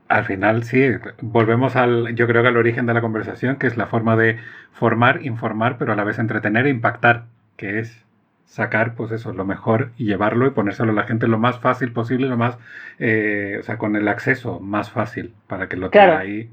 [0.07, 0.89] Al final, sí,
[1.21, 4.37] volvemos al, yo creo que al origen de la conversación, que es la forma de
[4.71, 7.25] formar, informar, pero a la vez entretener e impactar,
[7.57, 8.03] que es
[8.45, 11.91] sacar, pues eso, lo mejor y llevarlo y ponérselo a la gente lo más fácil
[11.91, 12.57] posible, lo más,
[12.97, 16.49] eh, o sea, con el acceso más fácil para que lo tenga ahí.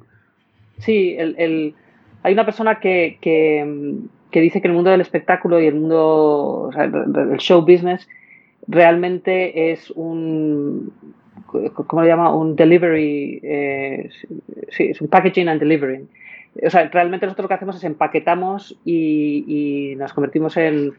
[0.78, 1.74] Sí, el, el,
[2.22, 3.98] hay una persona que, que,
[4.30, 8.08] que dice que el mundo del espectáculo y el mundo del show business
[8.66, 10.92] realmente es un
[11.46, 12.34] ¿cómo lo llama?
[12.34, 14.10] un delivery eh,
[14.70, 16.06] sí, es un packaging and delivery
[16.64, 20.94] o sea, realmente nosotros lo que hacemos es empaquetamos y nos convertimos en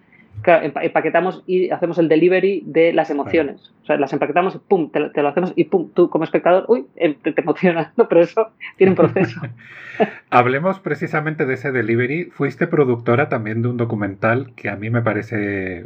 [0.46, 3.74] empaquetamos y hacemos el delivery de las emociones.
[3.84, 6.86] O sea, las empaquetamos y pum, te, lo hacemos y pum, tú como espectador, uy,
[6.96, 8.08] em, te, te emocionas, ¿no?
[8.08, 9.42] pero eso tiene un proceso.
[10.30, 12.26] Hablemos precisamente de ese delivery.
[12.26, 15.86] Fuiste productora también de un documental que a mí me parece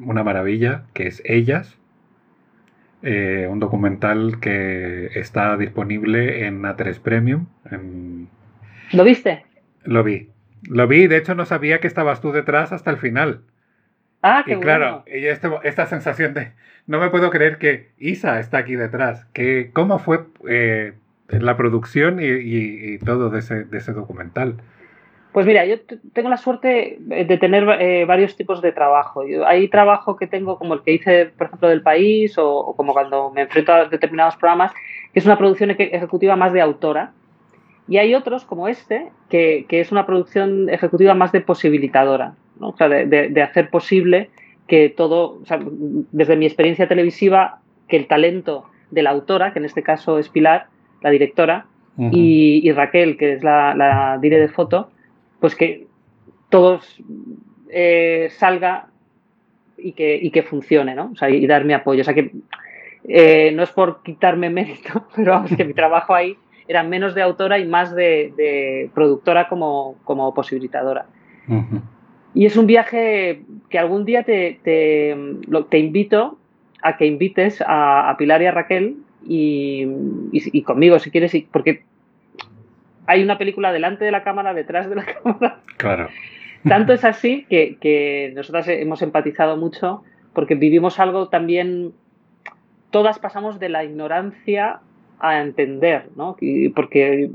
[0.00, 1.78] una maravilla, que es Ellas.
[3.02, 7.46] eh, un documental que está disponible en A3 Premium.
[8.92, 9.44] ¿Lo viste?
[9.84, 10.28] Lo vi.
[10.68, 13.42] Lo vi, de hecho no sabía que estabas tú detrás hasta el final.
[14.28, 16.50] Ah, qué y claro, este, esta sensación de
[16.88, 19.24] no me puedo creer que Isa está aquí detrás.
[19.26, 20.94] Que, ¿Cómo fue eh,
[21.28, 24.56] la producción y, todo de ese, de ese, documental?
[25.30, 25.76] Pues mira, yo
[26.12, 29.22] tengo la suerte de tener eh, varios tipos de trabajo.
[29.46, 32.94] hay trabajo que tengo como el que hice, por ejemplo, del país o, o, como
[32.94, 34.72] cuando me enfrento a determinados programas,
[35.12, 37.12] que es una producción ejecutiva más de autora.
[37.86, 42.68] Y hay otros como este, que, que es una producción ejecutiva más de posibilitadora, ¿no?
[42.70, 44.30] o sea, de, de, hacer posible
[44.66, 49.58] que todo, o sea, desde mi experiencia televisiva, que el talento de la autora, que
[49.58, 50.66] en este caso es Pilar,
[51.02, 51.66] la directora,
[51.98, 54.90] y, Raquel, que es la, la dire de foto,
[55.40, 55.86] pues que
[56.50, 57.02] todos
[57.70, 58.88] eh, salga
[59.78, 61.10] y que, y que funcione, ¿no?
[61.12, 62.02] O sea, y darme apoyo.
[62.02, 62.32] O sea, que
[63.08, 66.36] eh, no es por quitarme mérito, pero vamos, que mi trabajo ahí
[66.68, 71.06] era menos de autora y más de, productora como, como posibilitadora.
[72.36, 73.40] Y es un viaje
[73.70, 75.16] que algún día te, te,
[75.70, 76.38] te invito
[76.82, 78.96] a que invites a, Pilar y a Raquel
[79.26, 81.84] y, conmigo si quieres, porque
[83.06, 85.60] hay una película delante de la cámara, detrás de la cámara.
[85.78, 86.10] Claro.
[86.68, 90.02] Tanto es así que, que nosotras hemos empatizado mucho
[90.34, 91.94] porque vivimos algo también,
[92.90, 94.80] todas pasamos de la ignorancia
[95.18, 96.36] a entender, ¿no?
[96.74, 97.30] porque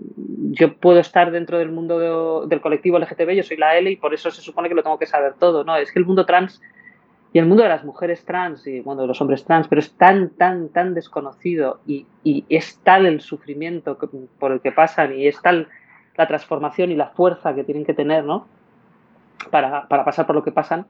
[0.52, 4.14] yo puedo estar dentro del mundo del colectivo LGTB, yo soy la L y por
[4.14, 5.76] eso se supone que lo tengo que saber todo, ¿no?
[5.76, 6.62] Es que el mundo trans
[7.34, 9.94] y el mundo de las mujeres trans y bueno, de los hombres trans, pero es
[9.94, 12.06] tan, tan, tan desconocido y,
[12.50, 13.98] es tal el sufrimiento
[14.38, 15.68] por el que pasan y es tal
[16.18, 18.48] la transformación y la fuerza que tienen que tener, ¿no?
[19.50, 20.86] Para, pasar por lo que pasan,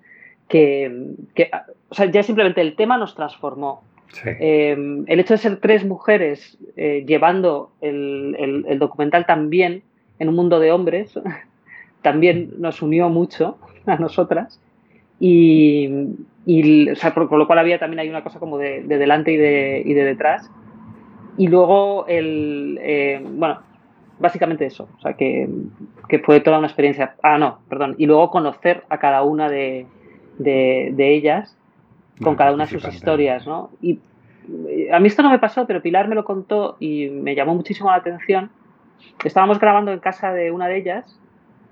[0.50, 1.52] que, que,
[1.90, 3.84] o sea, ya simplemente el tema nos transformó.
[4.26, 9.84] Eh, el hecho de ser tres mujeres eh, llevando el, documental también
[10.20, 11.14] en un mundo de hombres
[12.02, 14.60] también nos unió mucho a nosotras.
[15.20, 15.88] Y,
[17.14, 20.04] por, lo cual había también hay una cosa como de, delante y de, y de,
[20.04, 20.50] detrás.
[21.38, 23.60] Y luego el eh, bueno
[24.20, 25.48] básicamente eso o sea que,
[26.24, 27.16] fue toda una experiencia.
[27.22, 27.96] Ah no perdón.
[27.98, 29.86] Y luego conocer a cada una de,
[30.40, 31.56] de ellas
[32.24, 33.72] con cada una de sus historias, ¿no?
[33.82, 34.00] Y
[34.92, 37.90] a mí esto no me pasó, pero Pilar me lo contó y me llamó muchísimo
[37.90, 38.50] la atención.
[39.24, 41.20] Estábamos grabando en casa de una de ellas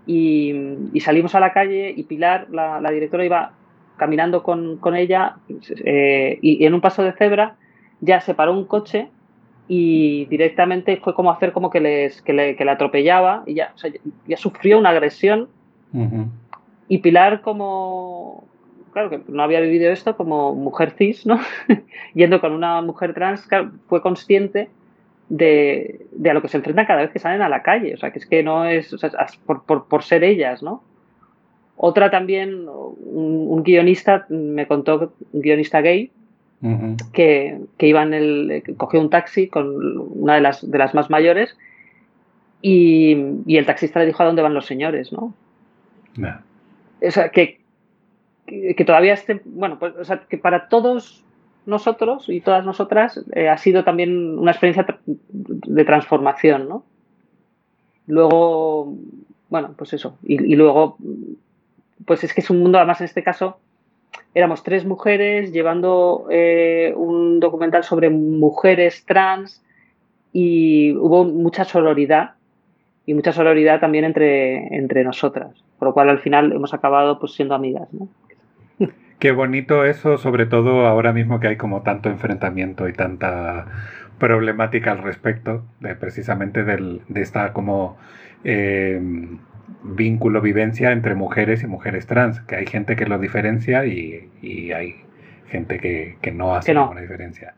[0.05, 3.51] y, salimos a la calle y Pilar, la, directora, iba
[3.97, 5.37] caminando con, ella
[5.83, 7.55] eh, y, en un paso de cebra
[8.01, 9.09] ya se paró un coche
[9.67, 13.73] y directamente fue como hacer como que, les, que, le, atropellaba y ya,
[14.27, 15.49] ya sufrió una agresión.
[16.87, 18.43] Y Pilar como,
[18.91, 21.39] claro, que no había vivido esto como mujer cis, ¿no?
[22.13, 23.47] Yendo con una mujer trans,
[23.87, 24.69] fue consciente
[25.29, 27.93] de, a lo que se enfrentan cada vez que salen a la calle.
[27.93, 28.95] O sea, que es que no es
[29.45, 30.83] por, ser ellas, ¿no?
[31.77, 36.11] Otra también, un, guionista me contó, un guionista gay,
[37.13, 39.67] que, iba en el, cogió un taxi con
[40.21, 41.57] una de las, de las más mayores
[42.61, 43.13] y,
[43.47, 45.33] el taxista le dijo a dónde van los señores, ¿no?
[47.01, 47.58] O sea, que,
[48.49, 51.23] que, todavía esté, bueno, pues, o sea, que para todos
[51.65, 56.83] nosotros y todas nosotras eh, ha sido también una experiencia de transformación, ¿no?
[58.07, 58.95] Luego,
[59.49, 60.97] bueno, pues eso, y, luego,
[62.05, 63.59] pues es que es un mundo, además en este caso,
[64.33, 69.63] éramos tres mujeres llevando eh, un documental sobre mujeres trans
[70.33, 72.31] y hubo mucha sororidad
[73.05, 77.33] y mucha sororidad también entre, entre nosotras, por lo cual al final hemos acabado pues
[77.33, 78.07] siendo amigas, ¿no?
[79.19, 83.65] Qué bonito eso, sobre todo ahora mismo que hay como tanto enfrentamiento y tanta
[84.17, 87.97] problemática al respecto, de precisamente del, de esta como
[88.45, 89.39] em,
[89.83, 94.29] vínculo, vivencia entre mujeres y mujeres trans, que hay gente que lo diferencia y,
[94.73, 95.03] hay
[95.47, 97.55] gente que, no hace ninguna diferencia.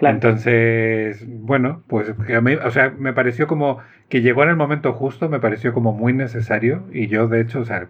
[0.00, 3.78] Entonces, bueno, pues a mí, o sea, me pareció como
[4.08, 7.60] que llegó en el momento justo, me pareció como muy necesario y yo de hecho,
[7.60, 7.88] o sea,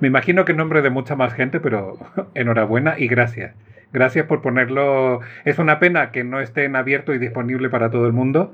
[0.00, 1.98] me imagino que en nombre de mucha más gente, pero
[2.34, 3.54] enhorabuena y gracias.
[3.92, 5.20] Gracias por ponerlo.
[5.44, 8.50] Es una pena que no esté en abierto y disponible para todo el mundo,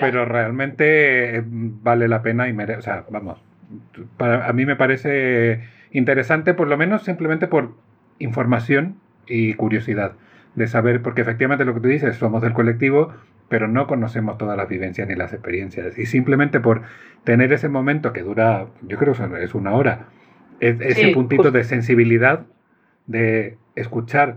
[0.00, 2.78] pero realmente eh, vale la pena y merece.
[2.78, 3.42] O sea, vamos,
[4.16, 7.74] para, a mí me parece interesante, por lo menos simplemente por
[8.20, 10.12] información y curiosidad
[10.54, 13.12] de saber, porque efectivamente lo que tú dices, somos del colectivo,
[13.48, 15.98] pero no conocemos todas las vivencias ni las experiencias.
[15.98, 16.82] Y simplemente por
[17.24, 20.06] tener ese momento que dura, yo creo que es una hora,
[20.60, 22.46] ese puntito de sensibilidad,
[23.06, 24.36] de escuchar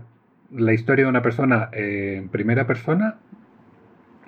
[0.54, 3.16] la historia de una persona en primera persona,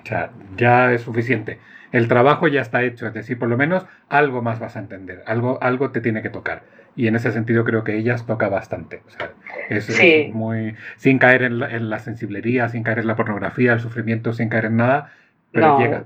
[0.02, 1.58] o sea, ya es suficiente.
[1.92, 5.22] El trabajo ya está hecho, es decir, por lo menos algo más vas a entender,
[5.26, 6.62] algo, algo te tiene que tocar.
[6.96, 9.02] Y en ese sentido creo que ellas toca bastante.
[9.06, 9.30] O sea,
[9.68, 10.76] es, muy.
[10.96, 14.48] sin caer en la, en la, sensiblería, sin caer en la pornografía, el sufrimiento, sin
[14.48, 15.12] caer en nada,
[15.50, 16.04] pero llega,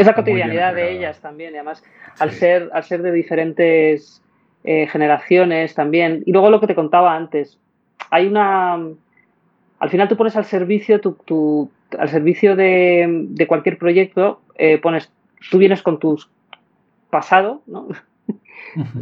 [0.00, 1.82] Es la cotidianidad de ellas también, y además,
[2.18, 4.22] al, ser, al ser de diferentes
[4.62, 6.22] eh, generaciones también.
[6.26, 7.58] Y luego lo que te contaba antes,
[8.10, 8.74] hay una.
[9.78, 15.10] Al final tú pones al servicio, tu, al servicio de, de cualquier proyecto, eh, pones,
[15.50, 16.18] tú vienes con tu
[17.08, 17.88] pasado, ¿no?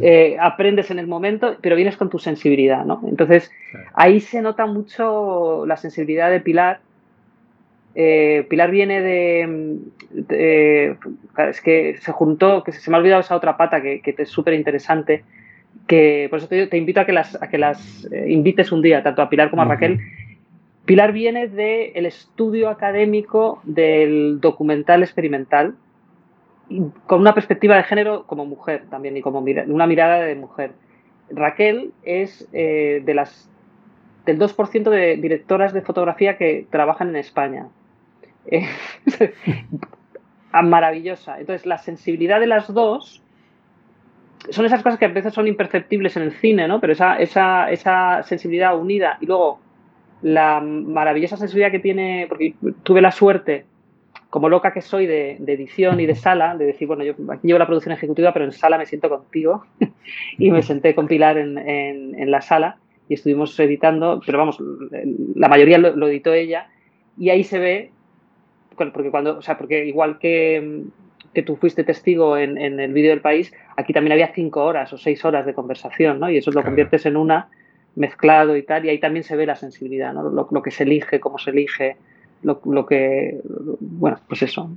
[0.01, 3.03] Eh, aprendes en el momento, pero vienes con tu sensibilidad, ¿no?
[3.05, 3.51] Entonces,
[3.93, 6.79] ahí se nota mucho la sensibilidad de Pilar.
[7.93, 9.85] Pilar viene de,
[11.37, 14.29] Es que se juntó, que se me ha olvidado esa otra pata que, que es
[14.29, 15.23] súper interesante,
[15.87, 19.01] que por eso te, invito a que las, a que las eh, invites un día,
[19.01, 19.99] tanto a Pilar como a Raquel.
[20.85, 25.75] Pilar viene del estudio académico del documental experimental,
[27.07, 30.71] con una perspectiva de género como mujer también y como una mirada de mujer.
[31.31, 33.49] Raquel es eh, de las
[34.25, 37.67] del 2% de directoras de fotografía que trabajan en España.
[38.45, 38.67] Eh,
[40.63, 41.39] maravillosa.
[41.39, 43.23] Entonces, la sensibilidad de las dos
[44.51, 46.79] son esas cosas que a veces son imperceptibles en el cine, ¿no?
[46.79, 49.59] Pero esa, esa, esa sensibilidad unida y luego
[50.21, 52.53] la maravillosa sensibilidad que tiene, porque
[52.83, 53.65] tuve la suerte,
[54.29, 57.59] como loca que soy de, edición y de sala, de decir, bueno, yo aquí llevo
[57.59, 59.65] la producción ejecutiva, pero en sala me siento contigo.
[60.37, 62.77] y me senté con Pilar en, en, la sala
[63.07, 64.61] y estuvimos editando, pero vamos,
[65.35, 66.67] la mayoría lo, lo editó ella
[67.17, 67.91] y ahí se ve,
[68.75, 70.83] porque cuando, o sea, porque igual que
[71.33, 74.97] que tú fuiste testigo en, el vídeo del país, aquí también había cinco horas o
[74.97, 76.29] seis horas de conversación, ¿no?
[76.29, 77.49] Y eso lo conviertes en una
[77.95, 80.23] mezclado y tal, y ahí también se ve la sensibilidad, ¿no?
[80.23, 81.97] Lo, lo que se elige, cómo se elige,
[82.43, 83.39] lo, lo que,
[83.79, 84.69] bueno, pues eso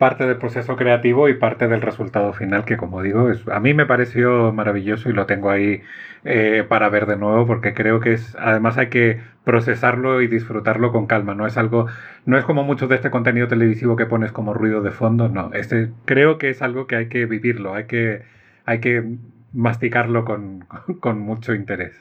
[0.00, 3.74] parte del proceso creativo y parte del resultado final, que como digo, es, a mí
[3.74, 5.82] me pareció maravilloso y lo tengo ahí
[6.24, 10.90] eh, para ver de nuevo, porque creo que es, además hay que procesarlo y disfrutarlo
[10.90, 11.86] con calma, no es algo,
[12.24, 15.52] no es como mucho de este contenido televisivo que pones como ruido de fondo, no,
[15.52, 18.22] este, creo que es algo que hay que vivirlo, hay que,
[18.64, 19.04] hay que
[19.52, 20.64] masticarlo con,
[21.18, 21.92] mucho interés.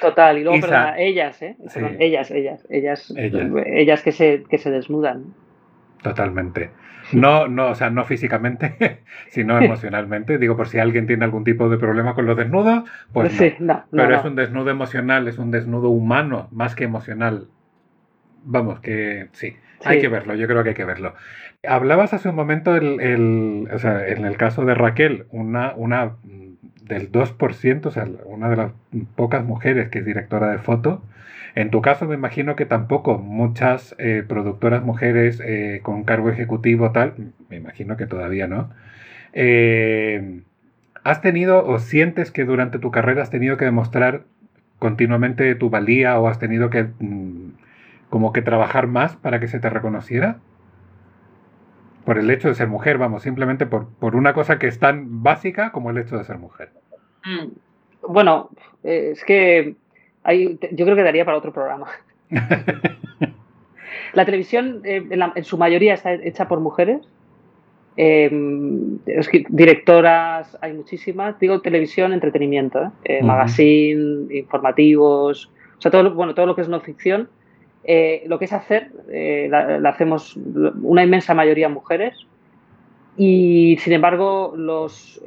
[0.00, 0.98] Total, y luego, ellas, ¿eh?
[0.98, 1.40] ellas,
[2.00, 3.14] ellas, ellas, ellas,
[3.66, 5.26] ellas que, se, que se desnudan.
[6.02, 6.70] Totalmente.
[7.12, 9.00] No, no, o sea, no físicamente,
[9.30, 10.38] sino emocionalmente.
[10.38, 13.84] Digo, por si alguien tiene algún tipo de problema con los desnudos, pues no.
[13.90, 17.48] Pero es un desnudo emocional, es un desnudo humano, más que emocional.
[18.44, 21.14] Vamos, que sí, hay que verlo, yo creo que hay que verlo.
[21.66, 26.12] Hablabas hace un momento, el, o sea, en el caso de Raquel, una, una
[26.82, 28.72] del 2%, o sea, una de las
[29.16, 31.02] pocas mujeres que es directora de foto,
[31.56, 36.92] en tu caso me imagino que tampoco muchas eh, productoras mujeres eh, con cargo ejecutivo
[36.92, 37.14] tal,
[37.48, 38.68] me imagino que todavía no.
[39.32, 40.42] Eh,
[41.02, 44.24] ¿Has tenido o sientes que durante tu carrera has tenido que demostrar
[44.78, 47.52] continuamente tu valía o has tenido que mm,
[48.10, 50.40] como que trabajar más para que se te reconociera?
[52.04, 55.22] Por el hecho de ser mujer, vamos, simplemente por, por una cosa que es tan
[55.22, 56.70] básica como el hecho de ser mujer.
[57.24, 57.48] Mm.
[58.08, 58.50] Bueno,
[58.82, 59.74] es que
[60.34, 61.86] yo creo que daría para otro programa.
[64.12, 67.00] la televisión eh, en, su mayoría está hecha por mujeres.
[67.96, 68.30] Eh,
[69.48, 71.38] directoras hay muchísimas.
[71.38, 73.22] Digo televisión, entretenimiento, ¿eh?
[73.22, 77.28] magazine, informativos, o sea, todo, bueno, todo lo que es no ficción.
[78.26, 82.26] lo que es hacer, la, hacemos una inmensa mayoría mujeres.
[83.16, 85.22] Y sin embargo, los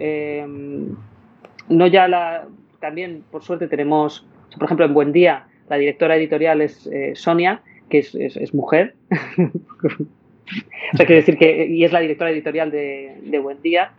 [1.69, 2.47] no ya la
[2.79, 7.61] también por suerte tenemos por ejemplo, en Buen Día, la directora editorial es eh, Sonia,
[7.89, 8.95] que es, mujer.
[9.43, 13.91] o sea, quiere decir que, y es la directora editorial de, Buen Día.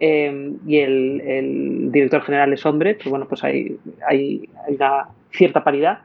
[0.00, 6.00] Em, y el, director general es hombre, pues bueno, pues hay, hay, una cierta paridad.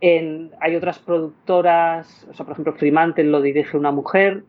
[0.00, 4.42] hay otras productoras, o sea, por ejemplo, Fremantle lo dirige una mujer,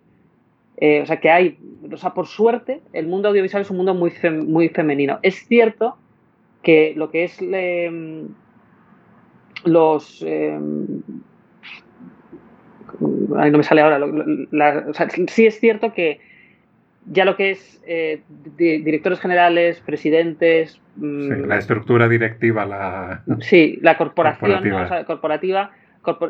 [0.77, 1.57] eh, o sea, que hay,
[1.91, 4.11] o sea, por suerte, el mundo audiovisual es un mundo muy,
[4.45, 5.19] muy femenino.
[5.21, 5.97] Es cierto
[6.61, 7.39] que lo que es
[9.65, 10.23] los...
[10.25, 10.57] Eh,
[12.99, 13.99] no me sale ahora.
[15.27, 16.19] sí es cierto que
[17.05, 18.21] ya lo que es eh,
[18.55, 20.79] directores generales, presidentes...
[20.95, 23.23] Mm, la estructura directiva, la...
[23.41, 24.63] Sí, la corporación
[25.05, 25.71] corporativa,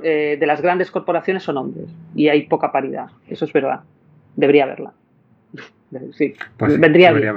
[0.03, 3.07] eh, de las grandes corporaciones son hombres y hay poca paridad.
[3.27, 3.81] Eso es verdad.
[4.35, 4.93] Debería haberla.
[6.13, 7.35] Sí, pues vendría bien.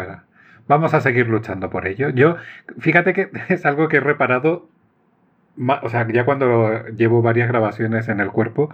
[0.66, 2.08] Vamos a seguir luchando por ello.
[2.08, 2.36] Yo,
[2.78, 4.68] fíjate que es algo que he reparado
[5.82, 8.70] o sea, ya cuando llevo varias grabaciones en el cuerpo,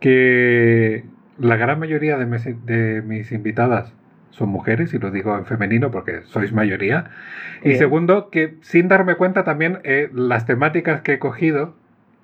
[0.00, 1.04] que
[1.38, 3.92] la gran mayoría de mis, invitadas
[4.30, 7.10] son mujeres, y lo digo en femenino porque sois mayoría.
[7.62, 11.74] Y segundo, que sin darme cuenta también eh, las temáticas que he cogido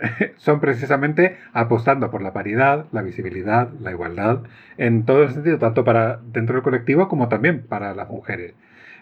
[0.36, 4.40] son precisamente apostando por la paridad, la visibilidad, la igualdad,
[4.76, 8.54] en todo el sentido, tanto para dentro del colectivo como también para las mujeres.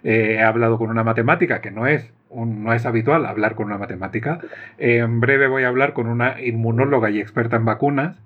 [0.03, 3.79] Eh, he hablado con una matemática, que no es, no es habitual hablar con una
[3.79, 4.41] matemática.
[4.79, 8.21] en breve voy a hablar con una inmunóloga y experta en vacunas.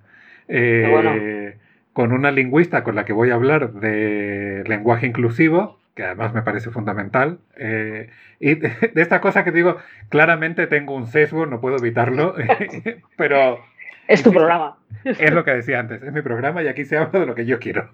[0.49, 1.57] Eh,
[1.93, 6.43] con una lingüista con la que voy a hablar de lenguaje inclusivo, que además me
[6.43, 7.39] parece fundamental.
[7.57, 8.11] Eh,
[8.41, 9.79] y de, esta cosa que digo,
[10.09, 12.35] claramente tengo un sesgo, no puedo evitarlo,
[13.17, 13.61] pero...
[14.07, 14.77] Es tu programa.
[15.05, 17.47] Es lo que decía antes, es mi programa y aquí se habla de lo que
[17.47, 17.89] yo quiero.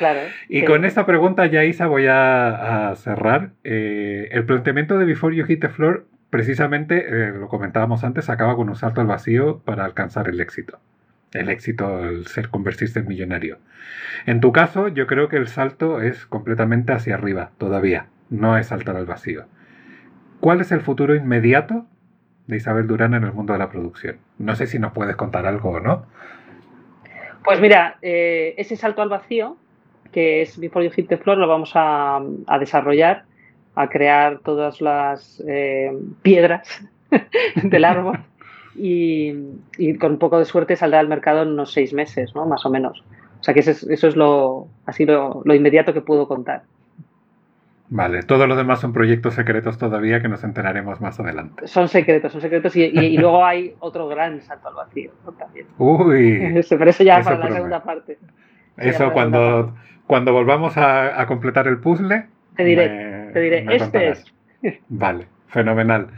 [0.00, 0.20] Claro.
[0.48, 3.50] Y con esta pregunta ya, Isa, voy a, cerrar.
[3.64, 8.56] Eh, el planteamiento de Before You Hit the Floor, precisamente, eh, lo comentábamos antes, acaba
[8.56, 10.80] con un salto al vacío para alcanzar el éxito
[11.32, 13.58] el éxito, el ser convertirse en millonario.
[14.26, 18.68] En tu caso, yo creo que el salto es completamente hacia arriba, todavía, no es
[18.68, 19.44] saltar al vacío.
[20.40, 21.86] ¿Cuál es el futuro inmediato
[22.46, 24.16] de Isabel Durán en el mundo de la producción?
[24.38, 26.06] No sé si nos puedes contar algo o no.
[27.44, 29.56] Pues mira, eh, ese salto al vacío,
[30.12, 32.20] que es Before You Hit the Floor, lo vamos a,
[32.58, 33.24] desarrollar,
[33.74, 35.92] a crear todas las eh,
[36.22, 36.84] piedras
[37.62, 38.18] del árbol
[38.74, 39.32] y,
[39.98, 42.46] con un poco de suerte saldrá al mercado en unos seis meses, ¿no?
[42.46, 43.02] Más o menos.
[43.40, 46.62] O sea que eso es, lo, así lo, inmediato que puedo contar.
[47.88, 51.66] Vale, todos los demás son proyectos secretos todavía que nos enteraremos más adelante.
[51.66, 55.66] Son secretos, son secretos y, luego hay otro gran salto al vacío también.
[55.78, 56.62] Uy.
[56.68, 58.18] Pero eso ya para la segunda parte.
[58.76, 59.74] Eso, cuando,
[60.10, 62.24] cuando volvamos a, completar el puzzle.
[62.56, 64.24] Te diré, te diré, este es.
[64.88, 66.08] Vale, fenomenal.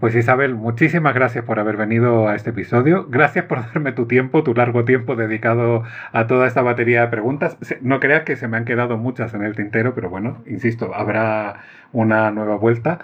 [0.00, 3.06] Pues Isabel, muchísimas gracias por haber venido a este episodio.
[3.10, 5.82] Gracias por darme tu tiempo, tu largo tiempo dedicado
[6.12, 7.58] a toda esta batería de preguntas.
[7.82, 11.60] No creas que se me han quedado muchas en el tintero, pero bueno, insisto, habrá
[11.92, 13.00] una nueva vuelta.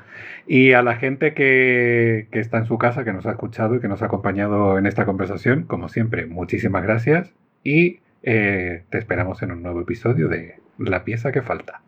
[0.47, 3.89] Y a la gente que, está en su casa, que nos ha escuchado y que
[3.89, 9.53] nos ha acompañado en esta conversación, como siempre, muchísimas gracias y eh, te esperamos en
[9.53, 11.83] un nuevo episodio de La pieza que falta.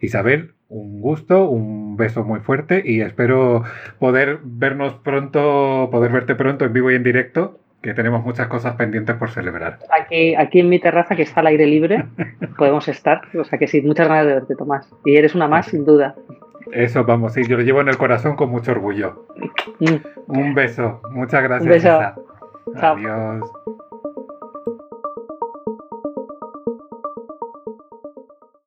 [0.00, 3.64] Isabel, un gusto, un beso muy fuerte y espero
[3.98, 8.74] poder vernos pronto, poder verte pronto en vivo y en directo, que tenemos muchas cosas
[8.74, 9.78] pendientes por celebrar.
[10.00, 12.04] Aquí, aquí en mi terraza, que está al aire libre,
[12.58, 13.22] podemos estar.
[13.38, 14.92] O sea que sí, muchas ganas de verte, Tomás.
[15.04, 16.14] Y eres una más, sin duda.
[16.72, 19.26] Eso, vamos, sí, yo lo llevo en el corazón con mucho orgullo.
[19.80, 20.36] Mm.
[20.38, 21.62] Un beso, muchas gracias.
[21.62, 22.24] Un beso.
[22.74, 23.50] Adiós.